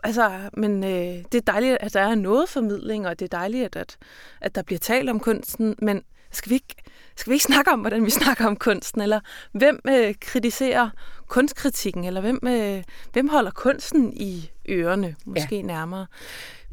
altså, 0.03 0.49
men 0.53 0.83
øh, 0.83 1.23
det 1.31 1.35
er 1.35 1.51
dejligt, 1.51 1.77
at 1.79 1.93
der 1.93 2.01
er 2.01 2.15
noget 2.15 2.49
formidling, 2.49 3.07
og 3.07 3.19
det 3.19 3.25
er 3.25 3.37
dejligt, 3.37 3.75
at, 3.75 3.97
at, 4.41 4.55
der 4.55 4.63
bliver 4.63 4.79
talt 4.79 5.09
om 5.09 5.19
kunsten, 5.19 5.75
men 5.79 6.01
skal 6.31 6.49
vi 6.49 6.55
ikke, 6.55 6.75
skal 7.15 7.31
vi 7.31 7.33
ikke 7.33 7.45
snakke 7.45 7.71
om, 7.71 7.79
hvordan 7.79 8.05
vi 8.05 8.09
snakker 8.21 8.47
om 8.47 8.55
kunsten? 8.55 9.01
Eller 9.01 9.19
hvem 9.51 9.79
øh, 9.87 10.15
kritiserer 10.21 10.89
kunstkritikken? 11.27 12.03
Eller 12.03 12.21
hvem, 12.21 12.39
øh, 12.47 12.83
hvem 13.13 13.29
holder 13.29 13.51
kunsten 13.51 14.13
i 14.13 14.51
ørerne? 14.69 15.15
Måske 15.25 15.55
ja. 15.55 15.61
nærmere. 15.61 16.07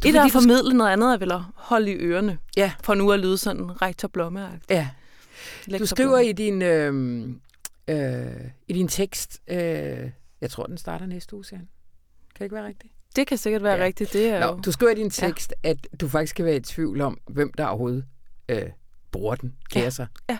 Et 0.05 0.15
er 0.15 0.25
at 0.25 0.33
formidle, 0.33 0.75
noget 0.75 0.91
andet 0.91 1.13
er 1.13 1.19
vel 1.19 1.33
at 1.33 1.41
holde 1.55 1.91
i 1.91 1.95
ørerne. 1.95 2.39
Ja. 2.57 2.73
For 2.83 2.95
nu 2.95 3.13
at 3.13 3.21
lyde 3.21 3.39
sådan 3.39 3.83
rektor 3.83 4.09
blomme 4.09 4.49
-agtigt. 4.49 4.65
Ja. 4.71 4.89
Du 5.79 5.87
skriver 5.87 6.19
i 6.19 6.33
din, 6.33 6.63
øh, 6.63 7.29
øh, 7.89 8.27
i 8.69 8.73
din 8.73 8.89
tekst, 8.89 9.41
øh, 9.49 10.11
jeg 10.41 10.51
tror, 10.51 10.67
den 10.67 10.79
starter 10.79 11.07
næste 11.07 11.37
uge, 11.37 11.45
Kan 11.45 11.69
det 12.41 12.47
ikke 12.47 12.57
være 12.57 12.67
rigtigt? 12.67 12.93
Det 13.17 13.27
kan 13.27 13.39
sikkert 13.39 13.63
være 13.63 13.77
ja. 13.77 13.85
rigtigt. 13.85 14.13
Det 14.13 14.29
er 14.29 14.41
Nå, 14.41 14.47
jo... 14.47 14.61
Du 14.65 14.73
skriver 14.73 14.93
i 14.93 14.95
din 14.95 15.11
tekst, 15.11 15.55
ja. 15.65 15.69
at 15.69 15.77
du 16.01 16.09
faktisk 16.09 16.37
kan 16.37 16.45
være 16.45 16.57
i 16.57 16.61
tvivl 16.61 17.01
om, 17.01 17.19
hvem 17.29 17.53
der 17.53 17.67
overhovedet 17.67 18.05
øh, 18.49 18.63
bruger 19.13 19.35
den, 19.35 19.57
kære 19.71 19.85
ja. 19.85 19.91
sig. 19.91 20.07
Ja. 20.29 20.39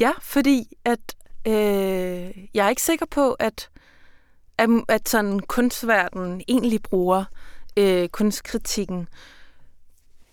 ja, 0.00 0.12
fordi 0.20 0.76
at 0.84 1.16
øh, 1.46 1.52
jeg 2.54 2.66
er 2.66 2.68
ikke 2.68 2.82
sikker 2.82 3.06
på, 3.06 3.32
at, 3.32 3.68
at, 4.58 4.68
at 4.88 5.08
sådan 5.08 5.40
kunstverden 5.40 6.42
egentlig 6.48 6.82
bruger 6.82 7.24
øh, 7.76 8.08
kunstkritikken 8.08 9.08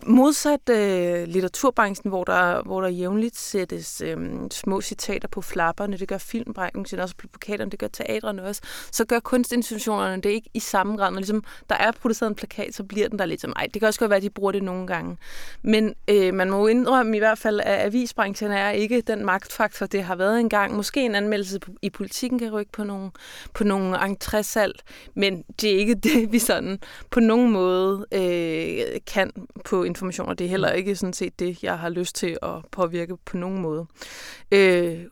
Modsat 0.06 0.68
øh, 0.70 1.28
litteraturbranchen, 1.28 2.10
hvor 2.10 2.24
der, 2.24 2.62
hvor 2.62 2.80
der 2.80 2.88
jævnligt 2.88 3.36
sættes 3.36 4.00
øh, 4.00 4.18
små 4.50 4.80
citater 4.80 5.28
på 5.28 5.40
flapperne, 5.40 5.96
det 5.96 6.08
gør 6.08 6.18
filmbranchen 6.18 7.00
også 7.00 7.16
på 7.16 7.26
plakaterne, 7.28 7.70
det 7.70 7.78
gør 7.78 7.86
teatrene 7.88 8.44
også, 8.44 8.62
så 8.92 9.04
gør 9.04 9.18
kunstinstitutionerne 9.20 10.22
det 10.22 10.30
ikke 10.30 10.50
i 10.54 10.60
samme 10.60 10.96
grad. 10.96 11.10
Når 11.10 11.18
ligesom 11.18 11.44
der 11.68 11.74
er 11.74 11.92
produceret 11.92 12.30
en 12.30 12.34
plakat, 12.34 12.74
så 12.74 12.84
bliver 12.84 13.08
den 13.08 13.18
der 13.18 13.24
lidt 13.24 13.40
som, 13.40 13.52
ej, 13.56 13.66
det 13.74 13.80
kan 13.82 13.88
også 13.88 14.00
godt 14.00 14.10
være, 14.10 14.16
at 14.16 14.22
de 14.22 14.30
bruger 14.30 14.52
det 14.52 14.62
nogle 14.62 14.86
gange. 14.86 15.16
Men 15.62 15.94
øh, 16.08 16.34
man 16.34 16.50
må 16.50 16.58
jo 16.58 16.66
indrømme 16.66 17.16
i 17.16 17.18
hvert 17.18 17.38
fald, 17.38 17.60
at 17.60 17.86
avisbranchen 17.86 18.50
er 18.50 18.70
ikke 18.70 19.00
den 19.00 19.24
magtfaktor, 19.24 19.86
det 19.86 20.02
har 20.02 20.16
været 20.16 20.40
engang. 20.40 20.76
Måske 20.76 21.04
en 21.04 21.14
anmeldelse 21.14 21.60
i 21.82 21.90
politikken 21.90 22.38
kan 22.38 22.52
rykke 22.52 22.72
på 22.72 22.84
nogle, 22.84 23.10
på 23.54 23.64
nogle 23.64 23.96
entrésalg, 23.98 24.74
men 25.14 25.44
det 25.60 25.74
er 25.74 25.78
ikke 25.78 25.94
det, 26.04 26.32
vi 26.32 26.38
sådan 26.38 26.78
på 27.10 27.20
nogen 27.20 27.50
måde 27.50 28.06
øh, 28.12 29.00
kan 29.06 29.32
på 29.64 29.83
informationer. 29.84 30.34
Det 30.34 30.44
er 30.44 30.48
heller 30.48 30.70
ikke 30.70 30.96
sådan 30.96 31.12
set 31.12 31.38
det, 31.38 31.62
jeg 31.62 31.78
har 31.78 31.88
lyst 31.88 32.16
til 32.16 32.38
at 32.42 32.66
påvirke 32.70 33.16
på 33.16 33.36
nogen 33.36 33.62
måde. 33.62 33.86
Øh, 34.52 35.04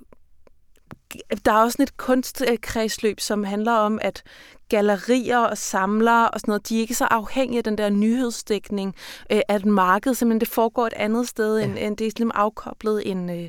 der 1.44 1.52
er 1.52 1.62
også 1.62 1.82
et 1.82 1.96
kunstkredsløb, 1.96 3.20
som 3.20 3.44
handler 3.44 3.72
om, 3.72 3.98
at 4.02 4.22
gallerier 4.68 5.38
og 5.38 5.58
samlere 5.58 6.30
og 6.30 6.40
sådan 6.40 6.50
noget, 6.50 6.68
de 6.68 6.76
er 6.76 6.80
ikke 6.80 6.94
så 6.94 7.04
afhængige 7.04 7.58
af 7.58 7.64
den 7.64 7.78
der 7.78 7.90
nyhedsdækning, 7.90 8.94
øh, 9.32 9.40
at 9.48 9.64
markedet 9.64 10.16
simpelthen 10.16 10.40
det 10.40 10.48
foregår 10.48 10.86
et 10.86 10.92
andet 10.92 11.28
sted, 11.28 11.58
ja. 11.58 11.64
end, 11.64 11.78
end 11.78 11.96
det 11.96 12.06
er 12.06 12.10
simpelthen 12.10 12.32
afkoblet 12.34 13.10
en, 13.10 13.30
øh, 13.30 13.48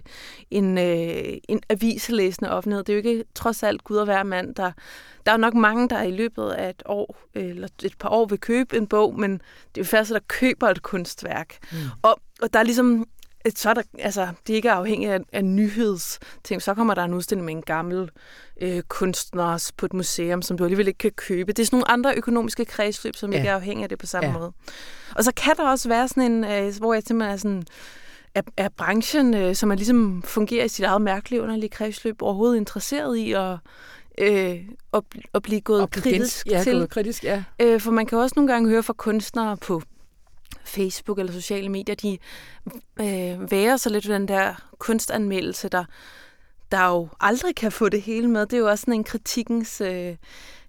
en, 0.51 0.77
øh, 0.77 1.38
en 1.49 1.62
avislæsende 1.69 2.51
offentlighed. 2.51 2.84
Det 2.84 2.93
er 2.93 2.97
jo 2.97 3.10
ikke 3.10 3.23
trods 3.36 3.63
alt 3.63 3.84
Gud 3.84 3.97
og 3.97 4.06
hver 4.06 4.23
mand, 4.23 4.56
der... 4.56 4.71
Der 5.25 5.32
er 5.32 5.38
nok 5.38 5.53
mange, 5.53 5.89
der 5.89 6.01
i 6.01 6.12
løbet 6.12 6.49
af 6.49 6.69
et 6.69 6.84
år 6.86 7.17
eller 7.34 7.67
et 7.84 7.97
par 7.99 8.10
år 8.10 8.25
vil 8.25 8.39
købe 8.39 8.77
en 8.77 8.88
bog, 8.88 9.19
men 9.19 9.32
det 9.32 9.41
er 9.75 9.82
jo 9.82 9.84
færdigt, 9.84 10.13
der 10.13 10.19
køber 10.27 10.69
et 10.69 10.82
kunstværk. 10.82 11.58
Mm. 11.71 11.77
Og, 12.01 12.19
og 12.41 12.53
der 12.53 12.60
er 12.60 12.63
ligesom 12.63 13.08
så 13.56 13.69
er 13.69 13.73
der, 13.73 13.82
altså, 13.99 14.27
det 14.47 14.53
er 14.53 14.56
ikke 14.56 14.71
afhængigt 14.71 15.12
af, 15.12 15.19
af 15.34 15.45
nyhedsting. 15.45 16.62
Så 16.62 16.73
kommer 16.73 16.93
der 16.93 17.03
en 17.03 17.13
udstilling 17.13 17.45
med 17.45 17.53
en 17.53 17.62
gammel 17.62 18.10
øh, 18.62 18.82
kunstner 18.82 19.71
på 19.77 19.86
et 19.86 19.93
museum, 19.93 20.41
som 20.41 20.58
du 20.58 20.63
alligevel 20.63 20.88
ikke 20.88 20.97
kan 20.97 21.12
købe. 21.12 21.53
Det 21.53 21.62
er 21.62 21.65
sådan 21.65 21.77
nogle 21.77 21.91
andre 21.91 22.15
økonomiske 22.15 22.65
kredsløb, 22.65 23.15
som 23.15 23.32
ja. 23.32 23.38
ikke 23.38 23.49
er 23.49 23.56
afhængige 23.56 23.84
af 23.84 23.89
det 23.89 23.99
på 23.99 24.06
samme 24.06 24.29
ja. 24.29 24.38
måde. 24.38 24.51
Og 25.15 25.23
så 25.23 25.32
kan 25.36 25.53
der 25.58 25.69
også 25.69 25.89
være 25.89 26.08
sådan 26.08 26.32
en, 26.32 26.43
øh, 26.43 26.73
hvor 26.77 26.93
jeg 26.93 27.03
simpelthen 27.06 27.34
er 27.34 27.38
sådan, 27.38 27.63
er, 28.36 28.41
er 28.58 28.69
branchen, 28.69 29.34
øh, 29.34 29.56
som 29.56 29.71
er 29.71 29.75
ligesom 29.75 30.23
fungerer 30.25 30.65
i 30.65 30.67
sit 30.67 30.86
eget 30.86 31.01
mærkelige 31.01 31.41
underlige 31.41 31.69
kredsløb, 31.69 32.21
overhovedet 32.21 32.58
interesseret 32.58 33.17
i 33.17 33.34
at 33.34 33.58
øh, 34.17 34.60
at, 34.93 35.03
at 35.34 35.43
blive 35.43 35.62
gået 35.62 35.82
og 35.82 35.91
kritisk 35.91 36.47
ja, 36.47 36.63
til. 36.63 36.73
Gået 36.73 36.89
kritisk, 36.89 37.23
ja. 37.23 37.43
Øh, 37.60 37.82
for 37.82 37.91
man 37.91 38.06
kan 38.06 38.17
også 38.17 38.34
nogle 38.36 38.53
gange 38.53 38.69
høre 38.69 38.84
fra 38.84 38.93
kunstnere 38.93 39.58
på 39.58 39.82
Facebook 40.65 41.19
eller 41.19 41.34
sociale 41.34 41.69
medier, 41.69 41.95
de 41.95 42.17
øh, 42.99 43.52
værer 43.52 43.78
så 43.78 43.89
lidt 43.89 44.04
den 44.04 44.28
der 44.28 44.69
kunstanmeldelse, 44.78 45.69
der, 45.69 45.86
der 46.71 46.88
jo 46.88 47.08
aldrig 47.19 47.56
kan 47.56 47.71
få 47.71 47.89
det 47.89 48.02
hele 48.02 48.28
med. 48.28 48.41
Det 48.41 48.54
er 48.54 48.58
jo 48.58 48.69
også 48.69 48.82
sådan 48.82 48.93
en 48.93 49.04
kritikens 49.04 49.82
øh, 49.82 50.15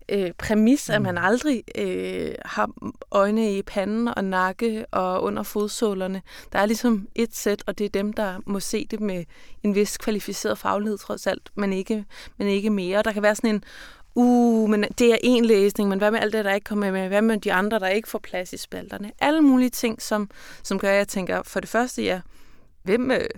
øh, 0.09 0.33
præmis, 0.33 0.89
mm. 0.89 0.95
at 0.95 1.03
man 1.03 1.19
aldrig 1.19 1.65
øh, 1.79 2.35
har 2.45 2.71
øjne 3.11 3.59
i 3.59 3.63
panden 3.63 4.09
og 4.09 4.25
nakke 4.25 4.87
og 4.91 5.23
under 5.23 5.43
fodsålerne. 5.43 6.23
Der 6.53 6.59
er 6.59 6.67
ligesom 6.67 7.09
et 7.15 7.37
sæt, 7.37 7.63
og 7.67 7.79
det 7.79 7.85
er 7.85 7.89
dem, 7.89 8.13
der 8.13 8.41
må 8.47 8.61
se 8.61 8.87
det 8.91 9.01
med 9.01 9.25
en 9.63 9.75
vis 9.75 9.97
kvalificeret 9.97 10.59
faglighed 10.59 10.99
trods 10.99 11.27
alt, 11.27 11.51
men 11.55 11.73
ikke, 11.73 12.05
men 12.37 12.49
ikke 12.49 12.71
mere. 12.71 13.03
Der 13.03 13.13
kan 13.13 13.23
være 13.23 13.35
sådan 13.35 13.55
en 13.55 13.65
uh, 14.15 14.71
men 14.71 14.85
det 14.99 15.13
er 15.13 15.19
en 15.23 15.45
læsning, 15.45 15.89
men 15.89 15.99
hvad 15.99 16.11
med 16.11 16.21
alt 16.21 16.33
det, 16.33 16.45
der 16.45 16.53
ikke 16.53 16.65
kommer 16.65 16.93
med? 16.93 17.09
Hvad 17.09 17.23
med 17.23 17.39
de 17.39 17.53
andre, 17.53 17.79
der 17.79 17.89
ikke 17.89 18.09
får 18.09 18.19
plads 18.19 18.53
i 18.53 18.57
spalterne? 18.57 19.13
Alle 19.19 19.41
mulige 19.41 19.71
ting, 19.71 20.03
som, 20.03 20.31
som 20.63 20.79
gør, 20.79 20.91
at 20.91 20.97
jeg 20.97 21.09
tænker, 21.09 21.43
for 21.43 21.61
det 21.61 21.69
første, 21.69 22.03
ja, 22.03 22.21
hvem, 22.83 23.11
øh, 23.11 23.29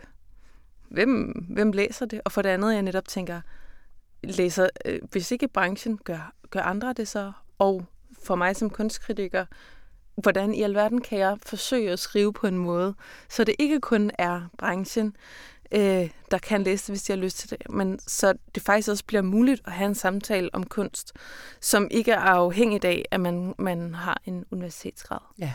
hvem, 0.88 1.46
hvem 1.50 1.72
læser 1.72 2.06
det? 2.06 2.20
Og 2.24 2.32
for 2.32 2.42
det 2.42 2.48
andet, 2.48 2.74
jeg 2.74 2.82
netop 2.82 3.08
tænker, 3.08 3.40
læser, 4.24 4.68
øh, 4.84 5.00
hvis 5.10 5.30
ikke 5.30 5.48
branchen, 5.48 5.98
gør, 6.04 6.32
gør 6.50 6.60
andre 6.60 6.92
det 6.92 7.08
så? 7.08 7.32
Og 7.58 7.84
for 8.22 8.34
mig 8.34 8.56
som 8.56 8.70
kunstkritiker, 8.70 9.46
hvordan 10.16 10.54
i 10.54 10.62
alverden 10.62 11.00
kan 11.00 11.18
jeg 11.18 11.36
forsøge 11.42 11.90
at 11.90 11.98
skrive 11.98 12.32
på 12.32 12.46
en 12.46 12.58
måde, 12.58 12.94
så 13.28 13.44
det 13.44 13.54
ikke 13.58 13.80
kun 13.80 14.10
er 14.18 14.40
branchen, 14.58 15.16
øh, 15.72 16.11
der 16.31 16.38
kan 16.38 16.62
læse 16.62 16.87
det, 16.87 16.90
hvis 16.90 17.02
de 17.02 17.12
har 17.12 17.18
lyst 17.18 17.38
til 17.38 17.50
det. 17.50 17.70
Men 17.70 17.98
så 18.07 18.35
det 18.55 18.62
faktisk 18.62 18.88
også 18.88 19.05
bliver 19.07 19.22
muligt 19.22 19.62
at 19.66 19.72
have 19.72 19.88
en 19.88 19.94
samtale 19.94 20.50
om 20.52 20.62
kunst, 20.64 21.12
som 21.61 21.88
ikke 21.90 22.12
er 22.12 22.18
afhængig 22.18 22.85
af, 22.85 23.05
at 23.11 23.20
man, 23.20 23.55
man 23.59 23.94
har 23.94 24.20
en 24.24 24.44
universitetsgrad. 24.50 25.18
Ja. 25.38 25.52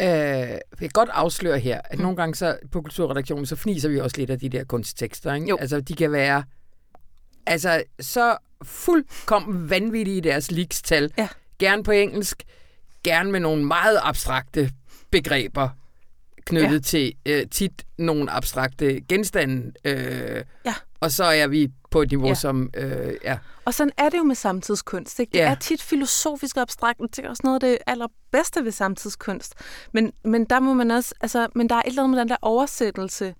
Øh, 0.00 0.06
jeg 0.48 0.60
kan 0.78 0.88
godt 0.92 1.08
afsløre 1.12 1.58
her, 1.58 1.80
at 1.84 1.98
mm. 1.98 2.02
nogle 2.02 2.16
gange 2.16 2.34
så 2.34 2.58
på 2.72 2.82
kulturredaktionen, 2.82 3.46
så 3.46 3.56
fniser 3.56 3.88
vi 3.88 4.00
også 4.00 4.16
lidt 4.16 4.30
af 4.30 4.38
de 4.38 4.48
der 4.48 4.64
kunsttekster. 4.64 5.34
Ikke? 5.34 5.48
Jo. 5.48 5.56
Altså, 5.56 5.80
de 5.80 5.94
kan 5.94 6.12
være 6.12 6.44
altså, 7.46 7.82
så 8.00 8.36
fuldkommen 8.62 9.70
vanvittige 9.70 10.16
i 10.16 10.20
deres 10.20 10.50
likstal. 10.50 11.12
Ja. 11.18 11.28
Gerne 11.58 11.82
på 11.82 11.90
engelsk, 11.90 12.42
gerne 13.04 13.32
med 13.32 13.40
nogle 13.40 13.64
meget 13.64 13.98
abstrakte 14.02 14.70
begreber 15.10 15.68
knyttet 16.46 16.72
ja. 16.72 16.78
til 16.78 17.12
øh, 17.26 17.46
tit 17.50 17.86
nogle 17.98 18.30
abstrakte 18.30 19.00
genstande. 19.00 19.72
Øh, 19.84 20.44
ja. 20.64 20.74
Og 21.00 21.12
så 21.12 21.24
er 21.24 21.46
vi 21.46 21.68
på 21.90 22.02
et 22.02 22.10
niveau, 22.10 22.28
ja. 22.28 22.34
som... 22.34 22.70
Øh, 22.76 23.14
ja. 23.24 23.38
Og 23.64 23.74
sådan 23.74 23.92
er 23.96 24.08
det 24.08 24.18
jo 24.18 24.22
med 24.22 24.34
samtidskunst. 24.34 25.20
Ikke? 25.20 25.32
Det 25.32 25.38
ja. 25.38 25.50
er 25.50 25.54
tit 25.54 25.82
filosofisk 25.82 26.56
og 26.56 26.62
abstrakt, 26.62 27.00
og 27.00 27.08
det 27.16 27.24
er 27.24 27.28
også 27.28 27.40
noget 27.44 27.62
af 27.62 27.68
det 27.68 27.78
allerbedste 27.86 28.64
ved 28.64 28.72
samtidskunst. 28.72 29.54
Men, 29.92 30.12
men 30.24 30.44
der 30.44 30.60
må 30.60 30.74
man 30.74 30.90
også... 30.90 31.14
Altså, 31.20 31.48
men 31.54 31.68
der 31.68 31.74
er 31.74 31.82
et 31.82 31.86
eller 31.86 32.02
andet 32.02 32.16
med 32.16 32.20
den 32.20 32.28
der 32.28 32.36
oversættelse 32.42 33.34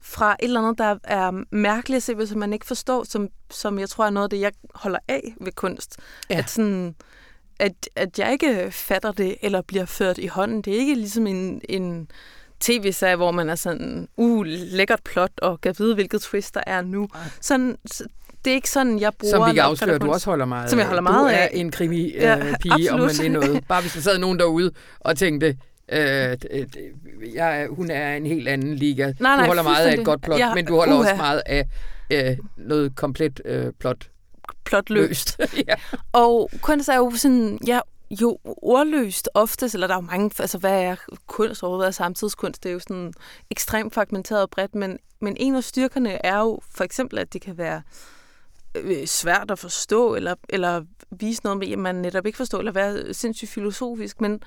fra 0.00 0.32
et 0.40 0.44
eller 0.44 0.60
andet, 0.60 0.78
der 0.78 0.98
er 1.04 1.44
mærkeligt 1.50 1.96
at 1.96 2.02
se, 2.02 2.14
hvis 2.14 2.34
man 2.34 2.52
ikke 2.52 2.66
forstår, 2.66 3.04
som, 3.04 3.28
som 3.50 3.78
jeg 3.78 3.88
tror 3.88 4.06
er 4.06 4.10
noget 4.10 4.24
af 4.24 4.30
det, 4.30 4.40
jeg 4.40 4.52
holder 4.74 4.98
af 5.08 5.34
ved 5.40 5.52
kunst. 5.52 5.96
Ja. 6.30 6.38
At 6.38 6.50
sådan 6.50 6.94
at, 7.58 7.88
at 7.96 8.18
jeg 8.18 8.32
ikke 8.32 8.68
fatter 8.70 9.12
det, 9.12 9.36
eller 9.42 9.62
bliver 9.62 9.84
ført 9.84 10.18
i 10.18 10.26
hånden. 10.26 10.62
Det 10.62 10.74
er 10.74 10.78
ikke 10.78 10.94
ligesom 10.94 11.26
en, 11.26 11.60
en 11.68 12.10
tv-serie, 12.60 13.16
hvor 13.16 13.30
man 13.30 13.48
er 13.48 13.54
sådan, 13.54 14.08
uh, 14.16 14.46
lækkert 14.46 15.00
plot, 15.04 15.30
og 15.42 15.60
kan 15.60 15.74
vide, 15.78 15.94
hvilket 15.94 16.22
twist 16.22 16.54
der 16.54 16.60
er 16.66 16.82
nu. 16.82 17.08
Sådan, 17.40 17.76
det 18.44 18.50
er 18.50 18.54
ikke 18.54 18.70
sådan, 18.70 19.00
jeg 19.00 19.12
bruger... 19.18 19.34
Som 19.34 19.48
vi 19.48 19.54
kan 19.54 19.62
afsløre, 19.62 19.94
at 19.94 20.00
du 20.00 20.12
også 20.12 20.30
holder 20.30 20.44
meget 20.44 20.70
Som 20.70 20.78
jeg 20.78 20.86
holder 20.86 21.02
meget 21.02 21.30
af. 21.30 21.48
Du 21.52 21.56
er 21.56 21.60
en 21.60 21.70
krimi-pige, 21.70 22.12
ja, 22.20 22.38
øh, 22.38 22.94
om 22.94 23.00
man 23.00 23.10
er 23.10 23.28
noget. 23.28 23.64
Bare 23.68 23.80
hvis 23.80 23.92
der 23.92 24.00
sad 24.00 24.18
nogen 24.18 24.38
derude 24.38 24.70
og 25.00 25.16
tænkte, 25.16 25.56
Øh, 25.92 26.36
jeg, 27.34 27.66
hun 27.70 27.90
er 27.90 28.16
en 28.16 28.26
helt 28.26 28.48
anden 28.48 28.74
liga. 28.74 29.04
Nej, 29.04 29.14
nej, 29.20 29.36
du 29.36 29.46
holder 29.46 29.62
meget 29.62 29.86
af 29.86 29.94
et 29.94 30.04
godt 30.04 30.22
plot, 30.22 30.38
ja, 30.38 30.54
men 30.54 30.66
du 30.66 30.76
holder 30.76 30.94
uh, 30.94 31.00
også 31.00 31.16
meget 31.16 31.42
af 31.46 31.64
øh, 32.10 32.36
noget 32.56 32.96
komplet 32.96 33.40
øh, 33.44 33.72
plot. 33.80 34.08
Plotløst. 34.64 35.40
ja. 35.68 35.74
Og 36.12 36.50
kunst 36.60 36.88
er 36.88 36.96
jo 36.96 37.12
sådan, 37.16 37.58
ja, 37.66 37.80
jo 38.10 38.38
ordløst 38.44 39.28
oftest, 39.34 39.74
eller 39.74 39.86
der 39.86 39.94
er 39.94 39.98
jo 39.98 40.06
mange, 40.06 40.30
altså 40.38 40.58
hvad 40.58 40.82
er 40.82 40.96
kunst 41.26 41.62
overhovedet? 41.62 41.86
Er 41.86 41.90
samtidskunst, 41.90 42.62
det 42.62 42.68
er 42.68 42.72
jo 42.72 42.78
sådan 42.78 43.12
ekstremt 43.50 43.94
fragmenteret 43.94 44.42
og 44.42 44.50
bredt, 44.50 44.74
men, 44.74 44.98
men 45.20 45.36
en 45.40 45.54
af 45.54 45.64
styrkerne 45.64 46.26
er 46.26 46.38
jo 46.38 46.60
for 46.70 46.84
eksempel, 46.84 47.18
at 47.18 47.32
det 47.32 47.40
kan 47.40 47.58
være 47.58 47.82
øh, 48.74 49.06
svært 49.06 49.50
at 49.50 49.58
forstå, 49.58 50.14
eller, 50.14 50.34
eller 50.48 50.84
vise 51.10 51.40
noget 51.44 51.58
med, 51.58 51.72
at 51.72 51.78
man 51.78 51.94
netop 51.94 52.26
ikke 52.26 52.36
forstår, 52.36 52.58
eller 52.58 52.72
være 52.72 53.14
sindssygt 53.14 53.50
filosofisk, 53.50 54.20
men, 54.20 54.42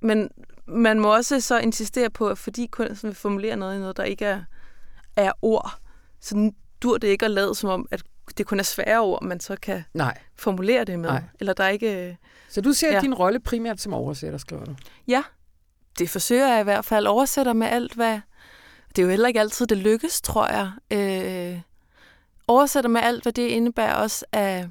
men 0.00 0.30
man 0.66 1.00
må 1.00 1.14
også 1.14 1.40
så 1.40 1.58
insistere 1.58 2.10
på, 2.10 2.28
at 2.28 2.38
fordi 2.38 2.66
kunsten 2.66 3.08
vil 3.08 3.16
formulere 3.16 3.56
noget 3.56 3.76
i 3.76 3.78
noget, 3.78 3.96
der 3.96 4.04
ikke 4.04 4.24
er, 4.24 4.42
er 5.16 5.32
ord, 5.42 5.78
så 6.20 6.52
dur 6.82 6.98
det 6.98 7.08
ikke 7.08 7.24
at 7.24 7.30
lade 7.30 7.54
som 7.54 7.70
om, 7.70 7.88
at 7.90 8.02
det 8.38 8.46
kun 8.46 8.58
er 8.58 8.62
svære 8.62 9.00
ord, 9.00 9.22
man 9.22 9.40
så 9.40 9.56
kan 9.62 9.84
Nej. 9.94 10.18
formulere 10.36 10.84
det 10.84 10.98
med. 10.98 11.10
Nej. 11.10 11.22
Eller 11.40 11.52
der 11.52 11.64
er 11.64 11.68
ikke... 11.68 12.18
Så 12.48 12.60
du 12.60 12.72
ser 12.72 12.92
ja. 12.92 13.00
din 13.00 13.14
rolle 13.14 13.40
primært 13.40 13.80
som 13.80 13.94
oversætter, 13.94 14.38
skriver 14.38 14.64
du? 14.64 14.74
Ja, 15.08 15.22
det 15.98 16.10
forsøger 16.10 16.48
jeg 16.48 16.60
i 16.60 16.64
hvert 16.64 16.84
fald. 16.84 17.06
Oversætter 17.06 17.52
med 17.52 17.66
alt, 17.66 17.94
hvad... 17.94 18.20
Det 18.88 18.98
er 18.98 19.02
jo 19.02 19.08
heller 19.10 19.28
ikke 19.28 19.40
altid, 19.40 19.66
det 19.66 19.78
lykkes, 19.78 20.20
tror 20.20 20.48
jeg. 20.48 20.70
Øh, 20.90 21.60
oversætter 22.48 22.90
med 22.90 23.00
alt, 23.00 23.22
hvad 23.22 23.32
det 23.32 23.48
indebærer 23.48 23.94
også 23.94 24.24
af... 24.32 24.68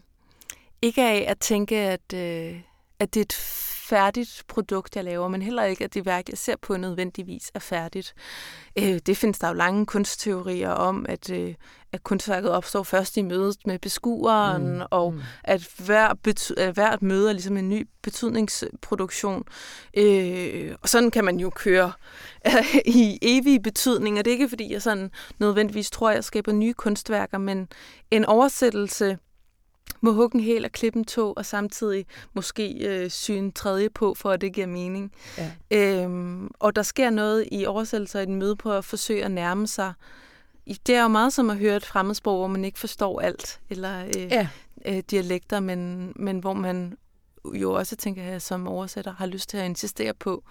Ikke 0.81 1.03
af 1.03 1.25
at 1.27 1.39
tænke, 1.39 1.75
at, 1.75 2.13
øh, 2.13 2.59
at 2.99 3.13
det 3.13 3.19
er 3.19 3.23
et 3.23 3.33
færdigt 3.83 4.43
produkt, 4.47 4.95
jeg 4.95 5.03
laver, 5.03 5.27
men 5.27 5.41
heller 5.41 5.63
ikke, 5.63 5.83
at 5.83 5.93
det 5.93 6.05
værk, 6.05 6.29
jeg 6.29 6.37
ser 6.37 6.55
på, 6.61 6.77
nødvendigvis 6.77 7.51
er 7.53 7.59
færdigt. 7.59 8.13
Øh, 8.75 8.99
det 9.05 9.17
findes 9.17 9.39
der 9.39 9.47
jo 9.47 9.53
lange 9.53 9.85
kunstteorier 9.85 10.69
om, 10.69 11.05
at, 11.09 11.29
øh, 11.29 11.55
at 11.91 12.03
kunstværket 12.03 12.51
opstår 12.51 12.83
først 12.83 13.17
i 13.17 13.21
mødet 13.21 13.57
med 13.65 13.79
beskueren, 13.79 14.75
mm. 14.75 14.81
og 14.91 15.13
mm. 15.13 15.21
at 15.43 15.67
hver 15.85 16.13
bety- 16.27 16.71
hvert 16.71 17.01
møde 17.01 17.29
er 17.29 17.33
ligesom 17.33 17.57
en 17.57 17.69
ny 17.69 17.87
betydningsproduktion. 18.01 19.43
Øh, 19.97 20.75
og 20.81 20.89
sådan 20.89 21.11
kan 21.11 21.25
man 21.25 21.39
jo 21.39 21.49
køre 21.49 21.91
i 22.85 23.19
evige 23.21 23.61
betydninger. 23.61 24.21
Det 24.21 24.31
er 24.31 24.35
ikke, 24.35 24.49
fordi 24.49 24.73
jeg 24.73 24.81
sådan 24.81 25.11
nødvendigvis 25.39 25.91
tror, 25.91 26.09
at 26.09 26.15
jeg 26.15 26.23
skaber 26.23 26.51
nye 26.51 26.73
kunstværker, 26.73 27.37
men 27.37 27.67
en 28.11 28.25
oversættelse 28.25 29.17
må 30.01 30.11
hugge 30.11 30.35
en 30.35 30.43
hel 30.43 30.65
og 30.65 30.71
klippe 30.71 30.99
en 30.99 31.05
tog, 31.05 31.37
og 31.37 31.45
samtidig 31.45 32.05
måske 32.33 32.87
øh, 32.87 33.09
sy 33.09 33.31
en 33.31 33.51
tredje 33.51 33.89
på, 33.89 34.13
for 34.13 34.31
at 34.31 34.41
det 34.41 34.53
giver 34.53 34.67
mening. 34.67 35.11
Ja. 35.37 35.51
Øhm, 35.71 36.51
og 36.59 36.75
der 36.75 36.83
sker 36.83 37.09
noget 37.09 37.47
i 37.51 37.65
oversættelser 37.65 38.19
i 38.19 38.25
den 38.25 38.35
møde 38.35 38.55
på 38.55 38.71
at 38.71 38.85
forsøge 38.85 39.25
at 39.25 39.31
nærme 39.31 39.67
sig. 39.67 39.93
Det 40.87 40.95
er 40.95 41.01
jo 41.01 41.07
meget 41.07 41.33
som 41.33 41.49
at 41.49 41.57
høre 41.57 41.75
et 41.75 41.85
fremmedsprog, 41.85 42.37
hvor 42.37 42.47
man 42.47 42.65
ikke 42.65 42.79
forstår 42.79 43.21
alt, 43.21 43.61
eller 43.69 44.05
øh, 44.05 44.21
ja. 44.31 44.47
øh, 44.85 45.03
dialekter, 45.11 45.59
men, 45.59 46.13
men 46.15 46.39
hvor 46.39 46.53
man 46.53 46.97
jo 47.53 47.73
også, 47.73 47.95
tænker 47.95 48.23
jeg, 48.23 48.41
som 48.41 48.67
oversætter, 48.67 49.13
har 49.13 49.25
lyst 49.25 49.49
til 49.49 49.57
at 49.57 49.65
insistere 49.65 50.13
på, 50.13 50.43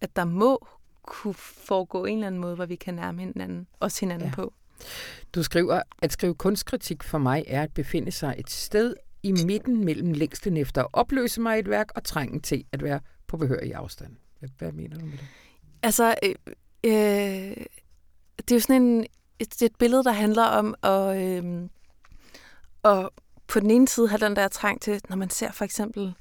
at 0.00 0.16
der 0.16 0.24
må 0.24 0.66
kunne 1.02 1.34
foregå 1.34 2.04
en 2.04 2.14
eller 2.14 2.26
anden 2.26 2.40
måde, 2.40 2.54
hvor 2.54 2.66
vi 2.66 2.76
kan 2.76 2.94
nærme 2.94 3.20
hinanden, 3.20 3.66
også 3.80 4.00
hinanden 4.00 4.28
ja. 4.28 4.34
på. 4.34 4.52
Du 5.34 5.42
skriver, 5.42 5.82
at 6.02 6.12
skrive 6.12 6.34
kunstkritik 6.34 7.02
for 7.02 7.18
mig 7.18 7.44
er 7.46 7.62
at 7.62 7.74
befinde 7.74 8.12
sig 8.12 8.34
et 8.38 8.50
sted 8.50 8.94
i 9.22 9.32
midten 9.32 9.84
mellem 9.84 10.12
længsten 10.12 10.56
efter 10.56 10.82
at 10.82 10.88
opløse 10.92 11.40
mig 11.40 11.56
i 11.56 11.60
et 11.60 11.70
værk 11.70 11.88
og 11.94 12.04
trængen 12.04 12.40
til 12.40 12.64
at 12.72 12.82
være 12.82 13.00
på 13.26 13.36
behørig 13.36 13.74
afstand. 13.74 14.16
Hvad, 14.38 14.48
hvad 14.58 14.72
mener 14.72 14.98
du 14.98 15.04
med 15.04 15.18
det? 15.18 15.26
Altså, 15.82 16.14
øh, 16.22 16.34
øh, 16.84 17.56
det 18.36 18.50
er 18.50 18.54
jo 18.54 18.60
sådan 18.60 18.82
en, 18.82 19.06
et, 19.38 19.62
et 19.62 19.76
billede, 19.78 20.04
der 20.04 20.12
handler 20.12 20.44
om 20.44 20.74
at, 20.82 21.16
øh, 21.22 21.68
at 22.84 23.08
på 23.46 23.60
den 23.60 23.70
ene 23.70 23.88
side 23.88 24.08
have 24.08 24.18
den 24.18 24.36
der 24.36 24.48
trang 24.48 24.80
til, 24.80 25.00
når 25.08 25.16
man 25.16 25.30
ser 25.30 25.52
for 25.52 25.64
eksempel 25.64 26.14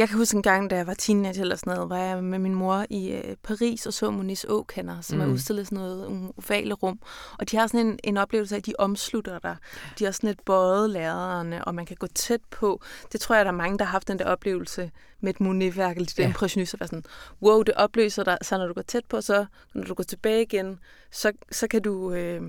jeg 0.00 0.08
kan 0.08 0.18
huske 0.18 0.36
en 0.36 0.42
gang, 0.42 0.70
da 0.70 0.76
jeg 0.76 0.86
var 0.86 0.94
teenager 0.94 1.42
eller 1.42 1.56
sådan 1.56 1.74
noget, 1.74 1.90
var 1.90 1.98
jeg 1.98 2.24
med 2.24 2.38
min 2.38 2.54
mor 2.54 2.86
i 2.90 3.12
øh, 3.12 3.36
Paris 3.42 3.86
og 3.86 3.92
så 3.92 4.10
Moniz 4.10 4.44
Åkender, 4.48 5.00
som 5.00 5.18
mm. 5.18 5.24
er 5.24 5.28
udstillet 5.32 5.66
sådan 5.66 5.78
noget 5.78 6.06
um, 6.06 6.32
ovale 6.36 6.74
rum. 6.74 7.00
Og 7.38 7.50
de 7.50 7.56
har 7.56 7.66
sådan 7.66 7.86
en, 7.86 7.98
en 8.04 8.16
oplevelse 8.16 8.54
af, 8.54 8.58
at 8.58 8.66
de 8.66 8.74
omslutter 8.78 9.38
dig. 9.38 9.56
De 9.98 10.04
har 10.04 10.12
sådan 10.12 10.30
et 10.30 10.40
bøjet 10.46 10.90
lærerne, 10.90 11.64
og 11.64 11.74
man 11.74 11.86
kan 11.86 11.96
gå 11.96 12.06
tæt 12.06 12.40
på. 12.50 12.82
Det 13.12 13.20
tror 13.20 13.34
jeg, 13.34 13.44
der 13.44 13.50
er 13.50 13.56
mange, 13.56 13.78
der 13.78 13.84
har 13.84 13.92
haft 13.92 14.08
den 14.08 14.18
der 14.18 14.24
oplevelse 14.24 14.90
med 15.20 15.34
et 15.34 15.40
Monet-værk, 15.40 15.96
eller 15.96 16.06
det 16.06 16.18
ja. 16.18 16.26
impressionister, 16.26 16.78
var 16.80 16.86
sådan, 16.86 17.04
wow, 17.42 17.62
det 17.62 17.74
opløser 17.74 18.24
dig, 18.24 18.38
så 18.42 18.58
når 18.58 18.66
du 18.66 18.72
går 18.74 18.82
tæt 18.82 19.04
på, 19.08 19.20
så 19.20 19.46
når 19.74 19.84
du 19.84 19.94
går 19.94 20.04
tilbage 20.04 20.42
igen, 20.42 20.78
så, 21.10 21.32
så 21.52 21.68
kan 21.68 21.82
du... 21.82 22.12
Øh, 22.12 22.42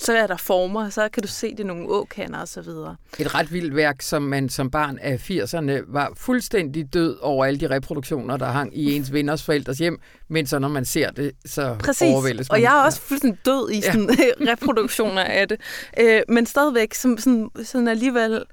så 0.00 0.16
er 0.16 0.26
der 0.26 0.36
former, 0.36 0.90
så 0.90 1.08
kan 1.12 1.22
du 1.22 1.28
se 1.28 1.54
det 1.54 1.66
nogle 1.66 1.88
åkander 1.88 2.38
og 2.38 2.48
så 2.48 2.62
videre. 2.62 2.96
Et 3.18 3.34
ret 3.34 3.52
vildt 3.52 3.76
værk, 3.76 4.02
som 4.02 4.22
man 4.22 4.48
som 4.48 4.70
barn 4.70 4.98
af 4.98 5.30
80'erne 5.30 5.72
var 5.86 6.12
fuldstændig 6.16 6.94
død 6.94 7.16
over 7.20 7.44
alle 7.44 7.60
de 7.60 7.70
reproduktioner, 7.70 8.36
der 8.36 8.46
hang 8.46 8.78
i 8.78 8.96
ens 8.96 9.12
venners 9.12 9.42
forældres 9.42 9.78
hjem, 9.78 9.98
men 10.28 10.46
så 10.46 10.58
når 10.58 10.68
man 10.68 10.84
ser 10.84 11.10
det, 11.10 11.32
så 11.46 11.76
Præcis. 11.78 12.14
overvældes 12.14 12.48
man. 12.50 12.56
og 12.56 12.62
jeg 12.62 12.80
er 12.80 12.84
også 12.84 13.00
fuldstændig 13.00 13.40
død 13.46 13.70
i 13.70 13.80
sådan 13.80 14.16
ja. 14.18 14.50
reproduktioner 14.52 15.22
af 15.22 15.48
det. 15.48 15.60
Øh, 16.00 16.22
men 16.28 16.46
stadigvæk 16.46 16.94
som 16.94 17.18
sådan, 17.18 17.48
sådan 17.64 17.88
alligevel 17.88 18.44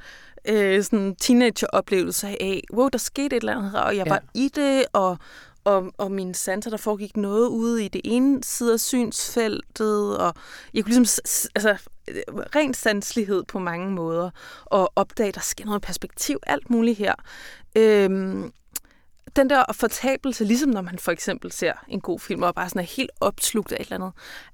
øh, 0.48 0.84
sådan 0.84 1.16
teenager-oplevelse 1.16 2.28
af, 2.28 2.64
wow, 2.74 2.90
der 2.90 2.98
skete 2.98 3.36
et 3.36 3.42
eller 3.42 3.58
andet, 3.58 3.76
og 3.76 3.98
jeg 3.98 4.06
ja. 4.06 4.12
var 4.12 4.24
i 4.34 4.52
det, 4.56 4.86
og, 4.94 5.18
og, 5.66 5.92
og 5.98 6.12
min 6.12 6.34
sanser, 6.34 6.70
der 6.70 6.78
foregik 6.78 7.18
noget 7.18 7.48
ude 7.48 7.86
i 7.86 7.88
det 7.88 8.02
ene 8.04 8.44
side 8.44 8.74
af 8.74 8.80
synsfeltet, 8.80 10.18
og 10.18 10.34
jeg 10.74 10.84
kunne 10.84 10.96
ligesom, 10.96 11.22
altså, 11.56 11.78
ren 12.56 12.74
sanslighed 12.74 13.44
på 13.44 13.60
mange 13.60 13.92
måder, 13.92 14.30
og 14.66 14.92
opdage, 14.96 15.32
der 15.32 15.42
sker 15.42 15.66
noget 15.66 15.82
perspektiv, 15.82 16.40
alt 16.48 16.70
muligt 16.70 16.98
her. 16.98 17.14
Øhm, 17.76 18.52
den 19.36 19.50
der 19.50 19.64
fortabelse, 19.74 20.44
ligesom 20.44 20.70
når 20.70 20.82
man 20.82 21.00
for 21.00 21.12
eksempel 21.12 21.52
ser 21.52 21.74
en 21.88 22.02
god 22.02 22.20
film, 22.20 22.44
og 22.44 22.56
bare 22.56 22.70
sådan 22.70 22.82
er 22.82 22.96
helt 22.98 23.12
opslugt 23.20 23.72
af 23.72 23.76
et 23.76 23.82
eller 23.82 23.96
andet, 23.96 24.12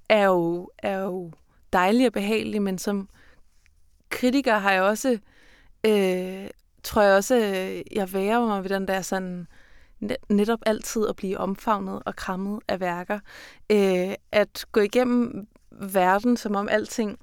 er 0.10 0.26
jo, 0.26 0.70
er 0.78 0.98
jo 0.98 1.32
dejlig 1.74 2.08
og 2.08 2.14
behagelig, 2.14 2.62
men 2.62 2.78
som 2.78 3.10
kritiker 4.10 4.58
har 4.58 4.72
jeg 4.72 4.82
også, 4.82 5.20
øh, 5.86 6.50
tror 6.84 7.02
jeg 7.02 7.16
også, 7.16 7.36
jeg 7.92 8.14
værer 8.14 8.46
mig 8.46 8.64
ved 8.64 8.70
den 8.70 8.88
der 8.88 9.02
sådan, 9.02 9.48
netop 10.30 10.60
altid 10.66 11.08
at 11.08 11.16
blive 11.16 11.38
omfavnet 11.38 12.02
og 12.06 12.16
krammet 12.16 12.60
af 12.68 12.80
værker. 12.80 13.20
Øh, 13.72 14.14
at 14.32 14.66
gå 14.72 14.80
igennem 14.80 15.48
verden, 15.72 16.38
som 16.38 16.56
om 16.56 16.70
alting 16.70 17.20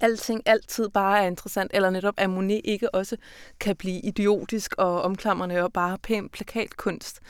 alting 0.00 0.42
altid 0.46 0.88
bare 0.88 1.22
er 1.22 1.26
interessant, 1.26 1.70
eller 1.74 1.90
netop 1.90 2.14
at 2.16 2.30
Monet 2.30 2.60
ikke 2.64 2.94
også 2.94 3.16
kan 3.60 3.76
blive 3.76 4.00
idiotisk 4.00 4.74
og 4.78 5.02
omklamrende 5.02 5.62
og 5.62 5.72
bare 5.72 5.98
pæn 5.98 6.28
plakatkunst. 6.28 7.20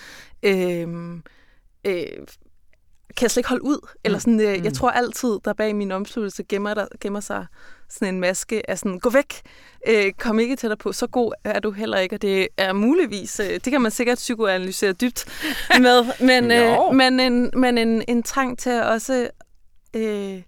Øh, 0.43 0.89
øh, 1.85 2.07
kan 3.17 3.23
jeg 3.23 3.31
slet 3.31 3.37
ikke 3.37 3.49
holde 3.49 3.65
ud. 3.65 3.89
Eller 4.05 4.19
sådan, 4.19 4.41
øh, 4.41 4.59
mm. 4.59 4.65
Jeg 4.65 4.73
tror 4.73 4.91
altid, 4.91 5.39
der 5.45 5.53
bag 5.53 5.77
min 5.77 5.93
omslutelse 5.93 6.43
gemmer, 6.43 6.75
der, 6.75 6.87
gemmer 7.01 7.21
sig 7.21 7.47
sådan 7.91 8.15
en 8.15 8.21
maske 8.21 8.71
af 8.71 8.79
sådan, 8.79 8.99
gå 8.99 9.11
væk, 9.11 9.35
øh, 9.89 10.13
kom 10.13 10.39
ikke 10.39 10.57
dig 10.57 10.79
på, 10.79 10.93
så 10.93 11.07
god 11.07 11.33
er 11.45 11.61
du 11.61 11.71
heller 11.71 11.99
ikke, 11.99 12.15
og 12.15 12.23
det 12.23 12.49
er 12.57 12.73
muligvis, 12.73 13.41
øh, 13.41 13.51
det 13.51 13.63
kan 13.63 13.81
man 13.81 13.91
sikkert 13.91 14.19
psykoanalysere 14.19 14.93
dybt 14.93 15.25
med, 15.81 16.05
men, 16.31 16.51
øh, 16.51 16.95
men, 16.95 17.21
en, 17.21 17.51
men 17.57 17.79
en, 17.79 18.03
en 18.09 18.23
trang 18.23 18.59
til 18.59 18.71
at 18.71 18.85
også 18.85 19.29
øh, 19.97 20.43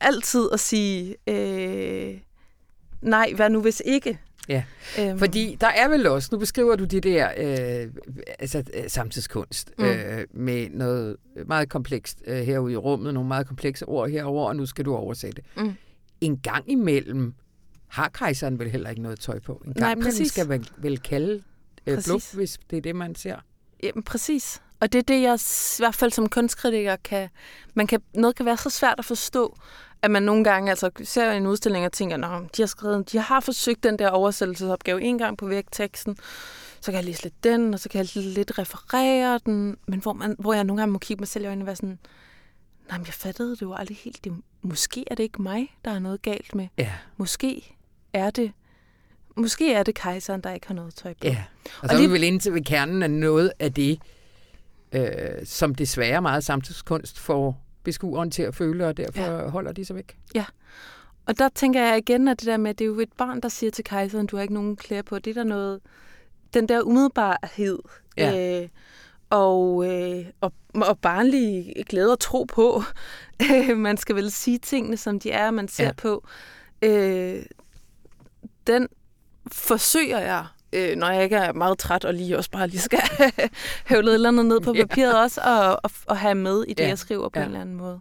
altid 0.00 0.48
at 0.52 0.60
sige, 0.60 1.16
øh, 1.26 2.18
nej, 3.02 3.32
hvad 3.36 3.50
nu 3.50 3.60
hvis 3.60 3.82
ikke? 3.84 4.18
Ja, 4.48 4.64
øhm. 5.00 5.18
fordi 5.18 5.56
der 5.60 5.66
er 5.66 5.88
vel 5.88 6.06
også, 6.06 6.28
nu 6.32 6.38
beskriver 6.38 6.76
du 6.76 6.84
det 6.84 7.02
der 7.02 7.28
øh, 7.36 7.88
altså, 8.38 8.64
øh, 8.74 8.88
samtidskunst 8.88 9.72
mm. 9.78 9.84
øh, 9.84 10.26
med 10.34 10.68
noget 10.70 11.16
meget 11.46 11.68
komplekst 11.68 12.22
øh, 12.26 12.36
herude 12.36 12.72
i 12.72 12.76
rummet, 12.76 13.14
nogle 13.14 13.28
meget 13.28 13.46
komplekse 13.46 13.88
ord 13.88 14.10
herover, 14.10 14.48
og 14.48 14.56
nu 14.56 14.66
skal 14.66 14.84
du 14.84 14.94
oversætte. 14.94 15.42
Mm. 15.56 15.72
En 16.20 16.38
gang 16.38 16.70
imellem 16.70 17.34
har 17.88 18.08
kejseren 18.08 18.58
vel 18.58 18.70
heller 18.70 18.90
ikke 18.90 19.02
noget 19.02 19.20
tøj 19.20 19.38
på. 19.38 19.52
En 19.52 19.72
gang 19.72 19.80
Nej, 19.80 19.92
imellem 19.92 20.24
skal 20.24 20.48
man 20.48 20.64
vel 20.76 20.98
kalde 20.98 21.42
øh, 21.86 21.98
bluff, 22.04 22.34
hvis 22.34 22.58
det 22.70 22.76
er 22.76 22.80
det, 22.80 22.96
man 22.96 23.14
ser. 23.14 23.36
Jamen, 23.82 24.02
præcis. 24.02 24.62
Og 24.80 24.92
det 24.92 24.98
er 24.98 25.02
det, 25.02 25.22
jeg 25.22 25.38
i 25.78 25.82
hvert 25.82 25.94
fald 25.94 26.12
som 26.12 26.28
kunstkritiker 26.28 26.96
kan... 26.96 27.28
Man 27.74 27.86
kan 27.86 28.00
noget 28.14 28.36
kan 28.36 28.46
være 28.46 28.56
så 28.56 28.70
svært 28.70 28.94
at 28.98 29.04
forstå, 29.04 29.56
at 30.02 30.10
man 30.10 30.22
nogle 30.22 30.44
gange 30.44 30.70
altså, 30.70 30.90
ser 31.04 31.32
en 31.32 31.46
udstilling 31.46 31.86
og 31.86 31.92
tænker, 31.92 32.16
at 32.26 32.56
de 32.56 32.62
har 32.62 32.66
skrevet, 32.66 33.12
de 33.12 33.18
har 33.18 33.40
forsøgt 33.40 33.82
den 33.82 33.98
der 33.98 34.08
oversættelsesopgave 34.08 35.02
en 35.02 35.18
gang 35.18 35.38
på 35.38 35.46
vægteksten, 35.46 36.16
så 36.80 36.92
kan 36.92 36.94
jeg 36.94 37.04
læse 37.04 37.22
lidt 37.22 37.44
den, 37.44 37.74
og 37.74 37.80
så 37.80 37.88
kan 37.88 37.98
jeg 37.98 38.24
lidt 38.24 38.58
referere 38.58 39.40
den, 39.46 39.76
men 39.86 40.00
hvor, 40.00 40.12
man, 40.12 40.36
hvor 40.38 40.54
jeg 40.54 40.64
nogle 40.64 40.82
gange 40.82 40.92
må 40.92 40.98
kigge 40.98 41.20
mig 41.20 41.28
selv 41.28 41.44
i 41.44 41.46
øjnene 41.46 41.62
og 41.62 41.66
være 41.66 41.76
sådan, 41.76 41.98
nej, 42.90 42.98
men 42.98 43.06
jeg 43.06 43.14
fattede 43.14 43.50
det 43.50 43.62
jo 43.62 43.74
aldrig 43.74 43.96
helt. 43.96 44.24
Det, 44.24 44.32
måske 44.62 45.04
er 45.10 45.14
det 45.14 45.22
ikke 45.22 45.42
mig, 45.42 45.76
der 45.84 45.90
er 45.90 45.98
noget 45.98 46.22
galt 46.22 46.54
med. 46.54 46.68
Ja. 46.78 46.92
Måske 47.16 47.76
er 48.12 48.30
det 48.30 48.52
Måske 49.36 49.72
er 49.72 49.82
det 49.82 49.94
kejseren, 49.94 50.40
der 50.40 50.52
ikke 50.52 50.66
har 50.66 50.74
noget 50.74 50.94
tøj 50.94 51.14
på. 51.14 51.26
Ja, 51.26 51.44
og 51.64 51.70
så 51.70 51.78
og 51.82 51.88
lige... 51.88 52.04
er 52.04 52.08
vi 52.08 52.12
vel 52.12 52.22
inde 52.22 52.38
til 52.38 52.54
ved 52.54 52.64
kernen 52.64 53.02
af 53.02 53.10
noget 53.10 53.52
af 53.58 53.72
det, 53.72 53.98
øh, 54.92 55.08
som 55.44 55.74
desværre 55.74 56.22
meget 56.22 56.44
samtidskunst 56.44 57.18
får 57.18 57.62
beskueren 57.84 58.30
til 58.30 58.42
at 58.42 58.54
føle, 58.54 58.86
og 58.86 58.96
derfor 58.96 59.22
ja. 59.22 59.48
holder 59.48 59.72
de 59.72 59.84
sig 59.84 59.96
væk. 59.96 60.16
Ja, 60.34 60.44
og 61.26 61.38
der 61.38 61.48
tænker 61.48 61.82
jeg 61.82 61.98
igen, 61.98 62.28
at 62.28 62.40
det 62.40 62.46
der 62.46 62.56
med, 62.56 62.70
at 62.70 62.78
det 62.78 62.84
er 62.84 62.88
jo 62.88 63.00
et 63.00 63.12
barn, 63.18 63.40
der 63.40 63.48
siger 63.48 63.70
til 63.70 63.84
kejseren, 63.84 64.26
du 64.26 64.36
har 64.36 64.42
ikke 64.42 64.54
nogen 64.54 64.76
klæder 64.76 65.02
på. 65.02 65.18
Det 65.18 65.30
er 65.30 65.34
der 65.34 65.44
noget, 65.44 65.80
den 66.54 66.68
der 66.68 66.82
umiddelbarhed, 66.82 67.78
ja. 68.16 68.62
øh, 68.62 68.68
og, 69.30 69.86
øh, 69.88 70.26
og, 70.40 70.52
og 70.74 70.98
barnlig 70.98 71.74
glæde 71.88 72.12
og 72.12 72.20
tro 72.20 72.44
på. 72.44 72.82
man 73.76 73.96
skal 73.96 74.16
vel 74.16 74.30
sige 74.30 74.58
tingene, 74.58 74.96
som 74.96 75.20
de 75.20 75.30
er, 75.30 75.50
man 75.50 75.68
ser 75.68 75.84
ja. 75.84 75.92
på. 75.92 76.26
Øh, 76.82 77.42
den 78.66 78.88
forsøger 79.46 80.18
jeg 80.18 80.46
øh, 80.72 80.96
når 80.96 81.10
jeg 81.10 81.24
ikke 81.24 81.36
er 81.36 81.52
meget 81.52 81.78
træt, 81.78 82.04
og 82.04 82.14
lige 82.14 82.38
også 82.38 82.50
bare 82.50 82.68
lige 82.68 82.80
skal 82.80 83.00
høvle 83.90 84.10
et 84.10 84.14
eller 84.14 84.28
andet 84.28 84.46
ned 84.46 84.60
på 84.60 84.72
papiret 84.72 85.12
ja. 85.12 85.22
også, 85.22 85.40
og, 85.44 85.80
og, 85.82 85.90
og 86.06 86.18
have 86.18 86.34
med 86.34 86.64
i 86.68 86.74
det, 86.74 86.84
ja. 86.84 86.88
jeg 86.88 86.98
skriver 86.98 87.28
på 87.28 87.38
ja. 87.38 87.44
en 87.44 87.48
eller 87.48 87.60
anden 87.60 87.76
måde. 87.76 88.00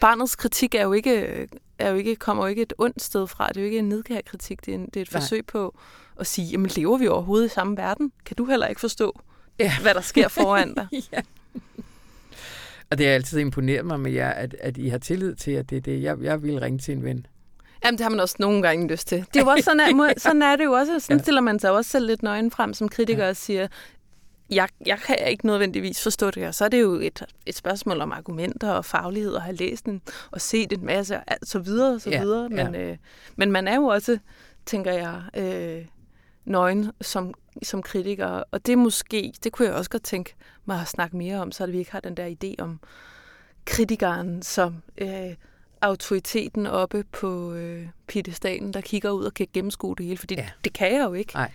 Barnets 0.00 0.36
kritik 0.36 0.74
er 0.74 0.82
jo 0.82 0.92
ikke, 0.92 1.46
er 1.78 1.90
jo 1.90 1.96
ikke, 1.96 2.16
kommer 2.16 2.44
jo 2.44 2.48
ikke 2.48 2.62
et 2.62 2.72
ondt 2.78 3.02
sted 3.02 3.26
fra. 3.26 3.48
Det 3.48 3.56
er 3.56 3.60
jo 3.60 3.64
ikke 3.64 3.78
en 3.78 3.88
nedkær 3.88 4.20
kritik. 4.26 4.66
Det 4.66 4.72
er, 4.72 4.78
en, 4.78 4.86
det 4.86 4.96
er 4.96 5.00
et 5.00 5.12
Nej. 5.12 5.20
forsøg 5.20 5.46
på 5.46 5.74
at 6.18 6.26
sige, 6.26 6.46
jamen 6.46 6.70
lever 6.76 6.98
vi 6.98 7.08
overhovedet 7.08 7.46
i 7.46 7.48
samme 7.48 7.76
verden? 7.76 8.12
Kan 8.24 8.36
du 8.36 8.44
heller 8.44 8.66
ikke 8.66 8.80
forstå, 8.80 9.20
ja. 9.60 9.72
hvad 9.82 9.94
der 9.94 10.00
sker 10.00 10.28
foran 10.28 10.74
dig? 10.74 10.86
ja. 11.12 11.20
Og 12.90 12.98
det 12.98 13.06
har 13.06 13.14
altid 13.14 13.38
imponeret 13.38 13.86
mig 13.86 14.00
med 14.00 14.12
jer, 14.12 14.30
at, 14.30 14.56
at 14.60 14.76
I 14.76 14.88
har 14.88 14.98
tillid 14.98 15.34
til, 15.34 15.50
at 15.50 15.70
det 15.70 15.76
er 15.76 15.80
det. 15.80 16.02
Jeg, 16.02 16.16
jeg 16.22 16.42
vil 16.42 16.60
ringe 16.60 16.78
til 16.78 16.92
en 16.92 17.04
ven. 17.04 17.26
Jamen, 17.84 17.98
det 17.98 18.04
har 18.04 18.10
man 18.10 18.20
også 18.20 18.36
nogle 18.38 18.62
gange 18.62 18.88
lyst 18.88 19.08
til. 19.08 19.18
Det 19.18 19.36
er 19.36 19.44
jo 19.44 19.50
også 19.50 19.64
sådan, 19.64 19.80
at, 20.10 20.20
sådan 20.20 20.42
er 20.42 20.56
det 20.56 20.64
jo 20.64 20.72
også. 20.72 21.00
Sådan 21.00 21.16
ja. 21.16 21.22
stiller 21.22 21.40
man 21.40 21.58
sig 21.58 21.70
også 21.70 21.90
selv 21.90 22.06
lidt 22.06 22.22
nøgen 22.22 22.50
frem 22.50 22.74
som 22.74 22.88
kritiker 22.88 23.24
ja. 23.24 23.30
og 23.30 23.36
siger, 23.36 23.68
jeg, 24.50 24.68
jeg 24.86 24.98
kan 24.98 25.16
ikke 25.28 25.46
nødvendigvis 25.46 26.02
forstå 26.02 26.30
det, 26.30 26.46
og 26.46 26.54
så 26.54 26.64
er 26.64 26.68
det 26.68 26.80
jo 26.80 26.94
et, 26.94 27.22
et 27.46 27.54
spørgsmål 27.54 28.00
om 28.00 28.12
argumenter 28.12 28.70
og 28.70 28.84
faglighed, 28.84 29.32
og 29.32 29.42
have 29.42 29.56
læst 29.56 29.86
den, 29.86 30.02
og 30.30 30.40
set 30.40 30.72
en 30.72 30.86
masse, 30.86 31.16
og 31.16 31.22
så 31.42 31.58
videre, 31.58 31.94
og 31.94 32.00
så 32.00 32.10
ja. 32.10 32.22
videre. 32.22 32.48
Men, 32.48 32.74
ja. 32.74 32.80
øh, 32.80 32.96
men 33.36 33.52
man 33.52 33.68
er 33.68 33.76
jo 33.76 33.84
også, 33.84 34.18
tænker 34.66 34.92
jeg, 34.92 35.22
øh, 35.36 35.84
nøgen 36.44 36.90
som, 37.00 37.34
som 37.62 37.82
kritiker, 37.82 38.42
og 38.50 38.66
det 38.66 38.78
måske, 38.78 39.32
det 39.44 39.52
kunne 39.52 39.68
jeg 39.68 39.74
også 39.74 39.90
godt 39.90 40.02
tænke 40.02 40.34
mig 40.66 40.80
at 40.80 40.88
snakke 40.88 41.16
mere 41.16 41.36
om, 41.40 41.52
så 41.52 41.64
at 41.64 41.72
vi 41.72 41.78
ikke 41.78 41.92
har 41.92 42.00
den 42.00 42.16
der 42.16 42.34
idé 42.44 42.62
om 42.62 42.80
kritikeren 43.64 44.42
som... 44.42 44.82
Øh, 44.98 45.34
autoriteten 45.82 46.66
oppe 46.66 47.04
på 47.12 47.52
øh, 47.52 47.86
piedestalen, 48.06 48.72
der 48.72 48.80
kigger 48.80 49.10
ud 49.10 49.24
og 49.24 49.34
kan 49.34 49.46
gennemskue 49.52 49.94
det 49.96 50.06
hele, 50.06 50.18
fordi 50.18 50.34
Ja. 50.34 50.48
det 50.64 50.72
kan 50.72 50.92
jeg 50.94 51.04
jo 51.04 51.12
ikke. 51.12 51.34
Nej. 51.34 51.50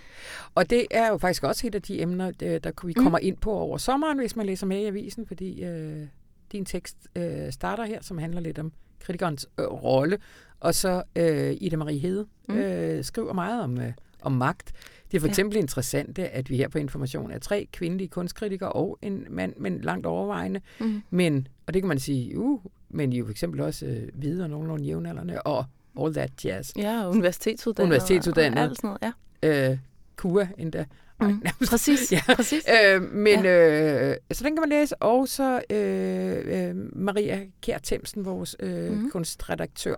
Og 0.55 0.69
det 0.69 0.87
er 0.91 1.07
jo 1.07 1.17
faktisk 1.17 1.43
også 1.43 1.67
et 1.67 1.75
af 1.75 1.81
de 1.81 2.01
emner, 2.01 2.31
der, 2.31 2.59
der 2.59 2.71
vi 2.85 2.93
kommer 2.93 3.19
ind 3.19 3.37
på 3.37 3.51
over 3.51 3.77
sommeren, 3.77 4.17
hvis 4.19 4.35
man 4.35 4.45
læser 4.45 4.65
med 4.67 4.79
i 4.81 4.85
avisen, 4.85 5.27
fordi 5.27 5.63
øh, 5.63 6.07
din 6.51 6.65
tekst 6.65 6.97
øh, 7.15 7.51
starter 7.51 7.85
her, 7.85 8.01
som 8.01 8.17
handler 8.17 8.41
lidt 8.41 8.59
om 8.59 8.71
kritikernes 8.99 9.47
øh, 9.59 9.65
rolle, 9.65 10.17
og 10.59 10.75
så 10.75 11.03
øh, 11.15 11.57
Ida 11.61 11.77
Marie 11.77 11.99
Hede 11.99 12.25
Mm. 12.47 12.55
øh, 12.57 13.03
skriver 13.03 13.33
meget 13.33 13.63
om, 13.63 13.77
øh, 13.81 13.91
om 14.25 14.31
magt. 14.31 14.71
Det 15.11 15.17
er 15.17 15.21
for 15.21 15.27
Ja. 15.27 15.31
eksempel 15.31 15.57
interessant, 15.57 16.19
at 16.19 16.49
vi 16.49 16.57
her 16.57 16.67
på 16.67 16.77
Information 16.77 17.31
er 17.31 17.39
tre 17.39 17.67
kvindelige 17.73 18.07
kunstkritikere 18.07 18.71
og 18.71 18.99
en 19.01 19.25
mand, 19.29 19.53
men 19.57 19.81
langt 19.81 20.05
overvejende. 20.05 20.61
Mm. 20.79 21.01
Men, 21.09 21.47
og 21.67 21.73
det 21.73 21.81
kan 21.81 21.87
man 21.89 21.99
sige, 21.99 22.37
uh, 22.39 22.59
men 22.89 23.13
I 23.13 23.15
er 23.15 23.19
jo 23.19 23.25
for 23.25 23.31
eksempel 23.31 23.61
også 23.61 23.85
øh, 23.85 24.03
hvide 24.13 24.43
og 24.43 24.49
nogenlunde 24.49 24.85
jævnaldrende, 24.85 25.41
og 25.41 25.65
all 26.01 26.13
that 26.13 26.45
jazz. 26.45 26.71
Ja, 26.77 27.03
og 27.03 27.09
universitetsuddannet. 27.11 27.87
Universitetsuddannet. 27.87 28.57
Og 28.57 28.63
alt 28.63 28.77
sådan 28.77 28.87
noget, 29.01 29.13
ja. 29.43 29.71
Øh, 29.71 29.77
KUA 30.15 30.47
endda. 30.57 30.85
Mm. 31.21 31.41
Præcis, 31.69 32.11
Ja. 32.11 32.21
ja. 32.29 32.35
præcis. 32.35 32.63
Øh, 32.85 33.01
men 33.01 33.43
ja. 33.43 34.09
øh, 34.11 34.15
så 34.31 34.43
den 34.43 34.55
kan 34.55 34.61
man 34.61 34.69
læse. 34.69 34.95
Og 35.01 35.27
så 35.27 35.61
øh, 35.69 36.69
øh, 36.69 36.75
Maria 36.95 37.41
Kjær 37.61 37.77
Themsen, 37.83 38.25
vores 38.25 38.55
øh, 38.59 38.91
mm. 38.91 39.09
Kunstredaktør, 39.11 39.95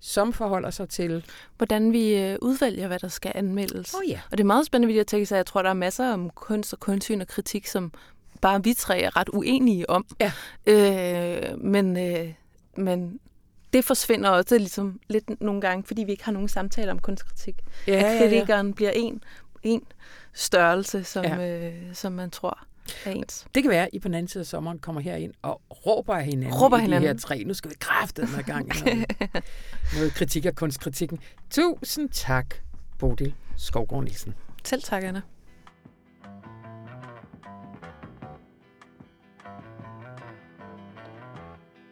som 0.00 0.32
forholder 0.32 0.70
sig 0.70 0.88
til... 0.88 1.24
Hvordan 1.56 1.92
vi 1.92 2.14
øh, 2.14 2.38
udvælger, 2.42 2.86
hvad 2.86 2.98
der 2.98 3.08
skal 3.08 3.32
anmeldes. 3.34 3.94
Oh, 3.94 4.08
ja. 4.08 4.20
Og 4.30 4.38
det 4.38 4.44
er 4.44 4.46
meget 4.46 4.66
spændende, 4.66 4.88
fordi 4.90 4.98
jeg 4.98 5.06
tænker, 5.06 5.32
at 5.32 5.36
jeg 5.36 5.46
tror, 5.46 5.62
der 5.62 5.70
er 5.70 5.74
masser 5.74 6.12
om 6.12 6.30
kunst 6.30 6.72
og 6.72 6.80
kunstsyn 6.80 7.20
og 7.20 7.26
kritik, 7.26 7.66
som 7.66 7.92
bare 8.40 8.64
vi 8.64 8.74
tre 8.74 9.00
er 9.00 9.16
ret 9.16 9.28
uenige 9.28 9.90
om. 9.90 10.06
Ja. 10.20 10.32
Øh, 10.66 11.58
men, 11.64 11.96
øh, 11.96 12.32
men 12.76 13.20
det 13.72 13.84
forsvinder 13.84 14.30
også 14.30 14.58
ligesom 14.58 15.00
lidt 15.08 15.40
nogle 15.40 15.60
gange, 15.60 15.84
fordi 15.84 16.04
vi 16.04 16.12
ikke 16.12 16.24
har 16.24 16.32
nogen 16.32 16.48
samtaler 16.48 16.92
om 16.92 16.98
kunstkritik. 16.98 17.56
Ja, 17.86 17.92
at 17.92 18.02
ja, 18.02 18.12
ja. 18.12 18.18
kritikeren 18.18 18.74
bliver 18.74 18.90
en, 18.90 19.22
en 19.62 19.82
størrelse, 20.32 21.04
som, 21.04 21.24
Ja. 21.24 21.36
ja. 21.36 21.68
øh, 21.68 21.94
som 21.94 22.12
man 22.12 22.30
tror 22.30 22.67
er 23.04 23.10
ens. 23.10 23.46
Det 23.54 23.62
kan 23.62 23.70
være, 23.70 23.82
at 23.82 23.88
I 23.92 23.98
på 23.98 24.08
den 24.08 24.14
anden 24.14 24.28
side 24.28 24.42
af 24.42 24.46
sommeren 24.46 24.78
kommer 24.78 25.00
herind 25.00 25.32
og 25.42 25.62
råber 25.86 26.14
af 26.14 26.24
hinanden 26.24 26.54
Råber 26.54 26.76
i 26.76 26.80
de 26.80 26.84
hinanden. 26.84 27.08
her 27.08 27.16
tre. 27.16 27.44
Nu 27.44 27.54
skal 27.54 27.70
vi 27.70 27.76
kræfte 27.80 28.22
den 28.22 28.28
her 28.30 28.42
gang 28.42 28.68
noget, 28.84 29.06
noget 29.96 30.14
kritik 30.14 30.46
af 30.46 30.54
kunstkritikken. 30.54 31.18
Tusind 31.50 32.08
tak, 32.08 32.54
Bodil 32.98 33.34
Skovgaard 33.56 34.04
Nielsen. 34.04 34.34
Selv 34.64 34.82
tak, 34.82 35.04
Anna. 35.04 35.20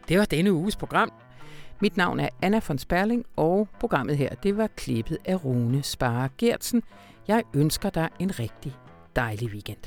Det 0.07 0.19
var 0.19 0.25
denne 0.25 0.53
uges 0.53 0.75
program. 0.75 1.11
Mit 1.81 1.97
navn 1.97 2.19
er 2.19 2.29
Anna 2.41 2.61
von 2.67 2.77
Sperling, 2.77 3.25
og 3.35 3.67
programmet 3.79 4.17
her, 4.17 4.29
det 4.35 4.57
var 4.57 4.67
klippet 4.67 5.17
af 5.25 5.45
Rune 5.45 5.83
Spare 5.83 6.29
Gertsen. 6.37 6.83
Jeg 7.27 7.43
ønsker 7.53 7.89
dig 7.89 8.09
en 8.19 8.39
rigtig 8.39 8.73
dejlig 9.15 9.49
weekend. 9.49 9.77